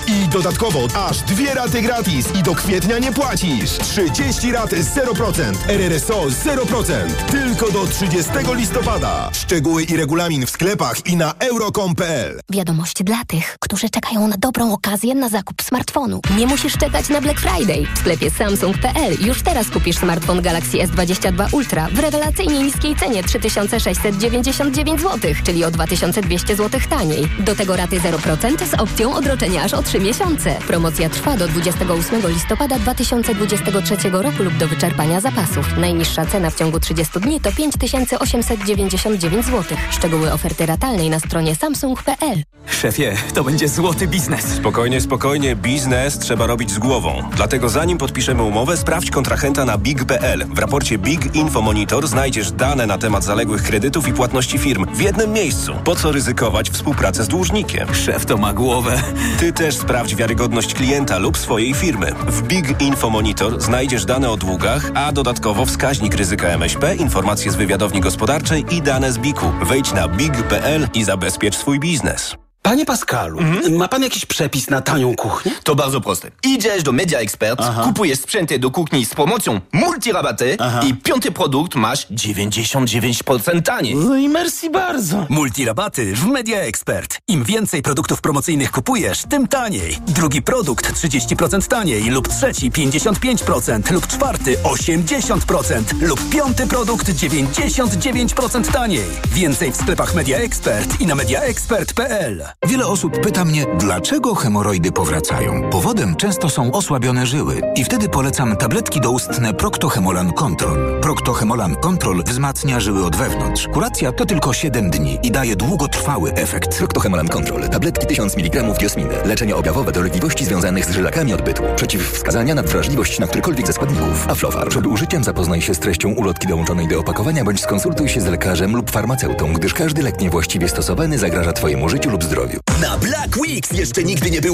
I 0.08 0.28
dodatkowo 0.28 0.80
aż 1.10 1.18
dwie 1.18 1.54
raty 1.54 1.82
gratis 1.82 2.26
i 2.40 2.44
do 2.44 2.56
kwietnia 2.56 3.00
nie 3.00 3.12
płacisz. 3.12 3.72
30 3.72 4.52
rat 4.52 4.72
0%. 4.72 5.54
RRSO 5.68 6.26
0%. 6.26 6.94
Tylko 7.32 7.72
do 7.72 7.88
30 7.88 8.32
listopada. 8.54 9.30
Szczegóły 9.34 9.84
i 9.84 9.98
regulamin 9.98 10.46
w 10.46 10.50
sklepach 10.50 11.06
i 11.06 11.16
na 11.16 11.34
euro.com.pl 11.40 12.35
Wiadomość 12.50 13.04
dla 13.04 13.26
tych, 13.28 13.58
którzy 13.60 13.90
czekają 13.90 14.28
na 14.28 14.36
dobrą 14.38 14.74
okazję 14.74 15.16
na 15.16 15.30
zakup 15.30 15.62
smartfonu. 15.62 16.22
Nie 16.38 16.48
musisz 16.48 16.78
czekać 16.78 17.10
na 17.10 17.22
Black 17.22 17.40
Friday. 17.40 17.86
W 17.96 18.00
sklepie 18.00 18.30
Samsung.pl 18.32 19.26
już 19.26 19.42
teraz 19.42 19.70
kupisz 19.70 19.98
smartfon 19.98 20.42
Galaxy 20.42 20.78
S22 20.78 21.54
Ultra 21.54 21.88
w 21.88 22.00
rewelacyjnie 22.00 22.64
niskiej 22.64 22.96
cenie 22.96 23.24
3699 23.24 25.02
zł, 25.02 25.32
czyli 25.44 25.64
o 25.64 25.72
2200 25.72 26.56
zł 26.56 26.82
taniej. 26.90 27.28
Do 27.40 27.56
tego 27.56 27.76
raty 27.76 28.00
0% 28.00 28.66
z 28.66 28.74
opcją 28.74 29.14
odroczenia 29.14 29.64
aż 29.64 29.74
o 29.74 29.84
3 29.84 30.00
miesiące. 30.00 30.56
Promocja 30.68 31.10
trwa 31.10 31.38
do 31.38 31.48
28 31.48 32.28
listopada 32.28 32.80
2023 32.80 34.10
roku 34.10 34.44
lub 34.44 34.58
do 34.58 34.68
wyczerpania 34.68 35.22
zapasów. 35.22 35.78
Najniższa 35.78 36.26
cena 36.26 36.50
w 36.50 36.56
ciągu 36.56 36.80
30 36.80 37.20
dni 37.20 37.40
to 37.40 37.52
5899 37.52 39.46
zł. 39.46 39.78
Szczegóły 39.92 40.34
oferty 40.34 40.66
ratalnej 40.66 41.10
na 41.10 41.20
stronie 41.20 41.56
samsung.pl. 41.56 42.25
Szefie, 42.68 43.18
to 43.34 43.44
będzie 43.44 43.68
złoty 43.68 44.08
biznes. 44.08 44.46
Spokojnie, 44.46 45.02
spokojnie. 45.02 45.56
Biznes 45.56 46.20
trzeba 46.20 46.48
robić 46.48 46.72
z 46.72 46.80
głową. 46.80 47.24
Dlatego 47.36 47.70
zanim 47.70 47.98
podpiszemy 47.98 48.44
umowę, 48.44 48.78
sprawdź 48.78 49.12
kontrahenta 49.12 49.66
na 49.66 49.78
big.pl. 49.78 50.46
W 50.54 50.60
raporcie 50.60 50.98
Big 50.98 51.36
Info 51.36 51.62
Monitor 51.62 52.08
znajdziesz 52.08 52.52
dane 52.52 52.88
na 52.88 52.98
temat 52.98 53.24
zaległych 53.24 53.64
kredytów 53.64 54.08
i 54.08 54.14
płatności 54.14 54.58
firm 54.58 54.86
w 54.94 55.02
jednym 55.02 55.34
miejscu. 55.34 55.74
Po 55.84 55.96
co 55.96 56.12
ryzykować 56.12 56.70
współpracę 56.70 57.24
z 57.24 57.28
dłużnikiem? 57.28 57.96
Szef 57.96 58.26
to 58.26 58.38
ma 58.38 58.54
głowę. 58.54 59.02
Ty 59.40 59.54
też 59.54 59.76
sprawdź 59.76 60.16
wiarygodność 60.16 60.74
klienta 60.74 61.18
lub 61.18 61.38
swojej 61.38 61.74
firmy. 61.74 62.12
W 62.28 62.42
Big 62.42 62.82
Info 62.82 63.10
Monitor 63.10 63.62
znajdziesz 63.62 64.06
dane 64.06 64.30
o 64.30 64.38
długach, 64.38 64.92
a 64.96 65.12
dodatkowo 65.12 65.66
wskaźnik 65.66 66.16
ryzyka 66.16 66.48
MŚP, 66.48 66.96
informacje 66.96 67.52
z 67.52 67.56
wywiadowni 67.56 68.02
gospodarczej 68.02 68.66
i 68.72 68.82
dane 68.82 69.12
z 69.12 69.18
BIK-u. 69.18 69.66
Wejdź 69.66 69.94
na 69.94 70.08
big.pl 70.08 70.88
i 70.94 71.04
zabezpiecz 71.04 71.56
swój 71.58 71.80
biznes. 71.80 72.15
Finanzas. 72.16 72.45
Panie 72.66 72.86
Pascalu, 72.86 73.40
ma 73.72 73.88
pan 73.88 74.04
jakiś 74.04 74.26
przepis 74.26 74.70
na 74.70 74.82
tanią 74.82 75.16
kuchnię? 75.16 75.52
To 75.64 75.76
bardzo 75.76 76.02
proste. 76.02 76.32
Idziesz 76.44 76.84
do 76.84 76.92
Media 76.92 77.20
Expert, 77.20 77.62
kupujesz 77.84 78.20
sprzęty 78.20 78.60
do 78.60 78.72
kuchni 78.72 79.06
z 79.06 79.14
promocją 79.16 79.62
multirabaty 79.74 80.58
i 80.88 80.94
piąty 80.94 81.32
produkt 81.32 81.76
masz 81.76 82.08
99% 82.08 83.62
taniej. 83.62 83.96
No 83.96 84.16
i 84.16 84.30
merci 84.30 84.70
bardzo. 84.70 85.26
Multirabaty 85.30 86.16
w 86.16 86.26
Media 86.26 86.60
Expert. 86.60 87.18
Im 87.28 87.44
więcej 87.44 87.82
produktów 87.82 88.22
promocyjnych 88.22 88.72
kupujesz, 88.72 89.24
tym 89.30 89.48
taniej. 89.48 89.98
Drugi 90.08 90.42
produkt 90.42 90.94
30% 90.94 91.68
taniej 91.68 92.10
lub 92.10 92.28
trzeci 92.28 92.72
55% 92.72 93.92
lub 93.92 94.08
czwarty 94.08 94.58
80% 94.58 96.02
lub 96.02 96.30
piąty 96.30 96.68
produkt 96.68 97.10
99% 97.10 98.72
taniej. 98.72 99.06
Więcej 99.32 99.72
w 99.72 99.76
sklepach 99.76 100.16
Media 100.16 100.38
Expert 100.38 101.02
i 101.02 101.06
na 101.06 101.16
mediaexpert.pl. 101.16 102.55
Wiele 102.68 102.88
osób 102.88 103.20
pyta 103.20 103.46
mnie, 103.46 103.66
dlaczego 103.80 104.36
hemoroidy 104.36 104.92
powracają. 104.92 105.70
Powodem 105.70 106.16
często 106.16 106.50
są 106.50 106.72
osłabione 106.72 107.26
żyły 107.26 107.62
i 107.76 107.84
wtedy 107.84 108.10
polecam 108.10 108.56
tabletki 108.56 109.02
doustne 109.02 109.54
Proctohemolan 109.54 110.34
Control. 110.34 111.02
Proctohemolan 111.02 111.76
Control 111.76 112.24
wzmacnia 112.24 112.80
żyły 112.80 113.06
od 113.06 113.16
wewnątrz. 113.16 113.68
Kuracja 113.68 114.12
to 114.12 114.26
tylko 114.26 114.54
7 114.54 114.90
dni 114.90 115.20
i 115.24 115.32
daje 115.32 115.56
długotrwały 115.56 116.34
efekt. 116.34 116.78
Proctohemolan 116.78 117.28
Control. 117.28 117.70
Tabletki 117.70 118.08
1000 118.08 118.38
mg 118.38 118.64
diosminy. 118.80 119.16
Leczenie 119.26 119.56
objawowe 119.56 119.92
dolegliwości 119.92 120.46
związanych 120.46 120.86
z 120.86 120.92
żylakami 120.92 121.34
odbytu. 121.34 121.64
Przeciwwskazania 121.76 122.56
na 122.56 122.64
wrażliwość 122.64 123.20
na 123.20 123.28
którykolwiek 123.28 123.68
ze 123.68 123.74
składników. 123.74 124.30
Aflofar. 124.30 124.70
Przed 124.70 124.86
użyciem 124.88 125.24
zapoznaj 125.24 125.62
się 125.62 125.76
z 125.76 125.80
treścią 125.80 126.10
ulotki 126.10 126.48
dołączonej 126.48 126.88
do 126.88 127.00
opakowania 127.00 127.44
bądź 127.44 127.62
skonsultuj 127.62 128.10
się 128.10 128.22
z 128.22 128.26
lekarzem 128.26 128.76
lub 128.76 128.92
farmaceutą, 128.92 129.54
gdyż 129.54 129.74
każdy 129.74 130.02
lek 130.02 130.20
niewłaściwie 130.20 130.70
stosowany 130.70 131.18
zagraża 131.18 131.54
Twojemu 131.54 131.90
życiu 131.90 132.10
lub 132.10 132.24
zdrowiu. 132.46 132.60
Na 132.82 132.98
Black 132.98 133.38
Weeks 133.38 133.72
jeszcze 133.72 134.04
nigdy 134.04 134.32
nie 134.32 134.42
było 134.42 134.44